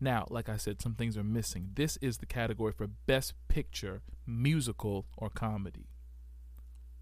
Now, 0.01 0.25
like 0.29 0.47
I 0.49 0.57
said, 0.57 0.81
some 0.81 0.95
things 0.95 1.17
are 1.17 1.23
missing. 1.23 1.71
This 1.75 1.97
is 1.97 2.17
the 2.19 2.25
category 2.25 2.71
for 2.71 2.87
Best 2.87 3.33
Picture, 3.49 4.01
musical 4.25 5.05
or 5.17 5.29
comedy. 5.29 5.87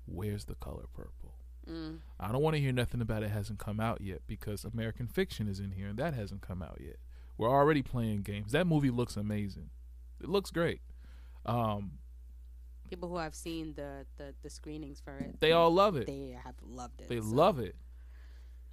Where's 0.08 0.46
the 0.46 0.56
color 0.56 0.86
purple? 0.94 1.36
Mm. 1.70 2.00
I 2.20 2.32
don't 2.32 2.42
want 2.42 2.56
to 2.56 2.62
hear 2.62 2.72
nothing 2.72 3.02
about 3.02 3.24
it 3.24 3.30
hasn't 3.30 3.60
come 3.60 3.80
out 3.80 4.02
yet 4.02 4.22
because 4.26 4.64
American 4.64 5.08
Fiction 5.08 5.48
is 5.48 5.60
in 5.60 5.72
here 5.72 5.88
and 5.88 6.00
that 6.00 6.14
hasn't 6.14 6.42
come 6.42 6.62
out 6.62 6.80
yet. 6.80 6.96
We're 7.38 7.50
already 7.50 7.82
playing 7.82 8.22
games. 8.22 8.52
That 8.54 8.66
movie 8.66 8.90
looks 8.90 9.16
amazing. 9.18 9.70
It 10.22 10.30
looks 10.30 10.50
great. 10.50 10.82
Um, 11.46 12.00
People 12.90 13.10
who 13.10 13.18
have 13.18 13.36
seen 13.36 13.74
the, 13.76 14.06
the, 14.18 14.34
the 14.42 14.50
screenings 14.50 15.02
for 15.02 15.18
it, 15.18 15.40
they 15.40 15.52
all 15.52 15.70
love 15.72 15.98
it. 15.98 16.08
they 16.08 16.36
have 16.44 16.56
loved 16.66 17.02
it. 17.02 17.10
They 17.10 17.20
so. 17.20 17.26
love 17.26 17.60
it. 17.60 17.76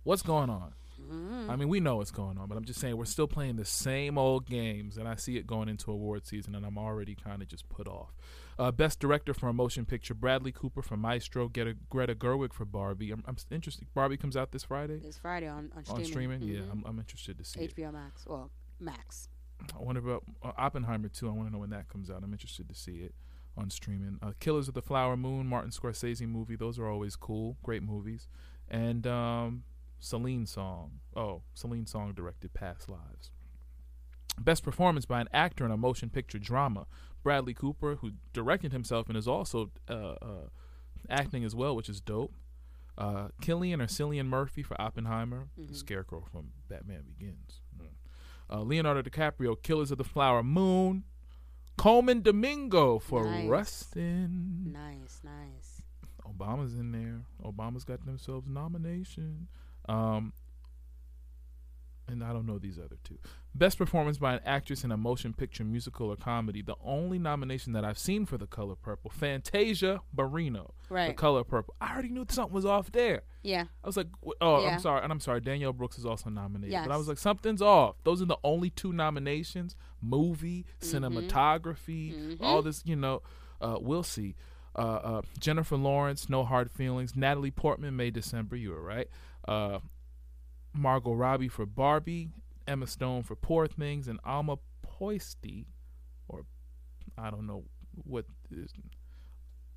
What's 0.04 0.22
going 0.22 0.50
on? 0.50 0.72
Mhm. 1.00 1.48
I 1.50 1.57
mean, 1.57 1.68
we 1.68 1.80
know 1.80 1.96
what's 1.96 2.11
going 2.11 2.38
on, 2.38 2.48
but 2.48 2.57
I'm 2.57 2.64
just 2.64 2.80
saying 2.80 2.96
we're 2.96 3.04
still 3.04 3.26
playing 3.26 3.57
the 3.57 3.64
same 3.64 4.16
old 4.18 4.46
games, 4.46 4.96
and 4.96 5.07
I 5.09 5.14
see 5.16 5.37
it 5.37 5.46
going 5.46 5.68
into 5.68 5.90
award 5.90 6.26
season, 6.26 6.54
and 6.54 6.64
I'm 6.64 6.78
already 6.78 7.14
kind 7.14 7.42
of 7.42 7.48
just 7.48 7.68
put 7.68 7.87
off. 7.88 8.14
Uh, 8.59 8.70
Best 8.70 9.00
director 9.00 9.35
for 9.35 9.48
a 9.48 9.52
motion 9.52 9.85
picture: 9.85 10.14
Bradley 10.14 10.52
Cooper 10.52 10.83
for 10.83 10.96
Maestro, 10.96 11.48
Greta, 11.48 11.74
Greta 11.90 12.14
Gerwig 12.14 12.52
for 12.52 12.64
Barbie. 12.64 13.11
I'm, 13.11 13.22
I'm 13.26 13.37
interested. 13.50 13.87
Barbie 13.94 14.16
comes 14.16 14.37
out 14.37 14.52
this 14.52 14.64
Friday 14.64 15.00
It's 15.04 15.18
Friday 15.18 15.48
on, 15.48 15.70
on 15.76 15.85
streaming. 15.85 16.02
on 16.02 16.04
streaming. 16.04 16.42
Yeah, 16.42 16.61
Mhm. 16.61 16.70
I'm, 16.72 16.85
I'm 16.87 16.98
interested 16.98 17.37
to 17.38 17.44
see 17.44 17.61
it. 17.61 17.74
HBO 17.76 17.92
Max. 17.92 18.24
Well, 18.26 18.50
Max. 18.80 19.28
I 19.74 19.83
wonder 19.83 20.00
about 20.00 20.24
uh, 20.42 20.52
Oppenheimer 20.59 21.09
too. 21.09 21.28
I 21.28 21.33
want 21.33 21.48
to 21.48 21.52
know 21.52 21.59
when 21.61 21.70
that 21.70 21.88
comes 21.88 22.11
out. 22.11 22.22
I'm 22.22 22.33
interested 22.33 22.68
to 22.68 22.74
see 22.74 22.98
it 22.98 23.14
on 23.57 23.70
streaming. 23.70 24.18
Uh, 24.20 24.33
Killers 24.40 24.66
of 24.68 24.74
the 24.74 24.83
Flower 24.83 25.16
Moon, 25.16 25.46
Martin 25.46 25.70
Scorsese 25.70 26.26
movie. 26.28 26.57
Those 26.57 26.78
are 26.78 26.88
always 26.88 27.14
cool, 27.16 27.57
great 27.62 27.83
movies. 27.83 28.26
And 28.68 29.07
um, 29.07 29.62
Celine 29.98 30.46
Song. 30.46 31.00
Oh, 31.16 31.42
Celine 31.54 31.87
Song 31.87 32.12
directed 32.14 32.52
Past 32.54 32.88
Lives. 32.88 33.30
Best 34.38 34.62
performance 34.64 35.07
by 35.07 35.20
an 35.20 35.28
actor 35.33 35.64
in 35.64 35.70
a 35.70 35.76
motion 35.76 36.11
picture 36.11 36.38
drama. 36.38 36.87
Bradley 37.22 37.54
Cooper, 37.54 37.96
who 37.96 38.12
directed 38.33 38.72
himself 38.72 39.09
and 39.09 39.16
is 39.16 39.28
also 39.28 39.70
uh, 39.88 39.92
uh, 40.20 40.48
acting 41.09 41.44
as 41.44 41.54
well, 41.54 41.74
which 41.76 41.88
is 41.88 42.00
dope. 42.00 42.35
Uh, 42.98 43.28
Killian 43.40 43.80
or 43.80 43.87
Cillian 43.87 44.26
Murphy 44.26 44.62
for 44.62 44.80
Oppenheimer, 44.80 45.48
the 45.57 45.74
Scarecrow 45.74 46.24
from 46.30 46.50
Batman 46.68 47.02
Begins. 47.07 47.61
Mm. 47.80 47.87
Uh, 48.50 48.62
Leonardo 48.62 49.02
DiCaprio, 49.02 49.61
Killers 49.62 49.90
of 49.90 49.98
the 49.98 50.04
Flower 50.04 50.42
Moon. 50.42 51.04
Colman 51.76 52.22
Domingo 52.22 53.00
for 53.00 53.24
Nice. 53.24 53.48
Rustin. 53.48 54.72
Nice, 54.72 55.20
nice. 55.24 55.83
Obama's 56.24 56.74
in 56.78 56.92
there. 56.92 57.22
Obama's 57.44 57.85
got 57.85 58.04
themselves 58.07 58.46
nomination. 58.48 59.48
Um, 59.88 60.32
and 62.06 62.22
I 62.22 62.34
don't 62.34 62.44
know 62.46 62.58
these 62.58 62.78
other 62.78 62.96
two. 63.02 63.18
Best 63.54 63.78
performance 63.78 64.18
by 64.18 64.34
an 64.34 64.40
actress 64.44 64.84
in 64.84 64.92
a 64.92 64.96
motion 64.96 65.32
picture, 65.32 65.64
musical, 65.64 66.10
or 66.10 66.16
comedy. 66.16 66.60
The 66.60 66.74
only 66.84 67.18
nomination 67.18 67.72
that 67.72 67.84
I've 67.84 67.96
seen 67.98 68.26
for 68.26 68.36
The 68.36 68.46
Color 68.46 68.74
Purple, 68.76 69.10
Fantasia 69.10 70.00
Barrino. 70.14 70.72
The 71.08 71.14
Color 71.14 71.44
Purple. 71.44 71.74
I 71.80 71.92
already 71.94 72.10
knew 72.10 72.26
something 72.28 72.52
was 72.54 72.66
off 72.66 72.92
there. 72.92 73.22
Yeah. 73.42 73.64
I 73.82 73.86
was 73.86 73.96
like, 73.96 74.08
oh, 74.42 74.62
Yeah. 74.64 74.74
I'm 74.74 74.80
sorry, 74.80 75.02
and 75.02 75.10
I'm 75.12 75.20
sorry. 75.20 75.40
Danielle 75.40 75.72
Brooks 75.72 75.96
is 75.98 76.04
also 76.04 76.28
nominated, 76.28 76.72
Yes. 76.72 76.86
but 76.86 76.92
I 76.92 76.98
was 76.98 77.08
like, 77.08 77.16
something's 77.16 77.62
off. 77.62 77.96
Those 78.04 78.20
are 78.20 78.26
the 78.26 78.38
only 78.44 78.68
two 78.68 78.92
nominations: 78.92 79.74
movie, 80.02 80.66
Mm-hmm. 80.82 81.04
cinematography, 81.04 82.36
all 82.42 82.60
this. 82.60 82.82
You 82.84 82.96
know, 82.96 83.22
uh, 83.62 83.78
we'll 83.80 84.02
see. 84.02 84.34
Uh, 84.76 84.80
uh, 84.80 85.22
Jennifer 85.38 85.76
Lawrence, 85.76 86.28
No 86.28 86.44
Hard 86.44 86.70
Feelings. 86.70 87.14
Natalie 87.16 87.52
Portman, 87.52 87.94
May 87.96 88.10
December. 88.10 88.56
You 88.56 88.72
were 88.72 88.82
right. 88.82 89.08
Uh, 89.46 89.78
Margot 90.72 91.12
Robbie 91.12 91.48
for 91.48 91.66
Barbie. 91.66 92.30
Emma 92.66 92.87
Stone 92.87 93.22
for 93.22 93.37
Poor 93.37 93.66
Things, 93.66 94.09
and 94.09 94.18
Alma 94.24 94.59
Pöysti, 94.87 95.66
or 96.28 96.44
I 97.18 97.30
don't 97.30 97.46
know 97.46 97.64
what 98.04 98.26
is 98.50 98.72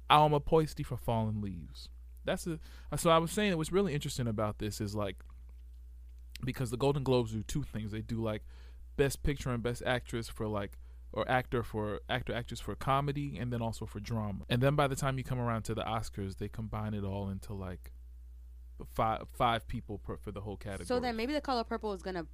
Alma 0.09 0.39
Pöysti 0.39 0.85
for 0.85 0.97
Fallen 0.97 1.41
Leaves. 1.41 1.89
That's 2.25 2.47
a 2.47 2.59
so 2.97 3.09
I 3.09 3.17
was 3.17 3.31
saying 3.31 3.55
what's 3.57 3.71
really 3.71 3.93
interesting 3.93 4.27
about 4.27 4.59
this 4.59 4.81
is 4.81 4.95
like 4.95 5.17
because 6.43 6.71
the 6.71 6.77
Golden 6.77 7.03
Globes 7.03 7.31
do 7.31 7.43
two 7.43 7.63
things. 7.63 7.91
They 7.91 8.01
do 8.01 8.21
like 8.21 8.43
best 8.95 9.23
picture 9.23 9.49
and 9.49 9.63
best 9.63 9.83
actress 9.85 10.27
for 10.27 10.47
like 10.47 10.77
or 11.13 11.29
actor 11.29 11.63
for 11.63 12.01
actor 12.09 12.33
actress 12.33 12.59
for 12.59 12.75
comedy 12.75 13.37
and 13.37 13.51
then 13.51 13.61
also 13.61 13.85
for 13.85 13.99
drama. 13.99 14.43
And 14.49 14.61
then 14.61 14.75
by 14.75 14.87
the 14.87 14.95
time 14.95 15.17
you 15.17 15.23
come 15.23 15.39
around 15.39 15.63
to 15.63 15.75
the 15.75 15.83
Oscars, 15.83 16.37
they 16.37 16.49
combine 16.49 16.93
it 16.93 17.03
all 17.03 17.29
into 17.29 17.53
like 17.53 17.91
five 18.85 19.27
five 19.33 19.67
people 19.67 19.97
per, 19.99 20.17
for 20.17 20.31
the 20.31 20.41
whole 20.41 20.57
category. 20.57 20.85
So 20.85 20.99
then 20.99 21.15
maybe 21.15 21.33
the 21.33 21.41
color 21.41 21.63
purple 21.63 21.93
is 21.93 22.01
gonna 22.01 22.25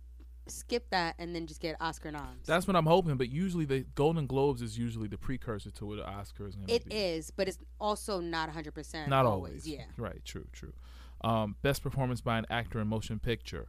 skip 0.48 0.89
that 0.89 1.16
and 1.20 1.34
then 1.34 1.48
just 1.48 1.62
get 1.62 1.76
Oscar 1.80 2.12
noms. 2.12 2.46
That's 2.46 2.68
what 2.68 2.76
I'm 2.76 2.86
hoping, 2.86 3.16
but 3.16 3.30
usually 3.30 3.64
the 3.66 3.86
Golden 3.96 4.28
Globes 4.28 4.62
is 4.62 4.78
usually 4.78 5.08
the 5.08 5.18
precursor 5.18 5.72
to 5.72 5.86
what 5.86 5.98
the 5.98 6.06
Oscar 6.06 6.48
is 6.48 6.56
going 6.56 6.68
to 6.68 6.74
It 6.74 6.89
be. 6.89 6.96
is, 6.96 7.32
but 7.32 7.48
it's 7.48 7.60
also 7.80 8.20
not 8.20 8.48
100. 8.50 8.74
percent 8.74 9.10
Not 9.10 9.26
always. 9.26 9.66
Yeah. 9.66 9.84
Right. 9.98 10.24
True. 10.26 10.46
True. 10.52 10.74
Um, 11.22 11.56
best 11.62 11.82
performance 11.82 12.20
by 12.20 12.38
an 12.38 12.46
actor 12.50 12.82
in 12.82 12.88
motion 12.89 13.20
picture, 13.20 13.68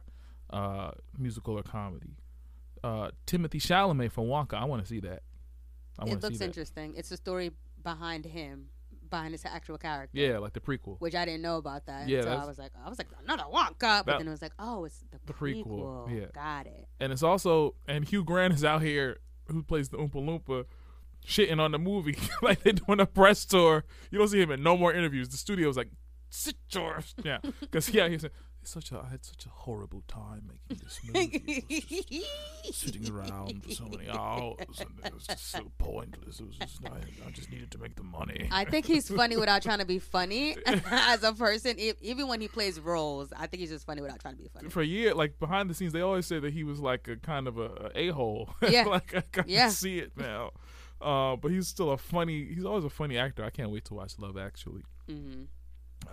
uh, 0.49 0.91
musical 1.17 1.57
or 1.57 1.63
comedy. 1.63 2.17
Uh, 2.83 3.11
Timothée 3.25 3.61
Chalamet 3.61 4.11
for 4.11 4.25
Wonka. 4.25 4.55
I 4.55 4.65
want 4.65 4.81
to 4.83 4.87
see 4.87 4.99
that. 4.99 5.23
I 5.97 6.03
it 6.03 6.09
want 6.09 6.21
to 6.21 6.27
see 6.27 6.33
looks 6.33 6.41
interesting. 6.41 6.93
It's 6.97 7.07
the 7.07 7.15
story 7.15 7.51
behind 7.81 8.25
him, 8.25 8.67
behind 9.15 9.33
his 9.33 9.45
actual 9.45 9.77
character. 9.77 10.17
Yeah, 10.17 10.39
like 10.39 10.53
the 10.53 10.59
prequel. 10.59 10.99
Which 10.99 11.15
I 11.15 11.25
didn't 11.25 11.41
know 11.41 11.57
about 11.57 11.85
that. 11.87 12.07
Yeah, 12.09 12.21
so 12.21 12.29
I 12.31 12.45
was 12.45 12.57
like, 12.59 12.71
I 12.85 12.89
was 12.89 12.97
like, 12.97 13.07
another 13.23 13.43
Wonka, 13.43 13.79
but 13.79 14.05
That- 14.05 14.17
then 14.19 14.27
it 14.27 14.31
was 14.31 14.41
like, 14.41 14.53
oh, 14.59 14.85
it's 14.85 15.03
the, 15.11 15.19
The 15.25 15.33
prequel. 15.33 15.65
prequel, 15.65 16.19
yeah. 16.19 16.25
got 16.33 16.67
it. 16.67 16.87
And 16.99 17.11
it's 17.13 17.23
also 17.23 17.75
and 17.87 18.05
Hugh 18.07 18.23
Grant 18.23 18.53
is 18.53 18.63
out 18.65 18.81
here 18.81 19.17
who 19.47 19.63
plays 19.63 19.89
the 19.89 19.97
Oompa 19.97 20.15
Loompa 20.15 20.65
shitting 21.25 21.59
on 21.59 21.71
the 21.71 21.79
movie 21.79 22.17
like 22.41 22.61
they're 22.63 22.73
doing 22.73 22.99
a 22.99 23.05
press 23.05 23.45
tour. 23.45 23.83
You 24.11 24.17
don't 24.19 24.27
see 24.27 24.41
him 24.41 24.51
in 24.51 24.61
no 24.63 24.75
more 24.77 24.93
interviews. 24.93 25.29
The 25.29 25.37
studio's 25.37 25.77
like, 25.77 25.89
sit 26.29 26.55
your 26.71 26.99
yeah, 27.23 27.37
because 27.61 27.89
yeah, 27.89 28.07
he's 28.09 28.25
it's 28.65 28.73
such 28.73 28.91
a 28.91 28.97
I 28.99 29.09
had 29.11 29.23
such 29.23 29.45
a 29.45 29.49
horrible 29.49 30.01
time 30.07 30.49
making 30.49 30.83
this 30.83 30.99
movie. 31.03 31.29
It 31.69 31.69
was 31.69 31.83
just 32.71 32.79
sitting 32.83 33.07
around 33.07 33.63
for 33.63 33.69
so 33.69 33.83
many 33.85 34.09
hours 34.09 34.55
and 34.79 34.89
it 35.05 35.13
was 35.13 35.27
just 35.27 35.51
so 35.51 35.71
pointless. 35.77 36.39
It 36.39 36.47
was 36.47 36.55
just 36.55 36.83
I, 36.83 37.27
I 37.27 37.29
just 37.29 37.51
needed 37.51 37.69
to 37.71 37.77
make 37.77 37.95
the 37.95 38.01
money. 38.01 38.49
I 38.51 38.65
think 38.65 38.87
he's 38.87 39.07
funny 39.07 39.37
without 39.37 39.61
trying 39.61 39.77
to 39.79 39.85
be 39.85 39.99
funny 39.99 40.57
as 40.65 41.23
a 41.23 41.31
person. 41.33 41.75
If, 41.77 42.01
even 42.01 42.27
when 42.27 42.41
he 42.41 42.47
plays 42.47 42.79
roles, 42.79 43.31
I 43.37 43.45
think 43.45 43.61
he's 43.61 43.69
just 43.69 43.85
funny 43.85 44.01
without 44.01 44.19
trying 44.19 44.35
to 44.35 44.41
be 44.41 44.49
funny. 44.51 44.69
for 44.69 44.81
a 44.81 44.85
year, 44.85 45.13
like 45.13 45.37
behind 45.39 45.69
the 45.69 45.75
scenes, 45.75 45.93
they 45.93 46.01
always 46.01 46.25
say 46.25 46.39
that 46.39 46.51
he 46.51 46.63
was 46.63 46.79
like 46.79 47.07
a 47.07 47.17
kind 47.17 47.47
of 47.47 47.59
a, 47.59 47.91
a 47.93 48.07
hole. 48.09 48.49
Yeah. 48.67 48.85
like 48.85 49.13
I 49.13 49.21
can 49.31 49.43
Yeah. 49.47 49.69
see 49.69 49.99
it 49.99 50.13
now. 50.17 50.53
Uh, 50.99 51.35
but 51.35 51.51
he's 51.51 51.67
still 51.67 51.91
a 51.91 51.97
funny. 51.99 52.45
He's 52.51 52.65
always 52.65 52.83
a 52.83 52.89
funny 52.89 53.15
actor. 53.15 53.43
I 53.43 53.51
can't 53.51 53.69
wait 53.69 53.85
to 53.85 53.93
watch 53.93 54.17
Love 54.17 54.37
Actually 54.39 54.81
hmm 55.07 55.43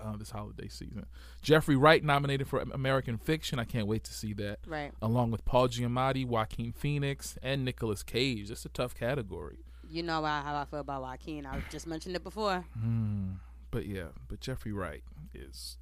uh, 0.00 0.16
this 0.16 0.30
holiday 0.30 0.68
season. 0.68 1.06
Jeffrey 1.42 1.76
Wright 1.76 2.02
nominated 2.04 2.46
for 2.48 2.60
American 2.60 3.18
Fiction. 3.18 3.58
I 3.58 3.64
can't 3.64 3.86
wait 3.86 4.04
to 4.04 4.12
see 4.12 4.32
that. 4.34 4.60
Right. 4.66 4.92
Along 5.02 5.30
with 5.30 5.44
Paul 5.44 5.68
Giamatti, 5.68 6.26
Joaquin 6.26 6.72
Phoenix, 6.72 7.36
and 7.42 7.64
Nicolas 7.64 8.02
Cage. 8.02 8.48
That's 8.48 8.64
a 8.64 8.68
tough 8.70 8.94
category. 8.94 9.58
You 9.88 10.02
know 10.02 10.22
how 10.24 10.56
I 10.56 10.64
feel 10.64 10.80
about 10.80 11.02
Joaquin. 11.02 11.44
I 11.46 11.60
just 11.70 11.86
mentioned 11.86 12.16
it 12.16 12.24
before. 12.24 12.64
Hmm. 12.78 13.32
But 13.70 13.86
yeah, 13.86 14.08
but 14.28 14.40
Jeffrey 14.40 14.72
Wright 14.72 15.02
is 15.34 15.76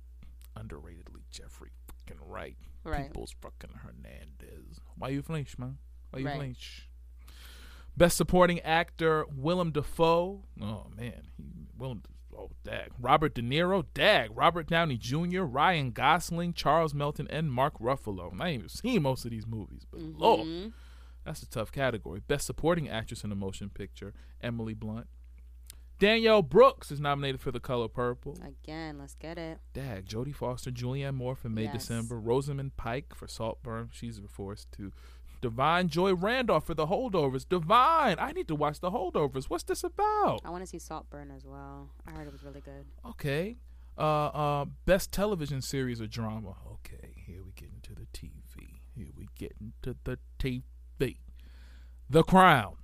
underratedly 0.57 1.23
Jeffrey 1.31 1.71
fucking 1.87 2.21
Wright. 2.27 2.57
Right. 2.85 3.07
People's 3.09 3.35
fucking 3.41 3.71
Hernandez. 3.83 4.81
Why 4.97 5.09
you 5.09 5.23
flinch, 5.23 5.59
man? 5.59 5.79
Why 6.11 6.21
you 6.21 6.27
Right. 6.27 6.37
flinch? 6.37 6.89
Best 7.97 8.17
Supporting 8.17 8.61
Actor 8.61 9.27
Willem 9.37 9.73
Dafoe. 9.73 10.45
Oh 10.61 10.87
man, 10.97 11.29
he, 11.37 11.67
Willem. 11.77 12.03
Oh 12.37 12.51
dag. 12.65 12.91
Robert 12.99 13.35
De 13.35 13.43
Niro. 13.43 13.85
Dag. 13.95 14.31
Robert 14.35 14.69
Downey 14.69 14.97
Jr. 14.97 15.43
Ryan 15.43 15.91
Gosling. 15.91 16.53
Charles 16.55 16.95
Melton 16.95 17.27
and 17.29 17.53
Mark 17.53 17.79
Ruffalo. 17.79 18.33
I 18.41 18.49
ain't 18.51 18.59
even 18.61 18.69
seen 18.69 19.03
most 19.03 19.25
of 19.25 19.31
these 19.31 19.47
movies, 19.47 19.85
but 19.91 20.01
lord, 20.01 20.47
Mhm. 20.47 20.73
that's 21.25 21.43
a 21.43 21.49
tough 21.49 21.73
category. 21.73 22.21
Best 22.21 22.47
Supporting 22.47 22.89
Actress 22.89 23.25
in 23.25 23.33
a 23.33 23.37
Motion 23.37 23.69
Picture, 23.71 24.15
Emily 24.41 24.75
Blunt. 24.75 25.09
Danielle 25.99 26.41
Brooks 26.41 26.91
is 26.91 26.99
nominated 26.99 27.43
for 27.43 27.51
The 27.53 27.61
Color 27.61 27.89
Purple. 27.89 28.39
Again, 28.43 28.97
let's 28.99 29.15
get 29.17 29.37
it. 29.37 29.59
Dag, 29.75 30.07
Jodie 30.07 30.35
Foster, 30.35 30.71
Julianne 30.71 31.15
Moore 31.15 31.35
for 31.37 31.51
May 31.51 31.65
Yes. 31.65 31.75
December, 31.75 32.19
Rosamund 32.19 32.75
Pike 32.79 33.15
for 33.15 33.29
Saltburn. 33.29 33.91
She's 33.93 34.19
forced 34.27 34.73
to. 34.73 34.93
Da'Vine 35.43 35.89
Joy 35.89 36.15
Randolph 36.15 36.67
for 36.67 36.75
The 36.75 36.87
Holdovers. 36.87 37.47
Da'Vine, 37.47 38.17
I 38.19 38.33
need 38.33 38.49
to 38.49 38.55
watch 38.55 38.81
The 38.81 38.91
Holdovers. 38.91 39.45
What's 39.45 39.65
this 39.65 39.83
about? 39.85 40.41
I 40.45 40.51
want 40.51 40.63
to 40.63 40.67
see 40.67 40.79
Saltburn 40.79 41.31
as 41.31 41.45
well. 41.45 41.91
I 42.07 42.13
heard 42.13 42.27
it 42.27 42.33
was 42.33 42.45
really 42.45 42.61
good. 42.61 42.87
Okay. 43.07 43.57
Uh, 43.99 44.27
uh, 44.27 44.65
best 44.87 45.13
television 45.13 45.61
series 45.61 46.01
or 46.01 46.07
drama. 46.07 46.55
Okay, 46.73 47.15
here 47.27 47.43
we 47.45 47.53
get 47.53 47.71
into 47.75 47.95
the 47.95 48.07
TV. 48.17 48.81
Here 48.95 49.09
we 49.17 49.29
get 49.37 49.55
into 49.61 49.97
the 50.05 50.19
TV. 50.39 50.63
The 52.09 52.23
Crown. 52.25 52.77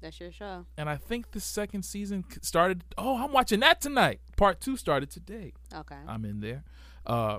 That's 0.00 0.18
your 0.18 0.32
show. 0.32 0.66
And 0.76 0.88
I 0.88 0.96
think 0.96 1.32
the 1.32 1.40
second 1.40 1.82
season 1.84 2.24
started. 2.42 2.84
Oh, 2.96 3.22
I'm 3.22 3.32
watching 3.32 3.60
that 3.60 3.80
tonight. 3.80 4.20
Part 4.36 4.60
two 4.60 4.76
started 4.76 5.10
today. 5.10 5.52
Okay. 5.74 5.96
I'm 6.06 6.24
in 6.24 6.40
there. 6.40 6.64
Uh, 7.06 7.38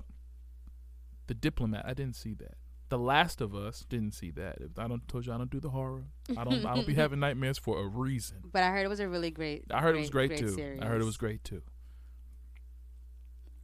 the 1.28 1.34
Diplomat. 1.34 1.86
I 1.86 1.94
didn't 1.94 2.16
see 2.16 2.34
that. 2.36 2.56
The 2.92 3.00
Last 3.00 3.40
of 3.40 3.56
Us. 3.56 3.86
Didn't 3.88 4.14
see 4.14 4.32
that. 4.32 4.58
If 4.60 4.78
I 4.78 4.86
don't 4.86 5.08
told 5.08 5.26
you 5.26 5.32
I 5.32 5.38
don't 5.38 5.50
do 5.50 5.62
the 5.62 5.70
horror. 5.70 6.04
I 6.38 6.44
don't. 6.44 6.66
I 6.66 6.76
don't 6.76 6.86
be 6.86 6.94
having 7.04 7.22
nightmares 7.22 7.58
for 7.58 7.82
a 7.82 7.88
reason. 7.88 8.40
But 8.52 8.64
I 8.64 8.70
heard 8.70 8.84
it 8.86 8.90
was 8.90 9.00
a 9.00 9.08
really 9.08 9.32
great. 9.32 9.64
I 9.72 9.80
heard 9.80 9.96
it 9.96 10.00
was 10.00 10.10
great, 10.10 10.36
too. 10.36 10.50
Series. 10.50 10.82
I 10.82 10.88
heard 10.88 11.00
it 11.02 11.06
was 11.06 11.16
great 11.16 11.42
too. 11.42 11.62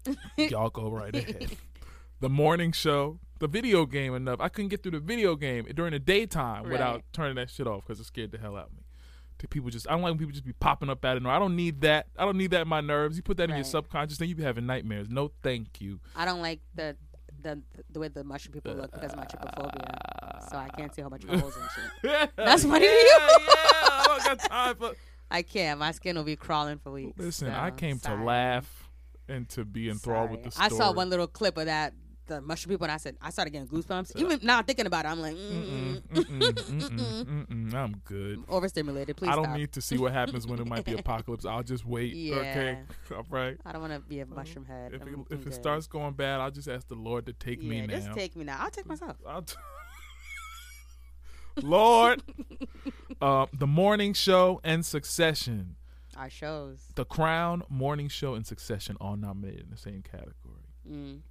Y'all 0.37 0.69
go 0.69 0.89
right 0.89 1.13
ahead. 1.13 1.57
The 2.21 2.29
morning 2.29 2.71
show, 2.71 3.19
the 3.39 3.49
video 3.49 3.85
game 3.85 4.15
enough. 4.15 4.39
I 4.39 4.47
couldn't 4.47 4.69
get 4.69 4.81
through 4.81 4.93
the 4.93 5.01
video 5.01 5.35
game 5.35 5.67
during 5.75 5.91
the 5.91 5.99
daytime 5.99 6.69
without 6.69 7.03
turning 7.11 7.35
that 7.35 7.49
shit 7.49 7.67
off 7.67 7.85
because 7.85 7.99
it 7.99 8.05
scared 8.05 8.31
the 8.31 8.37
hell 8.37 8.55
out 8.55 8.67
of 8.67 8.73
me. 8.77 8.83
To 9.39 9.47
people 9.49 9.69
just, 9.69 9.87
I 9.89 9.91
don't 9.91 10.03
like 10.03 10.11
when 10.11 10.19
people 10.19 10.31
just 10.31 10.45
be 10.45 10.53
popping 10.53 10.89
up 10.89 11.03
at 11.03 11.17
it. 11.17 11.25
I 11.25 11.37
don't 11.37 11.55
need 11.57 11.81
that. 11.81 12.07
I 12.17 12.23
don't 12.23 12.37
need 12.37 12.51
that 12.51 12.61
in 12.61 12.67
my 12.69 12.81
nerves. 12.81 13.17
You 13.17 13.23
put 13.23 13.35
that 13.37 13.49
in 13.49 13.55
your 13.57 13.65
subconscious, 13.65 14.17
then 14.17 14.29
you 14.29 14.35
be 14.35 14.41
having 14.41 14.65
nightmares. 14.65 15.09
No, 15.09 15.31
thank 15.43 15.81
you. 15.81 15.99
I 16.15 16.23
don't 16.23 16.41
like 16.41 16.61
the 16.73 16.95
the 17.41 17.61
the 17.91 17.99
way 17.99 18.07
the 18.07 18.23
mushroom 18.23 18.53
people 18.53 18.73
look 18.73 18.91
because 18.91 19.11
of 19.11 19.17
my 19.17 19.25
trypophobia. 19.25 20.49
So 20.49 20.57
I 20.57 20.69
can't 20.69 20.93
see 20.93 21.01
a 21.01 21.05
whole 21.05 21.11
bunch 21.11 21.25
of 21.25 21.39
holes 21.39 21.57
and 21.57 21.69
shit. 22.01 22.31
That's 22.35 22.63
funny 22.63 22.85
yeah, 22.85 22.91
to 22.91 22.97
you. 22.97 23.19
yeah, 23.19 23.55
I 23.55 24.03
don't 24.07 24.39
got 24.39 24.49
time 24.49 24.75
for. 24.75 24.91
I 25.31 25.41
can't. 25.41 25.79
My 25.79 25.91
skin 25.91 26.15
will 26.15 26.23
be 26.23 26.37
crawling 26.37 26.79
for 26.79 26.91
weeks. 26.91 27.19
Listen, 27.19 27.49
I 27.49 27.71
came 27.71 27.99
sorry. 27.99 28.17
to 28.17 28.23
laugh 28.23 28.89
and 29.27 29.47
to 29.49 29.65
be 29.65 29.89
enthralled 29.89 30.31
with 30.31 30.43
the 30.43 30.51
story. 30.51 30.65
I 30.65 30.69
saw 30.69 30.93
one 30.93 31.09
little 31.09 31.27
clip 31.27 31.57
of 31.57 31.65
that 31.65 31.93
the 32.27 32.41
mushroom 32.41 32.73
people, 32.75 32.85
and 32.85 32.91
I 32.91 32.97
said 32.97 33.17
I 33.21 33.29
started 33.31 33.51
getting 33.51 33.67
goosebumps. 33.67 34.15
Even 34.17 34.39
now 34.43 34.61
thinking 34.61 34.85
about 34.85 35.05
it, 35.05 35.09
I'm 35.09 35.21
like, 35.21 35.35
mm, 35.35 36.01
Mm-mm, 36.01 36.53
mm-mm, 36.53 37.45
mm-mm, 37.47 37.73
I'm 37.73 38.01
good. 38.05 38.43
overstimulated. 38.49 39.15
Please 39.17 39.29
I 39.29 39.35
don't 39.35 39.45
stop. 39.45 39.57
need 39.57 39.71
to 39.73 39.81
see 39.81 39.97
what 39.97 40.11
happens 40.13 40.45
when 40.47 40.59
it 40.59 40.67
might 40.67 40.85
be 40.85 40.93
apocalypse. 40.99 41.45
I'll 41.45 41.63
just 41.63 41.85
wait. 41.85 42.13
Okay, 42.33 42.79
all 43.15 43.25
right. 43.29 43.57
I 43.65 43.71
don't 43.71 43.81
want 43.81 43.93
to 43.93 43.99
be 43.99 44.19
a 44.19 44.25
mushroom 44.25 44.65
head. 44.65 44.93
If 44.93 45.01
it, 45.01 45.07
I'm- 45.07 45.25
if 45.29 45.41
I'm 45.41 45.47
it 45.47 45.53
starts 45.55 45.87
going 45.87 46.13
bad, 46.13 46.39
I'll 46.39 46.51
just 46.51 46.67
ask 46.69 46.87
the 46.87 46.95
Lord 46.95 47.25
to 47.27 47.33
take 47.33 47.61
yeah, 47.61 47.69
me 47.69 47.87
now. 47.87 47.93
just 47.95 48.13
take 48.13 48.35
me 48.35 48.43
now. 48.45 48.57
I'll 48.59 48.69
take 48.71 48.85
myself. 48.87 49.15
I'll 49.27 49.41
t- 49.41 49.55
Lord, 51.63 52.21
uh, 53.19 53.47
the 53.51 53.65
morning 53.65 54.13
show 54.13 54.61
and 54.63 54.85
Succession, 54.85 55.75
Our 56.15 56.29
shows. 56.29 56.79
The 56.95 57.03
Crown, 57.05 57.63
Morning 57.67 58.09
Show, 58.09 58.35
and 58.35 58.45
Succession 58.45 58.95
all 59.01 59.15
nominated 59.15 59.61
in 59.61 59.69
the 59.71 59.77
same 59.77 60.03
category. 60.03 60.67
Mm, 60.87 61.21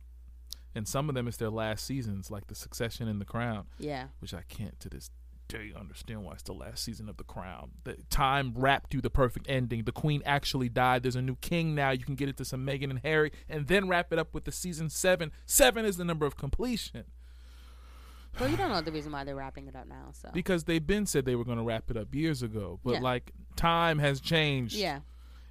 And 0.76 0.86
some 0.86 1.08
of 1.08 1.14
them 1.14 1.26
it's 1.26 1.38
their 1.38 1.50
last 1.50 1.84
seasons, 1.86 2.30
like 2.30 2.46
the 2.46 2.54
Succession 2.54 3.08
and 3.08 3.20
The 3.20 3.24
Crown. 3.24 3.66
yeah. 3.78 4.08
which 4.20 4.32
I 4.34 4.42
can't 4.48 4.78
to 4.80 4.88
this 4.88 5.10
day 5.48 5.72
understand 5.78 6.24
why 6.24 6.32
it's 6.32 6.42
the 6.42 6.52
last 6.52 6.82
season 6.84 7.08
of 7.08 7.16
The 7.16 7.24
Crown. 7.24 7.70
The 7.84 7.96
time 8.10 8.52
wrapped 8.56 8.92
you 8.94 9.00
the 9.00 9.10
perfect 9.10 9.46
ending. 9.48 9.84
The 9.84 9.92
Queen 9.92 10.22
actually 10.26 10.68
died. 10.68 11.02
There's 11.04 11.14
a 11.16 11.22
new 11.22 11.36
king 11.36 11.74
now. 11.74 11.90
You 11.92 12.04
can 12.04 12.14
get 12.16 12.28
into 12.28 12.44
some 12.44 12.66
Meghan 12.66 12.90
and 12.90 12.98
Harry, 12.98 13.30
and 13.48 13.66
then 13.68 13.88
wrap 13.88 14.12
it 14.12 14.18
up 14.18 14.34
with 14.34 14.44
the 14.44 14.52
season 14.52 14.90
seven. 14.90 15.30
Seven 15.46 15.84
is 15.84 15.96
the 15.96 16.04
number 16.04 16.26
of 16.26 16.36
completion 16.36 17.04
Well, 18.40 18.50
you 18.50 18.56
don't 18.56 18.70
know 18.70 18.80
the 18.82 18.92
reason 18.92 19.12
why 19.12 19.24
they're 19.24 19.36
wrapping 19.36 19.66
it 19.68 19.76
up 19.76 19.86
now. 19.86 20.10
So 20.12 20.28
because 20.32 20.64
they've 20.64 20.86
been 20.86 21.06
said 21.06 21.24
they 21.24 21.36
were 21.36 21.44
going 21.44 21.58
to 21.58 21.64
wrap 21.64 21.90
it 21.90 21.96
up 21.96 22.14
years 22.14 22.42
ago, 22.42 22.80
but 22.84 22.94
Yeah. 22.94 23.00
like 23.00 23.32
time 23.56 23.98
has 24.00 24.20
changed. 24.20 24.74
yeah, 24.76 25.00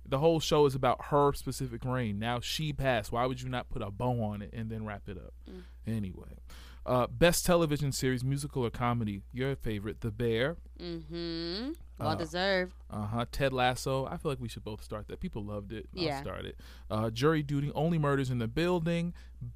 The 0.07 0.19
whole 0.19 0.39
show 0.39 0.65
is 0.65 0.75
about 0.75 1.05
her 1.05 1.33
specific 1.33 1.83
reign. 1.83 2.19
Now 2.19 2.39
she 2.39 2.71
passed. 2.73 3.11
Why 3.11 3.25
would 3.25 3.41
you 3.41 3.49
not 3.49 3.69
put 3.69 3.81
a 3.81 3.89
bow 3.91 4.21
on 4.23 4.41
it 4.41 4.51
and 4.53 4.69
then 4.69 4.85
wrap 4.85 5.07
it 5.09 5.17
up? 5.17 5.33
Mm. 5.49 5.61
Anyway, 5.87 6.37
uh, 6.85 7.07
best 7.07 7.45
television 7.45 7.91
series, 7.91 8.23
musical 8.23 8.63
or 8.65 8.69
comedy? 8.69 9.21
Your 9.33 9.55
favorite, 9.55 10.01
The 10.01 10.11
Bear. 10.11 10.57
mm-hmm. 10.79 11.71
Well 11.97 12.09
Uh, 12.09 12.15
deserved. 12.15 12.73
Uh 12.89 13.05
huh. 13.07 13.25
Ted 13.31 13.53
Lasso. 13.53 14.05
I 14.05 14.17
feel 14.17 14.31
like 14.31 14.39
we 14.41 14.49
should 14.49 14.63
both 14.65 14.83
start 14.83 15.07
that. 15.07 15.21
People 15.21 15.43
loved 15.45 15.71
it. 15.71 15.87
Yeah. 15.93 16.17
I'll 16.17 16.21
start 16.23 16.45
it. 16.45 16.59
Uh, 16.91 17.09
Jury 17.09 17.41
Duty. 17.41 17.71
Only 17.73 17.97
Murders 17.97 18.29
in 18.29 18.37
the 18.39 18.47
Building. 18.49 19.13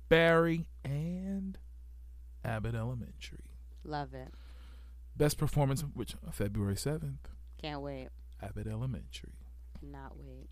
Barry 0.08 0.66
and 0.86 1.58
Abbott 2.46 2.76
Elementary. 2.76 3.44
Love 3.84 4.14
it. 4.14 4.30
Best 5.18 5.38
performance, 5.38 5.82
which 5.94 6.16
uh, 6.26 6.32
February 6.32 6.78
seventh. 6.78 7.28
Can't 7.62 7.82
wait. 7.82 8.08
Abbott 8.42 8.68
Elementary. 8.68 9.34
Cannot 9.80 10.18
wait. 10.18 10.50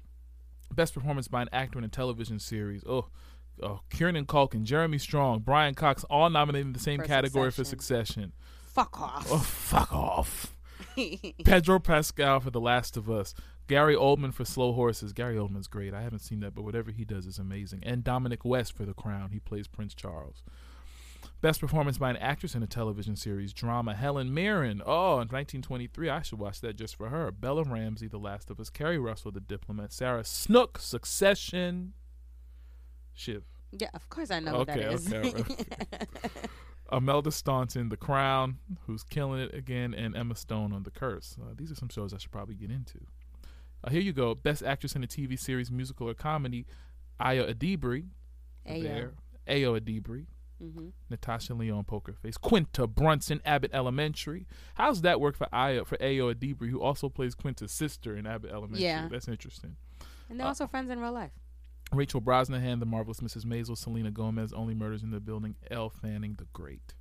Best 0.73 0.93
performance 0.93 1.27
by 1.27 1.41
an 1.41 1.49
actor 1.51 1.79
in 1.79 1.85
a 1.85 1.89
television 1.89 2.39
series. 2.39 2.83
Oh, 2.87 3.07
oh 3.61 3.81
Kieran 3.89 4.25
Culkin, 4.25 4.63
Jeremy 4.63 4.97
Strong, 4.97 5.39
Brian 5.39 5.73
Cox, 5.73 6.03
all 6.05 6.29
nominated 6.29 6.67
in 6.67 6.73
the 6.73 6.79
same 6.79 6.99
For 6.99 7.05
category 7.05 7.51
for 7.51 7.63
Succession. 7.63 8.05
Succession. 8.05 8.33
Fuck 8.67 9.01
off. 9.01 9.27
Oh, 9.31 9.39
fuck 9.39 9.93
off. 9.93 10.53
Pedro 11.45 11.79
Pascal 11.79 12.39
for 12.39 12.51
The 12.51 12.59
Last 12.59 12.97
of 12.97 13.09
Us. 13.09 13.33
Gary 13.67 13.95
Oldman 13.95 14.33
for 14.33 14.45
Slow 14.45 14.73
Horses. 14.73 15.13
Gary 15.13 15.35
Oldman's 15.35 15.67
great. 15.67 15.93
I 15.93 16.01
haven't 16.01 16.19
seen 16.19 16.39
that, 16.39 16.55
but 16.55 16.63
whatever 16.63 16.91
he 16.91 17.03
does 17.03 17.25
is 17.25 17.37
amazing. 17.37 17.83
And 17.83 18.03
Dominic 18.03 18.45
West 18.45 18.73
for 18.73 18.85
The 18.85 18.93
Crown. 18.93 19.31
He 19.31 19.39
plays 19.39 19.67
Prince 19.67 19.93
Charles. 19.93 20.43
Best 21.39 21.59
performance 21.61 21.99
by 21.99 22.09
an 22.09 22.17
actress 22.17 22.55
in 22.55 22.63
a 22.63 22.67
television 22.67 23.15
series 23.15 23.53
drama. 23.53 23.93
Helen 23.93 24.33
Mirren. 24.33 24.81
Oh, 24.85 25.13
in 25.21 25.27
1923. 25.27 26.09
I 26.09 26.21
should 26.23 26.39
watch 26.39 26.61
that 26.61 26.75
just 26.75 26.95
for 26.95 27.09
her. 27.09 27.31
Bella 27.31 27.63
Ramsey, 27.63 28.07
The 28.07 28.17
Last 28.17 28.49
of 28.49 28.59
Us. 28.59 28.71
Keri 28.71 28.97
Russell, 28.97 29.31
The 29.31 29.39
Diplomat. 29.39 29.93
Sarah 29.93 30.23
Snook, 30.23 30.79
Succession. 30.79 31.93
Shiv. 33.13 33.43
yeah, 33.71 33.89
of 33.93 34.09
course 34.09 34.31
I 34.31 34.39
know 34.39 34.55
Okay, 34.57 34.79
that 34.83 34.93
is. 34.93 35.13
okay, 35.13 35.43
Imelda 36.91 37.31
Staunton, 37.31 37.89
The 37.89 37.97
Crown, 37.97 38.57
who's 38.85 39.03
killing 39.03 39.39
it 39.41 39.53
again, 39.53 39.93
and 39.93 40.15
Emma 40.15 40.35
Stone 40.35 40.71
on 40.73 40.83
The 40.83 40.91
Curse. 40.91 41.35
Uh, 41.41 41.53
these 41.55 41.71
are 41.71 41.75
some 41.75 41.89
shows 41.89 42.13
I 42.13 42.17
should 42.17 42.31
probably 42.31 42.55
get 42.55 42.69
into. 42.71 42.99
Uh, 43.83 43.89
here 43.91 44.01
you 44.01 44.13
go. 44.13 44.33
Best 44.35 44.63
actress 44.63 44.95
in 44.95 45.03
a 45.03 45.07
TV 45.07 45.37
series, 45.39 45.69
musical, 45.71 46.09
or 46.09 46.13
comedy. 46.15 46.65
Aya 47.19 47.53
Edebiri. 47.53 48.05
Ayo. 48.69 48.83
There. 48.83 49.11
Ayo 49.47 49.79
Edebiri. 49.79 50.25
Mhm. 50.61 50.91
Natasha 51.09 51.53
Lyonne 51.53 51.83
Poker 51.83 52.13
Face. 52.13 52.37
Quinta 52.37 52.87
Brunson, 52.87 53.41
Abbott 53.45 53.71
Elementary. 53.73 54.47
How's 54.75 55.01
that 55.01 55.19
work 55.21 55.35
for 55.35 55.47
Aya 55.53 55.85
for 55.85 55.97
Ayo 55.97 56.33
Edebiri, 56.33 56.69
who 56.69 56.81
also 56.81 57.09
plays 57.09 57.35
Quinta's 57.35 57.71
sister 57.71 58.15
in 58.17 58.25
Abbott 58.25 58.51
Elementary? 58.51 58.83
Yeah. 58.83 59.07
That's 59.09 59.27
interesting. 59.27 59.75
And 60.29 60.39
they're 60.39 60.47
also 60.47 60.67
friends 60.67 60.89
in 60.89 60.99
real 60.99 61.13
life. 61.13 61.31
Rachel 61.93 62.21
Brosnahan, 62.21 62.79
The 62.79 62.85
Marvelous 62.85 63.21
Mrs. 63.21 63.45
Maisel, 63.45 63.77
Selena 63.77 64.11
Gomez, 64.11 64.51
Only 64.51 64.73
Murders 64.73 65.03
in 65.03 65.11
the 65.11 65.21
Building, 65.21 65.55
Elle 65.71 65.89
Fanning, 65.89 66.33
The 66.37 66.47
Great. 66.51 66.95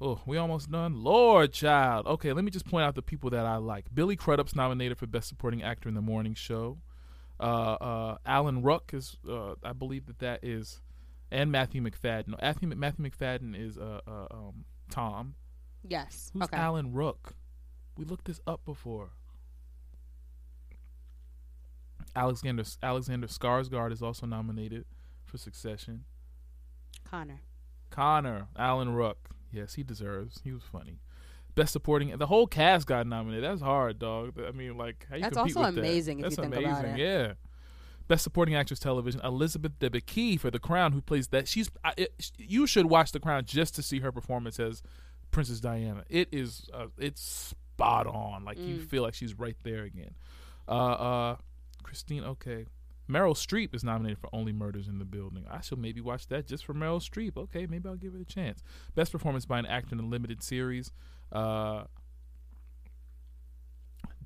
Oh, 0.00 0.20
we 0.26 0.36
almost 0.36 0.70
done. 0.70 1.02
Lord, 1.02 1.52
child. 1.52 2.06
Okay, 2.06 2.32
let 2.32 2.44
me 2.44 2.50
just 2.50 2.66
point 2.66 2.84
out 2.84 2.94
the 2.94 3.02
people 3.02 3.30
that 3.30 3.44
I 3.46 3.56
like. 3.56 3.86
Billy 3.92 4.16
Crudup's 4.16 4.54
nominated 4.54 4.96
for 4.96 5.06
Best 5.06 5.28
Supporting 5.28 5.62
Actor 5.62 5.88
in 5.88 5.94
the 5.94 6.00
Morning 6.00 6.34
Show. 6.34 6.78
Uh, 7.40 7.42
uh, 7.80 8.16
Alan 8.26 8.62
Ruck 8.62 8.92
is, 8.94 9.16
uh, 9.28 9.54
I 9.62 9.72
believe 9.72 10.06
that 10.06 10.18
that 10.20 10.40
is, 10.42 10.80
and 11.30 11.52
Matthew 11.52 11.82
Macfadyen. 11.82 12.40
Matthew, 12.40 12.68
Matthew 12.68 13.10
Macfadyen 13.10 13.54
is 13.58 13.76
uh, 13.78 14.00
uh, 14.06 14.26
um, 14.30 14.64
Tom. 14.90 15.34
Yes. 15.82 16.30
Who's 16.32 16.44
okay. 16.44 16.56
Alan 16.56 16.92
Ruck? 16.92 17.34
We 17.96 18.04
looked 18.04 18.26
this 18.26 18.40
up 18.46 18.64
before. 18.64 19.10
Alexander 22.16 22.64
Alexander 22.82 23.26
Skarsgård 23.26 23.92
is 23.92 24.02
also 24.02 24.26
nominated 24.26 24.84
for 25.24 25.38
Succession. 25.38 26.04
Connor. 27.04 27.40
Connor 27.90 28.48
Alan 28.56 28.94
Ruck, 28.94 29.30
yes, 29.52 29.74
he 29.74 29.82
deserves. 29.82 30.40
He 30.44 30.52
was 30.52 30.62
funny. 30.62 31.00
Best 31.54 31.72
supporting, 31.72 32.16
the 32.16 32.26
whole 32.26 32.46
cast 32.46 32.86
got 32.86 33.06
nominated. 33.06 33.44
That's 33.44 33.60
hard, 33.62 33.98
dog. 33.98 34.38
I 34.46 34.52
mean, 34.52 34.76
like, 34.76 35.06
how 35.10 35.16
you 35.16 35.22
That's 35.22 35.36
compete 35.36 35.56
also 35.56 35.66
with 35.66 35.74
that? 35.76 35.80
amazing 35.80 36.18
if 36.20 36.22
That's 36.24 36.36
you 36.36 36.42
think 36.44 36.54
amazing. 36.54 36.72
about 36.72 36.84
it. 36.84 36.98
Yeah. 36.98 37.32
Best 38.08 38.24
supporting 38.24 38.54
actress 38.54 38.80
television, 38.80 39.20
Elizabeth 39.22 39.78
Debicki 39.78 40.40
for 40.40 40.50
The 40.50 40.58
Crown, 40.58 40.92
who 40.92 41.00
plays 41.00 41.28
that. 41.28 41.46
She's. 41.46 41.70
I, 41.84 41.92
it, 41.96 42.32
you 42.38 42.66
should 42.66 42.86
watch 42.86 43.12
The 43.12 43.20
Crown 43.20 43.44
just 43.44 43.74
to 43.76 43.82
see 43.82 44.00
her 44.00 44.10
performance 44.10 44.58
as 44.58 44.82
Princess 45.30 45.60
Diana. 45.60 46.04
It 46.08 46.28
is. 46.32 46.68
Uh, 46.72 46.86
it's 46.98 47.20
spot 47.74 48.06
on. 48.06 48.44
Like 48.44 48.58
you 48.58 48.76
Mm. 48.76 48.88
feel 48.88 49.02
like 49.02 49.14
she's 49.14 49.38
right 49.38 49.56
there 49.62 49.84
again. 49.84 50.14
Uh, 50.66 50.72
uh, 50.72 51.36
Christine. 51.82 52.24
Okay. 52.24 52.64
Meryl 53.10 53.32
Streep 53.34 53.74
is 53.74 53.82
nominated 53.84 54.18
for 54.18 54.28
Only 54.34 54.52
Murders 54.52 54.86
in 54.86 54.98
the 54.98 55.04
Building. 55.06 55.46
I 55.50 55.60
should 55.62 55.78
maybe 55.78 56.02
watch 56.02 56.26
that 56.28 56.46
just 56.46 56.64
for 56.66 56.74
Meryl 56.74 57.00
Streep. 57.00 57.38
Okay, 57.38 57.66
maybe 57.66 57.88
I'll 57.88 57.96
give 57.96 58.14
it 58.14 58.20
a 58.20 58.24
chance. 58.26 58.62
Best 58.94 59.12
performance 59.12 59.46
by 59.46 59.58
an 59.58 59.64
actor 59.64 59.94
in 59.94 60.00
a 60.00 60.06
limited 60.06 60.42
series. 60.42 60.92
Uh, 61.32 61.84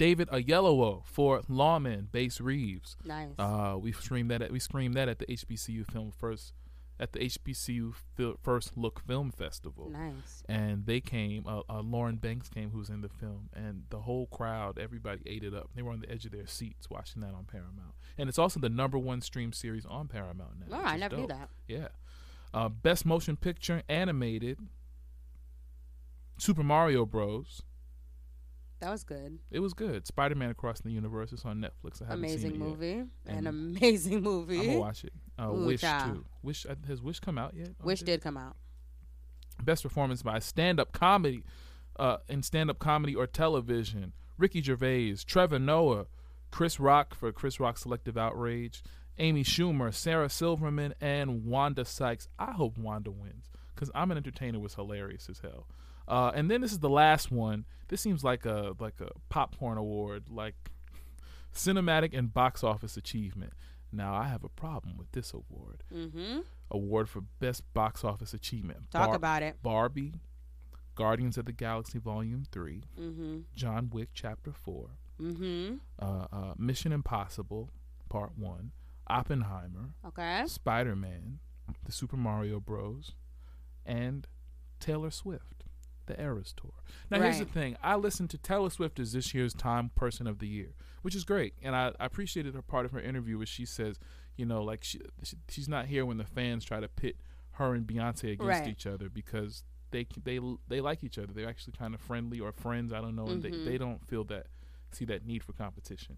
David 0.03 0.29
Oyelowo 0.31 1.05
for 1.07 1.43
Lawman, 1.49 2.09
Bass 2.11 2.41
Reeves. 2.41 2.97
Nice. 3.05 3.35
Uh, 3.39 3.77
we 3.81 3.93
streamed 3.93 4.33
that. 4.33 4.43
At, 4.43 4.51
we 4.51 4.59
screamed 4.59 4.95
that 4.95 5.09
at 5.09 5.21
the 5.21 5.27
HBCU 5.27 5.89
Film 5.89 6.11
First, 6.11 6.55
at 6.99 7.13
the 7.13 7.21
HBCU 7.21 7.95
Fil- 8.17 8.35
First 8.43 8.77
Look 8.77 8.99
Film 9.07 9.31
Festival. 9.31 9.91
Nice. 9.91 10.43
And 10.49 10.87
they 10.87 11.01
came. 11.01 11.47
Uh, 11.47 11.61
uh, 11.71 11.83
Lauren 11.83 12.17
Banks 12.17 12.49
came, 12.49 12.71
who's 12.71 12.89
in 12.89 13.01
the 13.01 13.09
film, 13.09 13.49
and 13.55 13.85
the 13.91 14.01
whole 14.01 14.27
crowd, 14.27 14.77
everybody 14.77 15.23
ate 15.25 15.45
it 15.45 15.55
up. 15.55 15.71
They 15.77 15.83
were 15.83 15.93
on 15.93 16.01
the 16.01 16.11
edge 16.11 16.25
of 16.25 16.33
their 16.33 16.49
seats 16.49 16.91
watching 16.91 17.23
that 17.23 17.35
on 17.35 17.45
Paramount. 17.45 17.95
And 18.19 18.29
it's 18.29 18.41
also 18.41 18.59
the 18.59 18.69
number 18.69 18.99
one 18.99 19.21
stream 19.21 19.53
series 19.53 19.87
on 19.87 20.09
Paramount 20.09 20.69
now. 20.69 20.81
Oh, 20.81 20.85
I 20.85 20.97
never 20.97 21.17
knew 21.17 21.29
that. 21.29 21.49
Yeah. 21.69 21.89
Uh, 22.53 22.69
Best 22.69 23.07
Motion 23.07 23.37
Picture 23.37 23.85
Animated. 23.89 24.59
Super 26.39 26.65
Mario 26.65 27.07
Bros. 27.07 27.63
That 28.83 28.91
was 28.91 29.05
good. 29.05 29.39
It 29.53 29.61
was 29.61 29.75
good. 29.75 30.09
Spider 30.09 30.35
Man 30.35 30.51
Across 30.51 30.81
the 30.81 30.91
Universe. 30.91 31.33
is 31.33 31.45
on 31.45 31.61
Netflix. 31.61 32.03
I 32.03 32.07
haven't 32.07 32.19
Amazing 32.25 32.39
seen 32.39 32.51
it 32.51 32.65
yet. 32.65 32.69
movie. 32.69 32.93
An 32.93 33.09
And 33.27 33.47
amazing 33.49 34.23
movie. 34.25 34.59
I'm 34.59 34.67
gonna 34.67 34.79
watch 34.81 35.05
it. 35.05 35.13
Uh, 35.39 35.51
Ooh, 35.53 35.67
Wish 35.67 35.81
child. 35.83 36.17
too. 36.17 36.25
Wish 36.43 36.67
uh, 36.67 36.75
has 36.89 37.01
Wish 37.01 37.21
come 37.21 37.39
out 37.39 37.55
yet? 37.55 37.69
Wish 37.85 38.01
did 38.01 38.21
come 38.21 38.37
out. 38.37 38.57
Best 39.63 39.85
performance 39.85 40.23
by 40.23 40.41
stand 40.41 40.81
up 40.81 40.91
comedy, 40.93 41.45
uh, 41.97 42.17
in 42.29 42.43
stand 42.43 42.71
up 42.71 42.81
comedy 42.81 43.15
or 43.15 43.29
television. 43.29 44.13
Ricky 44.37 44.61
Gervais, 44.61 45.15
Trevor 45.25 45.61
Noah, 45.61 46.07
Chris 46.51 46.81
Rock 46.81 47.15
for 47.15 47.31
Chris 47.31 47.61
Rock 47.61 47.79
Selective 47.79 48.17
Outrage, 48.19 48.83
Amy 49.19 49.45
Schumer, 49.45 49.93
Sarah 49.95 50.29
Silverman, 50.29 50.95
and 51.01 51.45
Wanda 51.45 51.85
Sykes. 51.85 52.29
I 52.39 52.53
hope 52.53 52.79
Wanda 52.79 53.11
wins 53.11 53.51
because 53.75 53.91
I'm 53.95 54.11
an 54.11 54.17
entertainer 54.17 54.59
was 54.59 54.75
hilarious 54.75 55.29
as 55.29 55.41
hell. 55.41 55.67
Uh, 56.09 56.33
and 56.35 56.51
then 56.51 56.61
this 56.61 56.73
is 56.73 56.79
the 56.81 56.89
last 56.91 57.31
one. 57.31 57.65
This 57.89 58.01
seems 58.01 58.25
like 58.25 58.45
a 58.47 58.75
like 58.79 59.01
a 59.01 59.11
popcorn 59.29 59.79
award, 59.79 60.25
like 60.31 60.55
cinematic 61.55 62.17
and 62.17 62.33
box 62.33 62.65
office 62.65 62.97
achievement. 62.97 63.53
Now 63.93 64.15
I 64.15 64.25
have 64.25 64.43
a 64.45 64.49
problem 64.49 64.97
with 64.97 65.13
this 65.13 65.33
award. 65.35 65.85
Mm-hmm. 65.95 66.41
Award 66.71 67.09
for 67.09 67.21
best 67.39 67.63
box 67.75 68.05
office 68.05 68.33
achievement. 68.33 68.91
Talk 68.91 69.15
about 69.15 69.43
it. 69.43 69.63
Barbie, 69.63 70.15
Guardians 70.95 71.37
of 71.37 71.45
the 71.45 71.53
Galaxy 71.53 71.99
Volume 71.99 72.45
3, 72.51 72.83
Mm-hmm. 72.99 73.37
John 73.55 73.91
Wick 73.93 74.09
Chapter 74.15 74.53
4, 74.53 74.89
Mm-hmm. 75.21 75.75
uh, 76.01 76.27
uh, 76.33 76.55
Mission 76.57 76.91
Impossible 76.93 77.69
Part 78.09 78.33
1, 78.39 78.73
Oppenheimer, 79.19 79.95
Okay. 80.07 80.45
Spider 80.47 80.97
Man, 80.97 81.39
The 81.85 81.93
Super 81.93 82.17
Mario 82.17 82.61
Bros., 82.61 83.13
and 83.85 84.27
Taylor 84.81 85.11
Swift, 85.11 85.65
The 86.07 86.21
Eras 86.21 86.53
Tour. 86.57 86.73
Now, 87.11 87.21
here's 87.21 87.39
the 87.39 87.45
thing 87.45 87.77
I 87.83 87.97
listened 87.97 88.31
to 88.31 88.39
Taylor 88.39 88.71
Swift 88.71 88.99
as 89.01 89.13
this 89.13 89.35
year's 89.35 89.55
Time 89.55 89.91
Person 89.95 90.27
of 90.27 90.39
the 90.39 90.49
Year, 90.49 90.75
which 91.03 91.15
is 91.15 91.25
great. 91.25 91.55
And 91.63 91.75
I, 91.77 91.93
I 92.01 92.07
appreciated 92.07 92.55
her 92.55 92.63
part 92.63 92.85
of 92.87 92.93
her 92.93 93.01
interview 93.01 93.37
where 93.39 93.47
she 93.47 93.65
says, 93.67 93.99
you 94.37 94.47
know, 94.47 94.63
like 94.63 94.83
she, 94.85 95.01
she 95.23 95.37
she's 95.49 95.69
not 95.69 95.87
here 95.87 96.07
when 96.07 96.17
the 96.17 96.25
fans 96.25 96.65
try 96.65 96.81
to 96.81 96.89
pit 96.89 97.17
her 97.57 97.75
and 97.75 97.87
Beyonce 97.87 98.33
against 98.33 98.41
Right. 98.41 98.67
each 98.69 98.87
other 98.87 99.09
because 99.11 99.63
they 99.91 100.07
they 100.25 100.41
they 100.69 100.81
like 100.81 101.05
each 101.05 101.19
other. 101.19 101.33
They're 101.35 101.49
actually 101.49 101.75
kind 101.79 101.93
of 101.95 102.01
friendly 102.01 102.41
or 102.41 102.51
friends. 102.51 102.93
I 102.95 103.01
don't 103.03 103.15
know. 103.15 103.27
And 103.27 103.43
Mhm. 103.43 103.65
they, 103.65 103.71
they 103.73 103.79
don't 103.79 104.03
feel 104.09 104.25
that 104.25 104.47
see 104.91 105.05
that 105.07 105.27
need 105.27 105.43
for 105.45 105.53
competition. 105.53 106.17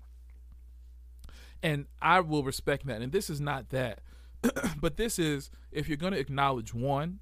And 1.64 1.86
I 2.00 2.20
will 2.20 2.44
respect 2.44 2.86
that. 2.86 3.00
And 3.02 3.10
this 3.10 3.28
is 3.30 3.40
not 3.40 3.70
that. 3.70 4.00
but 4.80 4.96
this 4.96 5.18
is 5.18 5.50
if 5.72 5.88
you're 5.88 5.96
going 5.96 6.12
to 6.12 6.18
acknowledge 6.18 6.72
one, 6.74 7.18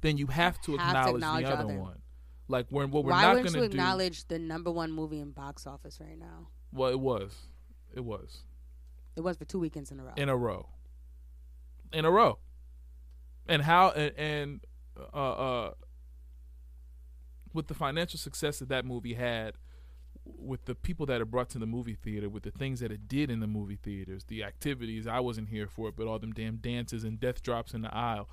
then 0.00 0.18
you 0.18 0.26
have 0.26 0.60
to 0.62 0.76
Have 0.76 0.80
to 0.80 1.16
acknowledge, 1.16 1.22
acknowledge 1.22 1.44
the 1.44 1.50
the 1.50 1.56
other, 1.56 1.72
other. 1.72 1.80
one. 1.80 1.98
Like 2.48 2.66
when 2.70 2.90
what 2.90 3.04
we're 3.04 3.12
Why 3.12 3.22
not 3.22 3.34
going 3.34 3.46
to 3.46 3.52
do. 3.52 3.62
acknowledge 3.64 4.26
the 4.28 4.38
number 4.38 4.70
one 4.70 4.90
movie 4.92 5.20
in 5.20 5.30
box 5.30 5.66
office 5.66 5.98
right 6.00 6.18
now? 6.18 6.48
Well, 6.72 6.90
it 6.90 7.00
was, 7.00 7.32
it 7.94 8.04
was 8.04 8.42
It 9.16 9.20
was 9.22 9.36
for 9.36 9.44
two 9.44 9.58
weekends 9.60 9.90
in 9.92 10.00
a 10.00 10.04
row. 10.04 10.12
in 10.16 10.28
a 10.28 10.36
row, 10.36 10.68
in 11.92 12.04
a 12.04 12.10
row, 12.10 12.38
and 13.48 13.62
how 13.62 13.90
and, 13.90 14.12
and 14.18 14.60
uh, 15.14 15.16
uh, 15.32 15.70
with 17.52 17.68
the 17.68 17.74
financial 17.74 18.18
success 18.18 18.58
that 18.58 18.68
that 18.68 18.84
movie 18.84 19.14
had, 19.14 19.54
with 20.38 20.64
the 20.64 20.74
people 20.74 21.06
that 21.06 21.20
it 21.20 21.30
brought 21.30 21.48
to 21.50 21.58
the 21.58 21.66
movie 21.66 21.94
theater, 21.94 22.28
with 22.28 22.42
the 22.42 22.50
things 22.50 22.80
that 22.80 22.90
it 22.90 23.08
did 23.08 23.30
in 23.30 23.40
the 23.40 23.46
movie 23.46 23.78
theaters, 23.80 24.24
the 24.24 24.42
activities 24.44 25.06
I 25.06 25.20
wasn't 25.20 25.48
here 25.48 25.66
for, 25.66 25.88
it, 25.88 25.96
but 25.96 26.06
all 26.06 26.18
them 26.18 26.32
damn 26.32 26.56
dances 26.56 27.04
and 27.04 27.18
death 27.20 27.42
drops 27.42 27.74
in 27.74 27.82
the 27.82 27.94
aisle. 27.94 28.28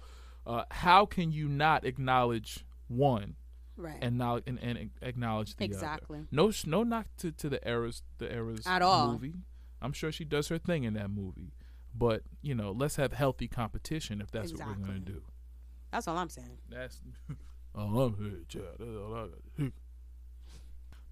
Uh, 0.46 0.64
how 0.72 1.06
can 1.06 1.32
you 1.32 1.48
not 1.48 1.86
acknowledge 1.86 2.66
one 2.88 3.36
right. 3.78 3.98
and 4.02 4.18
now 4.18 4.42
and, 4.46 4.60
and 4.62 4.90
acknowledge 5.02 5.56
the 5.56 5.64
Exactly. 5.64 6.20
other? 6.20 6.28
No, 6.32 6.52
no 6.66 6.84
knock 6.84 7.08
to, 7.20 7.32
to 7.32 7.50
the 7.50 7.66
eras, 7.68 8.04
the 8.18 8.34
eras 8.34 8.66
At 8.68 8.82
all. 8.82 9.12
movie. 9.14 9.34
I'm 9.82 9.94
sure 9.94 10.12
she 10.12 10.26
does 10.26 10.48
her 10.50 10.58
thing 10.58 10.84
in 10.84 10.94
that 10.94 11.10
movie, 11.10 11.54
but 11.94 12.24
you 12.42 12.56
know, 12.56 12.72
let's 12.72 12.96
have 12.98 13.14
healthy 13.14 13.48
competition 13.48 14.22
if 14.22 14.32
that's 14.32 14.54
what 14.54 14.66
we're 14.68 14.86
gonna 14.86 15.00
do. 15.00 15.22
That's 15.92 16.08
all 16.08 16.18
I'm 16.18 16.30
saying. 16.30 16.58
That's 16.70 17.00
all 17.76 18.00
I'm 18.02 18.16
here, 18.18 18.40
child. 18.48 18.78
That's 18.80 18.90
all 18.98 19.14
I 19.14 19.28
got. 19.64 19.74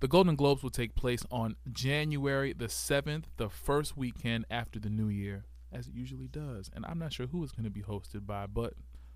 To. 0.02 0.08
The 0.08 0.10
Golden 0.10 0.36
Globes 0.36 0.64
will 0.64 0.70
take 0.70 0.96
place 0.96 1.24
on 1.32 1.56
January 1.72 2.54
the 2.54 2.66
7th, 2.66 3.26
the 3.38 3.50
first 3.50 3.96
weekend 3.96 4.46
after 4.50 4.80
the 4.80 4.90
new 4.90 5.08
year, 5.08 5.46
as 5.72 5.88
it 5.88 5.94
usually 5.94 6.28
does. 6.28 6.70
And 6.74 6.86
I'm 6.88 7.00
not 7.00 7.14
sure 7.14 7.28
who 7.28 7.44
it's 7.44 7.52
going 7.52 7.66
to 7.66 7.70
be 7.70 7.82
hosted 7.82 8.26
by, 8.26 8.48
but 8.48 8.74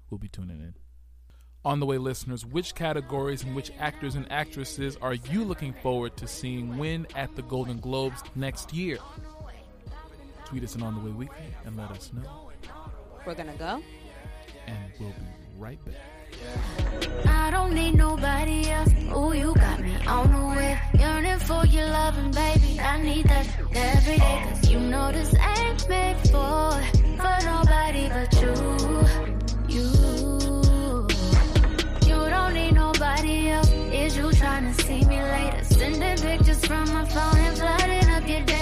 we'll 0.10 0.20
be 0.20 0.28
tuning 0.28 0.60
in. 0.60 0.76
On 1.66 1.80
the 1.80 1.86
way, 1.88 1.98
listeners, 1.98 2.46
which 2.46 2.76
categories 2.76 3.44
and 3.44 3.56
which 3.56 3.72
actors 3.80 4.14
and 4.14 4.32
actresses 4.32 4.98
are 5.02 5.16
you 5.16 5.44
looking 5.44 5.74
forward 5.74 6.16
to 6.18 6.28
seeing 6.28 6.78
win 6.78 7.08
at 7.16 7.36
the 7.36 7.42
Golden 7.42 7.80
Globes 7.80 8.22
next 8.36 8.72
year? 8.72 9.00
Tweet 10.46 10.64
us 10.64 10.76
in 10.76 10.84
On 10.84 10.94
the 10.94 11.02
Way 11.02 11.10
Weekly 11.10 11.56
and 11.66 11.76
let 11.76 11.90
us 11.90 12.12
know. 12.14 12.52
We're 13.26 13.34
gonna 13.34 13.56
go. 13.58 13.82
And 14.68 14.92
we'll 15.00 15.10
be 15.10 15.16
right 15.58 15.84
back. 15.86 15.96
I 17.26 17.52
don't 17.52 17.74
need 17.74 17.96
nobody 17.96 18.70
else. 18.70 18.90
Ooh, 19.16 19.34
you 19.34 19.54
got 19.56 19.80
me 19.80 19.96
on 20.08 20.32
the 20.32 20.46
way. 20.56 20.80
Yearning 21.00 21.40
for 21.40 21.66
your 21.66 21.88
loving, 21.88 22.32
baby. 22.32 22.80
I 22.80 23.02
need 23.02 23.26
that 23.28 23.48
every 23.74 24.18
day. 24.18 24.44
Cause 24.50 24.70
you 24.70 24.80
know 24.80 25.12
this 25.12 25.34
ain't 25.36 25.90
made 25.90 26.18
for, 26.32 26.72
for 27.20 27.38
nobody 27.54 28.10
but 28.10 28.32
you. 28.42 28.54
You. 29.76 29.88
You 32.10 32.30
don't 32.30 32.54
need 32.54 32.74
nobody 32.74 33.50
else. 33.50 33.72
Is 33.72 34.18
you 34.18 34.32
trying 34.34 34.74
to 34.74 34.84
see 34.84 35.04
me 35.06 35.22
later? 35.22 35.64
Sending 35.64 36.18
pictures 36.18 36.66
from 36.66 36.86
my 36.94 37.06
phone 37.06 37.38
and 37.38 37.58
flooding 37.58 38.10
up 38.10 38.28
your 38.28 38.42
day. 38.42 38.55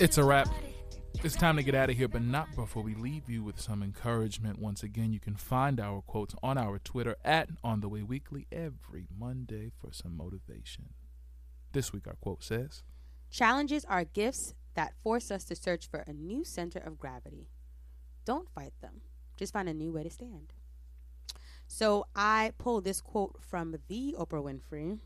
It's 0.00 0.16
a 0.16 0.24
wrap. 0.24 0.48
It's 1.22 1.36
time 1.36 1.56
to 1.56 1.62
get 1.62 1.74
out 1.74 1.90
of 1.90 1.96
here, 1.98 2.08
but 2.08 2.22
not 2.22 2.56
before 2.56 2.82
we 2.82 2.94
leave 2.94 3.28
you 3.28 3.42
with 3.42 3.60
some 3.60 3.82
encouragement. 3.82 4.58
Once 4.58 4.82
again, 4.82 5.12
you 5.12 5.20
can 5.20 5.36
find 5.36 5.78
our 5.78 6.00
quotes 6.00 6.34
on 6.42 6.56
our 6.56 6.78
Twitter 6.78 7.16
at 7.22 7.50
On 7.62 7.82
the 7.82 7.88
Way 7.90 8.02
Weekly 8.02 8.46
every 8.50 9.06
Monday 9.14 9.70
for 9.78 9.92
some 9.92 10.16
motivation. 10.16 10.94
This 11.72 11.92
week, 11.92 12.06
our 12.06 12.14
quote 12.14 12.42
says 12.42 12.82
Challenges 13.30 13.84
are 13.84 14.04
gifts 14.04 14.54
that 14.72 14.94
force 15.02 15.30
us 15.30 15.44
to 15.44 15.54
search 15.54 15.86
for 15.90 16.00
a 16.06 16.14
new 16.14 16.44
center 16.46 16.78
of 16.78 16.98
gravity. 16.98 17.50
Don't 18.24 18.48
fight 18.48 18.72
them, 18.80 19.02
just 19.36 19.52
find 19.52 19.68
a 19.68 19.74
new 19.74 19.92
way 19.92 20.02
to 20.04 20.10
stand. 20.10 20.54
So 21.66 22.06
I 22.16 22.52
pulled 22.56 22.84
this 22.84 23.02
quote 23.02 23.36
from 23.42 23.76
the 23.88 24.16
Oprah 24.18 24.42
Winfrey, 24.42 25.00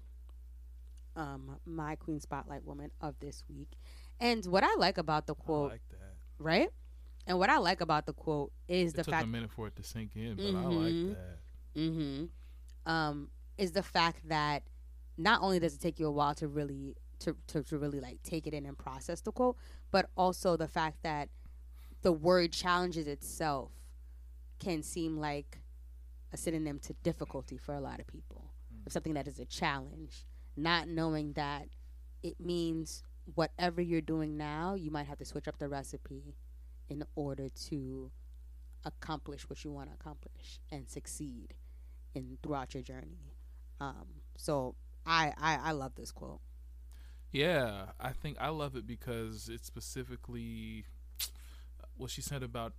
um, 1.17 1.59
my 1.65 1.97
Queen 1.97 2.21
Spotlight 2.21 2.65
woman 2.65 2.91
of 3.01 3.15
this 3.21 3.45
week. 3.49 3.69
And 4.21 4.45
what 4.47 4.65
I 4.65 4.75
like 4.77 4.99
about 4.99 5.27
the 5.27 5.35
quote, 5.35 5.73
like 5.73 5.89
that. 5.91 6.15
right? 6.39 6.69
And 7.27 7.39
what 7.39 7.51
I 7.51 7.59
like 7.59 7.81
about 7.81 8.07
the 8.07 8.12
quote 8.12 8.53
is 8.69 8.93
It 8.93 8.97
the 8.99 9.05
took 9.05 9.12
fact 9.15 9.25
a 9.25 9.29
minute 9.29 9.51
for 9.51 9.67
it 9.69 9.77
to 9.77 9.83
sink 9.83 10.15
in, 10.17 10.37
but 10.37 10.45
I 10.47 10.65
Mhm. 10.65 10.77
like 11.11 11.17
that. 11.17 11.39
mm-hmm, 11.81 12.91
um, 12.91 13.31
is 13.59 13.73
the 13.73 13.83
fact 13.83 14.29
that 14.29 14.62
not 15.17 15.41
only 15.43 15.59
does 15.59 15.75
it 15.75 15.81
take 15.81 15.99
you 15.99 16.07
a 16.07 16.11
while 16.11 16.35
to 16.35 16.49
really 16.49 16.97
to, 17.21 17.35
to, 17.47 17.62
to 17.62 17.79
really 17.79 18.01
like 18.01 18.23
take 18.23 18.47
it 18.47 18.53
in 18.53 18.67
and 18.67 18.77
process 18.77 19.21
the 19.23 19.33
quote, 19.33 19.57
but 19.91 20.11
also 20.17 20.57
the 20.57 20.69
fact 20.69 21.03
that 21.03 21.31
the 22.03 22.12
word 22.12 22.53
challenges 22.53 23.07
itself 23.07 23.71
can 24.59 24.83
seem 24.83 25.17
like 25.19 25.61
a 26.33 26.37
synonym 26.37 26.79
to 26.81 26.93
difficulty 27.03 27.57
for 27.57 27.73
a 27.75 27.81
lot 27.81 27.99
of 28.01 28.07
people. 28.07 28.51
Of 28.85 28.93
something 28.93 29.15
that 29.15 29.27
is 29.27 29.39
a 29.39 29.47
challenge, 29.47 30.27
not 30.57 30.89
knowing 30.89 31.33
that 31.35 31.69
it 32.23 32.41
means 32.41 33.03
whatever 33.35 33.81
you're 33.81 34.01
doing 34.01 34.37
now, 34.37 34.75
you 34.75 34.91
might 34.91 35.07
have 35.07 35.19
to 35.19 35.25
switch 35.25 35.49
up 35.49 35.59
the 35.59 35.69
recipe 35.69 36.37
in 36.89 37.05
order 37.15 37.49
to 37.69 38.11
accomplish 38.85 39.49
what 39.49 39.65
you 39.65 39.73
want 39.73 39.89
to 39.89 39.95
accomplish 39.95 40.61
and 40.71 40.89
succeed 40.89 41.55
in 42.15 42.39
throughout 42.43 42.75
your 42.75 42.83
journey. 42.83 43.35
Um, 43.81 44.07
so 44.37 44.75
I, 45.07 45.33
I 45.39 45.57
I 45.57 45.73
love 45.73 45.95
this 45.97 46.13
quote. 46.13 46.41
Yeah, 47.33 47.87
I 48.01 48.13
think 48.13 48.37
I 48.41 48.49
love 48.49 48.77
it 48.77 48.87
because 48.87 49.49
it's 49.53 49.67
specifically 49.67 50.85
what 51.97 52.11
she 52.11 52.23
said 52.23 52.43
about 52.43 52.73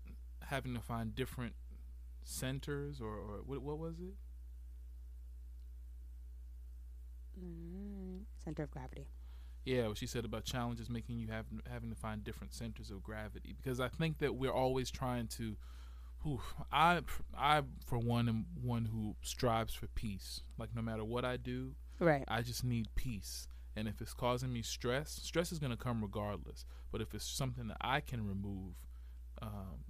having 0.50 0.74
to 0.74 0.80
find 0.82 1.16
different 1.16 1.56
centers 2.24 3.02
or, 3.02 3.14
or 3.14 3.42
what, 3.46 3.62
what 3.62 3.78
was 3.78 4.00
it? 4.00 4.16
Mm, 7.40 8.22
center 8.44 8.64
of 8.64 8.72
gravity. 8.72 9.08
Yeah, 9.66 9.88
what 9.88 9.98
she 9.98 10.06
said 10.06 10.26
about 10.26 10.46
challenges 10.46 10.90
making 10.90 11.18
you 11.18 11.28
have 11.30 11.46
having 11.70 11.90
to 11.90 11.96
find 11.96 12.24
different 12.24 12.54
centers 12.54 12.92
of 12.92 13.02
gravity 13.02 13.56
because 13.62 13.80
I 13.80 13.88
think 13.90 14.20
that 14.20 14.36
we're 14.36 14.54
always 14.54 14.92
trying 14.92 15.28
to. 15.40 15.58
Whew, 16.24 16.42
I 16.72 17.02
I 17.38 17.62
for 17.86 17.98
one 17.98 18.30
am 18.30 18.46
one 18.62 18.86
who 18.86 19.16
strives 19.22 19.74
for 19.74 19.88
peace. 19.88 20.42
Like 20.58 20.76
no 20.76 20.82
matter 20.82 21.04
what 21.04 21.26
I 21.26 21.38
do, 21.38 21.74
Right. 22.00 22.24
I 22.28 22.42
just 22.42 22.64
need 22.64 22.88
peace. 22.96 23.48
And 23.76 23.88
if 23.88 24.02
it's 24.02 24.14
causing 24.14 24.54
me 24.54 24.62
stress, 24.62 25.12
stress 25.12 25.52
is 25.52 25.60
going 25.60 25.72
to 25.72 25.78
come 25.78 26.02
regardless. 26.02 26.66
But 26.92 27.02
if 27.02 27.14
it's 27.14 27.26
something 27.26 27.68
that 27.68 27.78
I 27.82 28.00
can 28.00 28.26
remove, 28.26 28.76
um, 29.42 29.84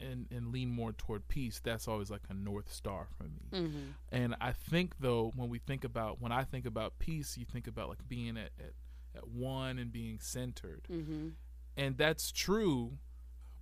and 0.00 0.26
and 0.30 0.52
lean 0.52 0.70
more 0.70 0.92
toward 0.92 1.28
peace, 1.28 1.60
that's 1.62 1.86
always 1.88 2.10
like 2.10 2.22
a 2.28 2.34
north 2.34 2.72
star 2.72 3.08
for 3.16 3.24
me. 3.24 3.48
Mm-hmm. 3.52 3.78
And 4.12 4.34
I 4.40 4.52
think 4.52 4.94
though, 5.00 5.32
when 5.36 5.48
we 5.48 5.58
think 5.58 5.84
about 5.84 6.20
when 6.20 6.32
I 6.32 6.44
think 6.44 6.66
about 6.66 6.98
peace, 6.98 7.36
you 7.36 7.44
think 7.44 7.66
about 7.66 7.88
like 7.88 8.06
being 8.08 8.36
at 8.36 8.50
at, 8.58 8.72
at 9.16 9.28
one 9.28 9.78
and 9.78 9.92
being 9.92 10.18
centered, 10.20 10.86
Mm-hmm. 10.90 11.28
and 11.76 11.96
that's 11.96 12.30
true. 12.32 12.98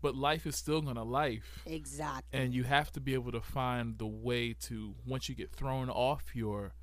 But 0.02 0.14
life 0.14 0.46
is 0.46 0.54
still 0.56 0.82
gonna 0.82 1.02
life, 1.04 1.62
Exactly. 1.66 2.38
and 2.38 2.54
you 2.54 2.64
have 2.64 2.92
to 2.92 3.00
be 3.00 3.14
able 3.14 3.32
to 3.32 3.40
find 3.40 3.98
the 3.98 4.06
way 4.06 4.52
to 4.64 4.94
once 5.06 5.28
you 5.28 5.34
get 5.34 5.50
thrown 5.52 5.88
off 5.88 6.36
your 6.36 6.74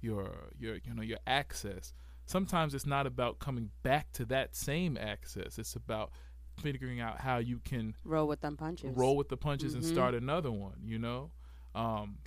your 0.00 0.50
your 0.58 0.76
you 0.84 0.94
know 0.94 1.02
your 1.02 1.18
access. 1.26 1.92
Sometimes 2.26 2.74
it's 2.74 2.84
not 2.86 3.06
about 3.06 3.38
coming 3.38 3.70
back 3.82 4.12
to 4.12 4.24
that 4.26 4.54
same 4.54 4.98
access. 4.98 5.58
It's 5.58 5.74
about 5.74 6.12
figuring 6.58 7.00
out 7.00 7.20
how 7.20 7.38
you 7.38 7.60
can 7.64 7.94
roll 8.04 8.26
with 8.28 8.40
them 8.40 8.56
punches. 8.56 8.96
roll 8.96 9.16
with 9.16 9.28
the 9.28 9.36
punches 9.36 9.74
and 9.74 9.82
Mhm. 9.82 9.92
start 9.92 10.14
another 10.14 10.50
one. 10.50 10.80
You 10.84 10.98
know, 10.98 11.30
um, 11.74 12.18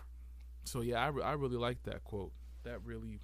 so 0.63 0.81
yeah, 0.81 1.03
I, 1.03 1.07
re- 1.07 1.23
I 1.23 1.33
really 1.33 1.57
like 1.57 1.83
that 1.83 2.03
quote. 2.03 2.31
That 2.63 2.83
really, 2.85 3.19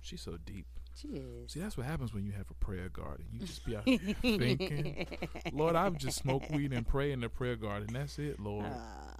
she's 0.00 0.20
so 0.20 0.36
deep. 0.44 0.66
She 0.94 1.08
is. 1.08 1.52
See, 1.52 1.60
that's 1.60 1.76
what 1.78 1.86
happens 1.86 2.12
when 2.12 2.24
you 2.26 2.32
have 2.32 2.50
a 2.50 2.54
prayer 2.54 2.88
garden. 2.90 3.24
You 3.32 3.46
just 3.46 3.64
be 3.64 3.74
out 3.76 3.84
here 3.88 3.98
thinking, 4.20 5.06
Lord, 5.52 5.74
I 5.74 5.88
would 5.88 5.98
just 5.98 6.18
smoke 6.18 6.50
weed 6.50 6.72
and 6.72 6.86
pray 6.86 7.12
in 7.12 7.20
the 7.20 7.28
prayer 7.30 7.56
garden. 7.56 7.88
That's 7.92 8.18
it, 8.18 8.38
Lord. 8.38 8.66
Ah. 8.68 9.14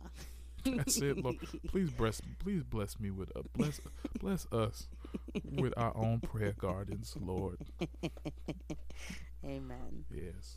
That's 0.65 0.99
it, 0.99 1.19
Lord. 1.19 1.39
Please 1.69 1.91
bless, 1.91 2.21
please 2.39 2.63
bless 2.63 3.01
me 3.01 3.11
with 3.11 3.33
a 3.35 3.43
bless, 3.57 3.81
bless 4.21 4.47
us 4.53 4.87
with 5.51 5.73
our 5.77 5.97
own 5.97 6.21
prayer 6.21 6.55
gardens, 6.57 7.17
Lord. 7.21 7.59
Amen. 9.45 10.05
Yes. 10.11 10.57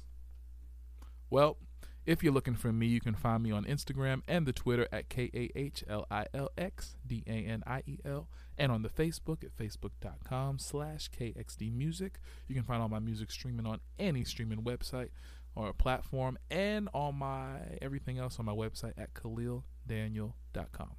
Well, 1.36 1.58
if 2.06 2.24
you're 2.24 2.32
looking 2.32 2.56
for 2.56 2.72
me, 2.72 2.88
you 2.88 3.02
can 3.02 3.14
find 3.14 3.44
me 3.44 3.52
on 3.52 3.66
Instagram 3.66 4.22
and 4.26 4.46
the 4.46 4.54
Twitter 4.54 4.88
at 4.90 5.10
K 5.10 5.30
A 5.34 5.52
H 5.54 5.84
L 5.86 6.08
I 6.10 6.28
L 6.34 6.50
X 6.58 6.96
D 7.06 7.26
A 7.28 7.30
N 7.30 7.62
I 7.68 7.84
E 7.86 7.98
L 8.06 8.30
and 8.58 8.72
on 8.72 8.84
the 8.84 8.88
Facebook 8.88 9.44
at 9.44 9.54
facebook.com 9.58 10.60
slash 10.60 11.10
KXD 11.12 11.74
Music. 11.74 12.22
You 12.48 12.56
can 12.56 12.64
find 12.64 12.82
all 12.82 12.88
my 12.88 13.00
music 13.00 13.32
streaming 13.32 13.66
on 13.66 13.82
any 14.00 14.24
streaming 14.24 14.64
website 14.64 15.10
or 15.58 15.74
platform 15.74 16.38
and 16.50 16.88
all 16.94 17.12
my 17.12 17.58
everything 17.82 18.18
else 18.18 18.40
on 18.40 18.46
my 18.46 18.54
website 18.54 18.94
at 18.98 19.14
KahlilDaniel.com. 19.14 20.92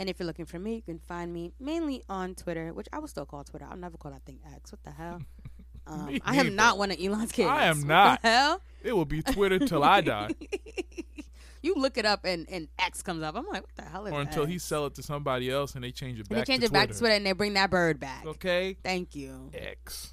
And 0.00 0.10
if 0.10 0.18
you're 0.18 0.26
looking 0.26 0.46
for 0.46 0.58
me, 0.58 0.74
you 0.74 0.82
can 0.82 0.98
find 0.98 1.32
me 1.32 1.52
mainly 1.60 2.02
on 2.08 2.34
Twitter, 2.34 2.72
which 2.72 2.88
I 2.92 2.98
will 2.98 3.06
still 3.06 3.26
call 3.26 3.44
Twitter. 3.44 3.68
I'll 3.70 3.76
never 3.76 3.96
call 3.96 4.10
that 4.10 4.24
thing 4.24 4.40
X. 4.56 4.72
What 4.72 4.82
the 4.82 4.90
hell? 4.90 5.22
Um, 5.88 6.18
I 6.24 6.36
am 6.36 6.54
not 6.54 6.78
one 6.78 6.90
of 6.90 6.98
Elon's 7.00 7.32
kids. 7.32 7.48
I 7.48 7.64
am 7.66 7.78
What 7.78 7.86
not. 7.86 8.22
The 8.22 8.28
hell? 8.28 8.62
It 8.82 8.92
will 8.92 9.04
be 9.04 9.22
Twitter 9.22 9.58
till 9.58 9.82
I 9.82 10.00
die 10.00 10.30
You 11.62 11.74
look 11.74 11.98
it 11.98 12.06
up 12.06 12.24
and, 12.24 12.48
and 12.48 12.68
X 12.78 13.02
comes 13.02 13.22
up. 13.22 13.34
I'm 13.34 13.46
like, 13.46 13.62
what 13.62 13.74
the 13.76 13.82
hell 13.82 14.06
is 14.06 14.12
or 14.12 14.20
until 14.20 14.46
he 14.46 14.58
sell 14.58 14.86
it 14.86 14.94
to 14.94 15.02
somebody 15.02 15.50
else 15.50 15.74
and 15.74 15.82
they 15.82 15.90
change 15.90 16.20
it 16.20 16.26
And 16.28 16.28
back 16.28 16.46
they 16.46 16.52
change 16.52 16.62
it 16.62 16.72
back 16.72 16.88
to 16.90 16.98
Twitter 16.98 17.14
and 17.14 17.26
they 17.26 17.32
bring 17.32 17.54
that 17.54 17.70
bird 17.70 17.98
back. 17.98 18.24
Okay? 18.24 18.76
Thank 18.82 19.16
you. 19.16 19.50
X. 19.52 20.12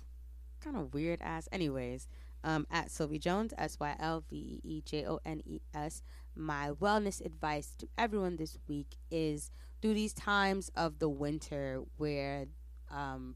Kind 0.63 0.76
of 0.76 0.93
weird 0.93 1.21
ass. 1.21 1.47
Anyways, 1.51 2.07
um, 2.43 2.65
at 2.71 2.88
Sylvee 2.89 3.19
Jones, 3.19 3.53
S 3.57 3.78
Y 3.80 3.95
L 3.99 4.23
V 4.28 4.36
E 4.36 4.61
E 4.63 4.82
J 4.82 5.05
O 5.05 5.19
N 5.23 5.41
E 5.45 5.61
S. 5.73 6.01
My 6.36 6.71
wellness 6.71 7.23
advice 7.23 7.76
to 7.78 7.88
everyone 7.97 8.38
this 8.38 8.57
week 8.67 8.95
is 9.11 9.51
through 9.82 9.93
these 9.93 10.13
times 10.13 10.71
of 10.76 10.97
the 10.97 11.09
winter 11.09 11.84
where 11.97 12.47
um, 12.89 13.36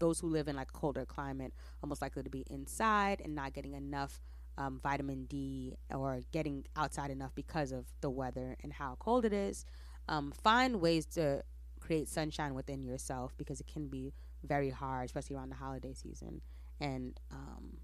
those 0.00 0.18
who 0.18 0.26
live 0.26 0.48
in 0.48 0.56
like 0.56 0.70
a 0.70 0.78
colder 0.78 1.04
climate 1.04 1.52
are 1.82 1.86
most 1.86 2.02
likely 2.02 2.22
to 2.22 2.30
be 2.30 2.44
inside 2.50 3.20
and 3.24 3.34
not 3.34 3.52
getting 3.52 3.74
enough 3.74 4.20
um, 4.58 4.80
vitamin 4.82 5.26
D 5.26 5.76
or 5.94 6.20
getting 6.32 6.64
outside 6.76 7.10
enough 7.10 7.34
because 7.34 7.70
of 7.70 7.86
the 8.00 8.10
weather 8.10 8.56
and 8.62 8.72
how 8.72 8.96
cold 8.98 9.24
it 9.24 9.32
is. 9.32 9.64
Um, 10.08 10.32
find 10.42 10.80
ways 10.80 11.06
to 11.06 11.44
create 11.78 12.08
sunshine 12.08 12.54
within 12.54 12.82
yourself 12.82 13.32
because 13.36 13.60
it 13.60 13.66
can 13.66 13.88
be 13.88 14.12
very 14.42 14.70
hard, 14.70 15.06
especially 15.06 15.36
around 15.36 15.50
the 15.50 15.56
holiday 15.56 15.94
season, 15.94 16.40
and 16.80 17.18
um, 17.30 17.76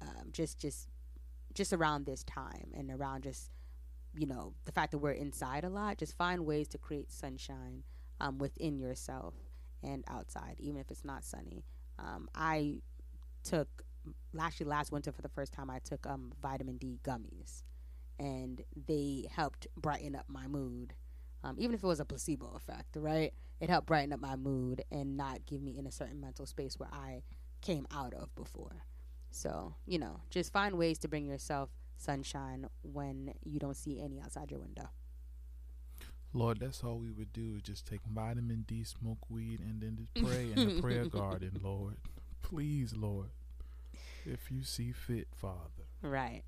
um, 0.00 0.28
just 0.32 0.58
just 0.58 0.88
just 1.52 1.72
around 1.72 2.06
this 2.06 2.22
time 2.24 2.70
and 2.74 2.90
around 2.90 3.24
just 3.24 3.50
you 4.16 4.26
know 4.26 4.54
the 4.64 4.72
fact 4.72 4.92
that 4.92 4.98
we're 4.98 5.10
inside 5.12 5.64
a 5.64 5.68
lot. 5.68 5.98
Just 5.98 6.16
find 6.16 6.46
ways 6.46 6.68
to 6.68 6.78
create 6.78 7.10
sunshine 7.10 7.82
um, 8.20 8.38
within 8.38 8.78
yourself 8.78 9.34
and 9.82 10.04
outside, 10.08 10.56
even 10.58 10.80
if 10.80 10.90
it's 10.90 11.04
not 11.04 11.24
sunny. 11.24 11.64
Um, 11.98 12.28
I 12.34 12.80
took 13.42 13.68
actually 14.38 14.66
last 14.66 14.92
winter 14.92 15.12
for 15.12 15.22
the 15.22 15.28
first 15.28 15.52
time. 15.52 15.70
I 15.70 15.78
took 15.78 16.06
um, 16.06 16.32
vitamin 16.40 16.76
D 16.78 16.98
gummies, 17.02 17.62
and 18.18 18.62
they 18.86 19.26
helped 19.34 19.66
brighten 19.76 20.14
up 20.14 20.26
my 20.28 20.46
mood. 20.46 20.94
Um, 21.42 21.56
even 21.58 21.74
if 21.74 21.82
it 21.82 21.86
was 21.86 22.00
a 22.00 22.04
placebo 22.04 22.52
effect, 22.54 22.96
right? 22.96 23.32
It 23.60 23.70
helped 23.70 23.86
brighten 23.86 24.12
up 24.12 24.20
my 24.20 24.36
mood 24.36 24.82
and 24.90 25.16
not 25.16 25.46
give 25.46 25.62
me 25.62 25.78
in 25.78 25.86
a 25.86 25.90
certain 25.90 26.20
mental 26.20 26.46
space 26.46 26.78
where 26.78 26.90
I 26.92 27.22
came 27.62 27.86
out 27.90 28.14
of 28.14 28.34
before. 28.34 28.84
So, 29.30 29.74
you 29.86 29.98
know, 29.98 30.20
just 30.30 30.52
find 30.52 30.76
ways 30.76 30.98
to 31.00 31.08
bring 31.08 31.26
yourself 31.26 31.70
sunshine 31.96 32.66
when 32.82 33.32
you 33.44 33.58
don't 33.58 33.76
see 33.76 34.00
any 34.00 34.20
outside 34.20 34.50
your 34.50 34.60
window. 34.60 34.88
Lord, 36.32 36.60
that's 36.60 36.84
all 36.84 36.98
we 36.98 37.10
would 37.10 37.32
do 37.32 37.54
is 37.56 37.62
just 37.62 37.86
take 37.86 38.00
vitamin 38.04 38.64
D, 38.66 38.84
smoke 38.84 39.28
weed, 39.28 39.60
and 39.60 39.80
then 39.80 39.96
just 39.96 40.26
pray 40.26 40.52
in 40.54 40.76
the 40.76 40.80
prayer 40.80 41.04
garden, 41.08 41.60
Lord. 41.62 41.96
Please, 42.42 42.94
Lord, 42.96 43.30
if 44.24 44.50
you 44.50 44.62
see 44.62 44.92
fit, 44.92 45.28
Father. 45.34 45.86
Right. 46.02 46.42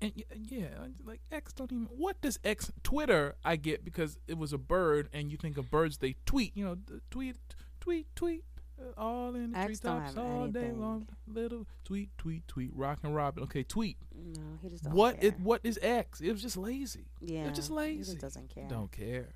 And 0.00 0.12
yeah, 0.48 0.68
like 1.04 1.20
X 1.32 1.52
don't 1.52 1.72
even. 1.72 1.86
What 1.86 2.20
does 2.20 2.38
X 2.44 2.70
Twitter? 2.84 3.34
I 3.44 3.56
get 3.56 3.84
because 3.84 4.16
it 4.28 4.38
was 4.38 4.52
a 4.52 4.58
bird, 4.58 5.08
and 5.12 5.32
you 5.32 5.36
think 5.36 5.58
of 5.58 5.70
birds 5.70 5.98
they 5.98 6.14
tweet. 6.24 6.56
You 6.56 6.64
know, 6.64 6.76
tweet, 7.10 7.36
tweet, 7.80 8.06
tweet. 8.14 8.44
Uh, 8.80 9.00
all 9.00 9.34
in 9.34 9.52
the 9.52 9.64
treetops 9.64 10.16
all 10.16 10.46
day 10.48 10.70
long. 10.72 11.08
Little 11.26 11.66
tweet, 11.84 12.10
tweet, 12.18 12.46
tweet. 12.46 12.70
Rock 12.74 13.00
and 13.02 13.14
Robin. 13.14 13.42
Okay, 13.44 13.62
tweet. 13.64 13.96
No, 14.14 14.40
he 14.62 14.68
just 14.68 14.84
don't 14.84 14.94
What 14.94 15.20
care. 15.20 15.30
it? 15.30 15.40
What 15.40 15.60
is 15.64 15.78
X? 15.82 16.20
It 16.20 16.30
was 16.32 16.42
just 16.42 16.56
lazy. 16.56 17.06
Yeah, 17.20 17.44
It 17.44 17.48
was 17.50 17.56
just 17.56 17.68
he 17.70 17.74
lazy. 17.74 18.04
just 18.12 18.18
doesn't 18.20 18.48
care. 18.54 18.68
Don't 18.68 18.92
care. 18.92 19.30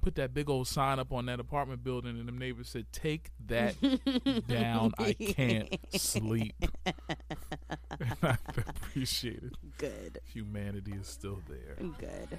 Put 0.00 0.14
that 0.14 0.32
big 0.32 0.48
old 0.48 0.66
sign 0.66 0.98
up 0.98 1.12
on 1.12 1.26
that 1.26 1.40
apartment 1.40 1.84
building, 1.84 2.18
and 2.18 2.26
the 2.26 2.32
neighbors 2.32 2.70
said, 2.70 2.86
"Take 2.90 3.32
that 3.48 3.74
down. 4.48 4.92
I 4.98 5.12
can't 5.12 5.76
sleep." 5.92 6.54
and 6.86 8.16
I 8.22 8.38
appreciate 8.56 9.42
it. 9.42 9.52
Good. 9.76 10.20
Humanity 10.32 10.92
is 10.92 11.06
still 11.06 11.40
there. 11.48 11.76
Good. 11.98 12.38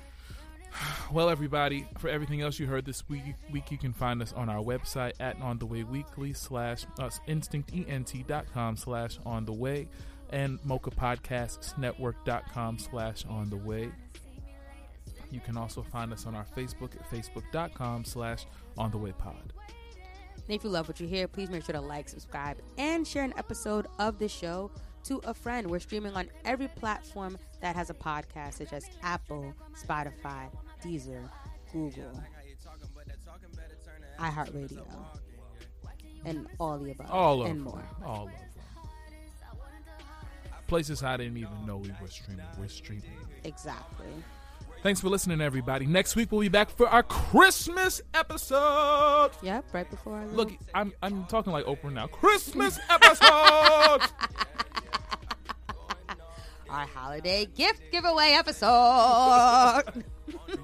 Well, 1.11 1.29
everybody, 1.29 1.85
for 1.97 2.07
everything 2.07 2.41
else 2.41 2.57
you 2.57 2.67
heard 2.67 2.85
this 2.85 3.09
week, 3.09 3.23
week 3.51 3.69
you 3.69 3.77
can 3.77 3.91
find 3.91 4.21
us 4.21 4.31
on 4.33 4.47
our 4.49 4.63
website 4.63 5.11
at 5.19 5.41
on 5.41 5.59
the 5.59 5.65
way 5.65 5.83
weekly 5.83 6.31
slash 6.33 6.85
uh, 6.99 7.03
us 7.03 7.19
instinctent.com 7.27 8.77
slash 8.77 9.19
on 9.25 9.43
the 9.45 9.51
way 9.51 9.89
and 10.31 10.57
mochapodcastsnetwork.com 10.61 12.79
slash 12.79 13.25
on 13.25 13.49
the 13.49 13.57
way. 13.57 13.91
You 15.29 15.41
can 15.41 15.57
also 15.57 15.83
find 15.83 16.13
us 16.13 16.25
on 16.25 16.35
our 16.35 16.45
Facebook 16.55 16.95
at 16.95 17.09
facebook.com 17.09 18.05
slash 18.05 18.45
on 18.77 18.91
the 18.91 18.97
way 18.97 19.11
pod. 19.11 19.51
And 20.35 20.55
if 20.55 20.63
you 20.63 20.69
love 20.69 20.87
what 20.87 20.99
you 20.99 21.07
hear, 21.07 21.27
please 21.27 21.49
make 21.49 21.63
sure 21.63 21.73
to 21.73 21.81
like, 21.81 22.07
subscribe, 22.09 22.57
and 22.77 23.07
share 23.07 23.23
an 23.23 23.33
episode 23.37 23.87
of 23.99 24.19
the 24.19 24.27
show 24.27 24.69
to 25.05 25.17
a 25.23 25.33
friend. 25.33 25.69
We're 25.69 25.79
streaming 25.79 26.13
on 26.15 26.27
every 26.45 26.67
platform 26.67 27.37
that 27.61 27.75
has 27.75 27.89
a 27.89 27.93
podcast, 27.93 28.55
such 28.55 28.73
as 28.73 28.85
Apple, 29.03 29.53
Spotify, 29.75 30.47
Deezer, 30.83 31.29
Google, 31.71 32.11
iHeartRadio, 34.19 34.85
and 36.25 36.47
all 36.59 36.77
the 36.77 36.91
above, 36.91 37.09
All 37.11 37.41
of 37.43 37.49
and 37.49 37.61
more. 37.61 37.83
All 38.05 38.25
of 38.25 38.31
them. 38.31 38.39
Places 40.67 41.03
I 41.03 41.17
didn't 41.17 41.37
even 41.37 41.65
know 41.65 41.77
we 41.77 41.91
were 42.01 42.07
streaming. 42.07 42.45
We're 42.57 42.67
streaming. 42.67 43.11
Exactly. 43.43 44.05
Thanks 44.83 44.99
for 44.99 45.09
listening, 45.09 45.41
everybody. 45.41 45.85
Next 45.85 46.15
week 46.15 46.31
we'll 46.31 46.41
be 46.41 46.49
back 46.49 46.69
for 46.71 46.87
our 46.87 47.03
Christmas 47.03 48.01
episode. 48.13 49.31
Yep, 49.43 49.65
right 49.73 49.89
before 49.89 50.15
our 50.17 50.27
Look, 50.27 50.53
I'm 50.73 50.91
I'm 51.03 51.25
talking 51.25 51.51
like 51.53 51.65
Oprah 51.65 51.93
now. 51.93 52.07
Christmas 52.07 52.79
episode. 52.89 54.01
our 56.71 56.87
holiday 56.87 57.45
gift 57.45 57.81
giveaway 57.91 58.31
episode. 58.31 59.83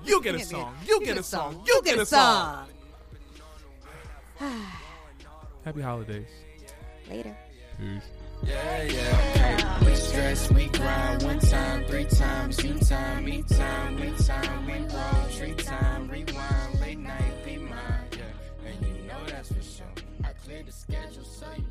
You 0.06 0.22
get 0.24 0.36
a 0.36 0.40
song. 0.40 0.74
You 0.88 1.02
get 1.04 1.18
a 1.18 1.24
song. 1.24 1.62
You 1.68 1.82
get 1.84 1.98
a 2.00 2.06
song. 2.06 2.68
Happy 5.66 5.82
holidays. 5.82 6.28
Later. 7.10 7.36
Peace. 7.78 8.04
Yeah, 8.46 8.84
yeah. 8.84 9.86
We 9.86 9.96
stress, 9.96 10.52
we 10.52 10.68
grind 10.68 11.24
one 11.24 11.40
time, 11.40 11.84
three 11.86 12.06
times, 12.06 12.64
you 12.64 12.80
time, 12.80 13.26
me 13.26 13.44
time, 13.44 14.00
we 14.00 14.12
time, 14.24 14.66
we 14.66 14.74
roll, 14.74 15.30
tree 15.36 15.54
time, 15.56 16.08
rewind, 16.08 16.80
late 16.80 17.00
night, 17.00 17.46
be 17.46 17.58
mine, 17.58 18.08
yeah. 18.12 18.70
And 18.70 18.86
you 18.86 19.04
know 19.08 19.20
that's 19.28 19.50
for 19.52 19.62
sure. 19.62 19.86
I 20.24 20.30
cleared 20.46 20.68
the 20.68 20.72
schedule, 20.72 21.26
so 21.26 21.48
you 21.58 21.64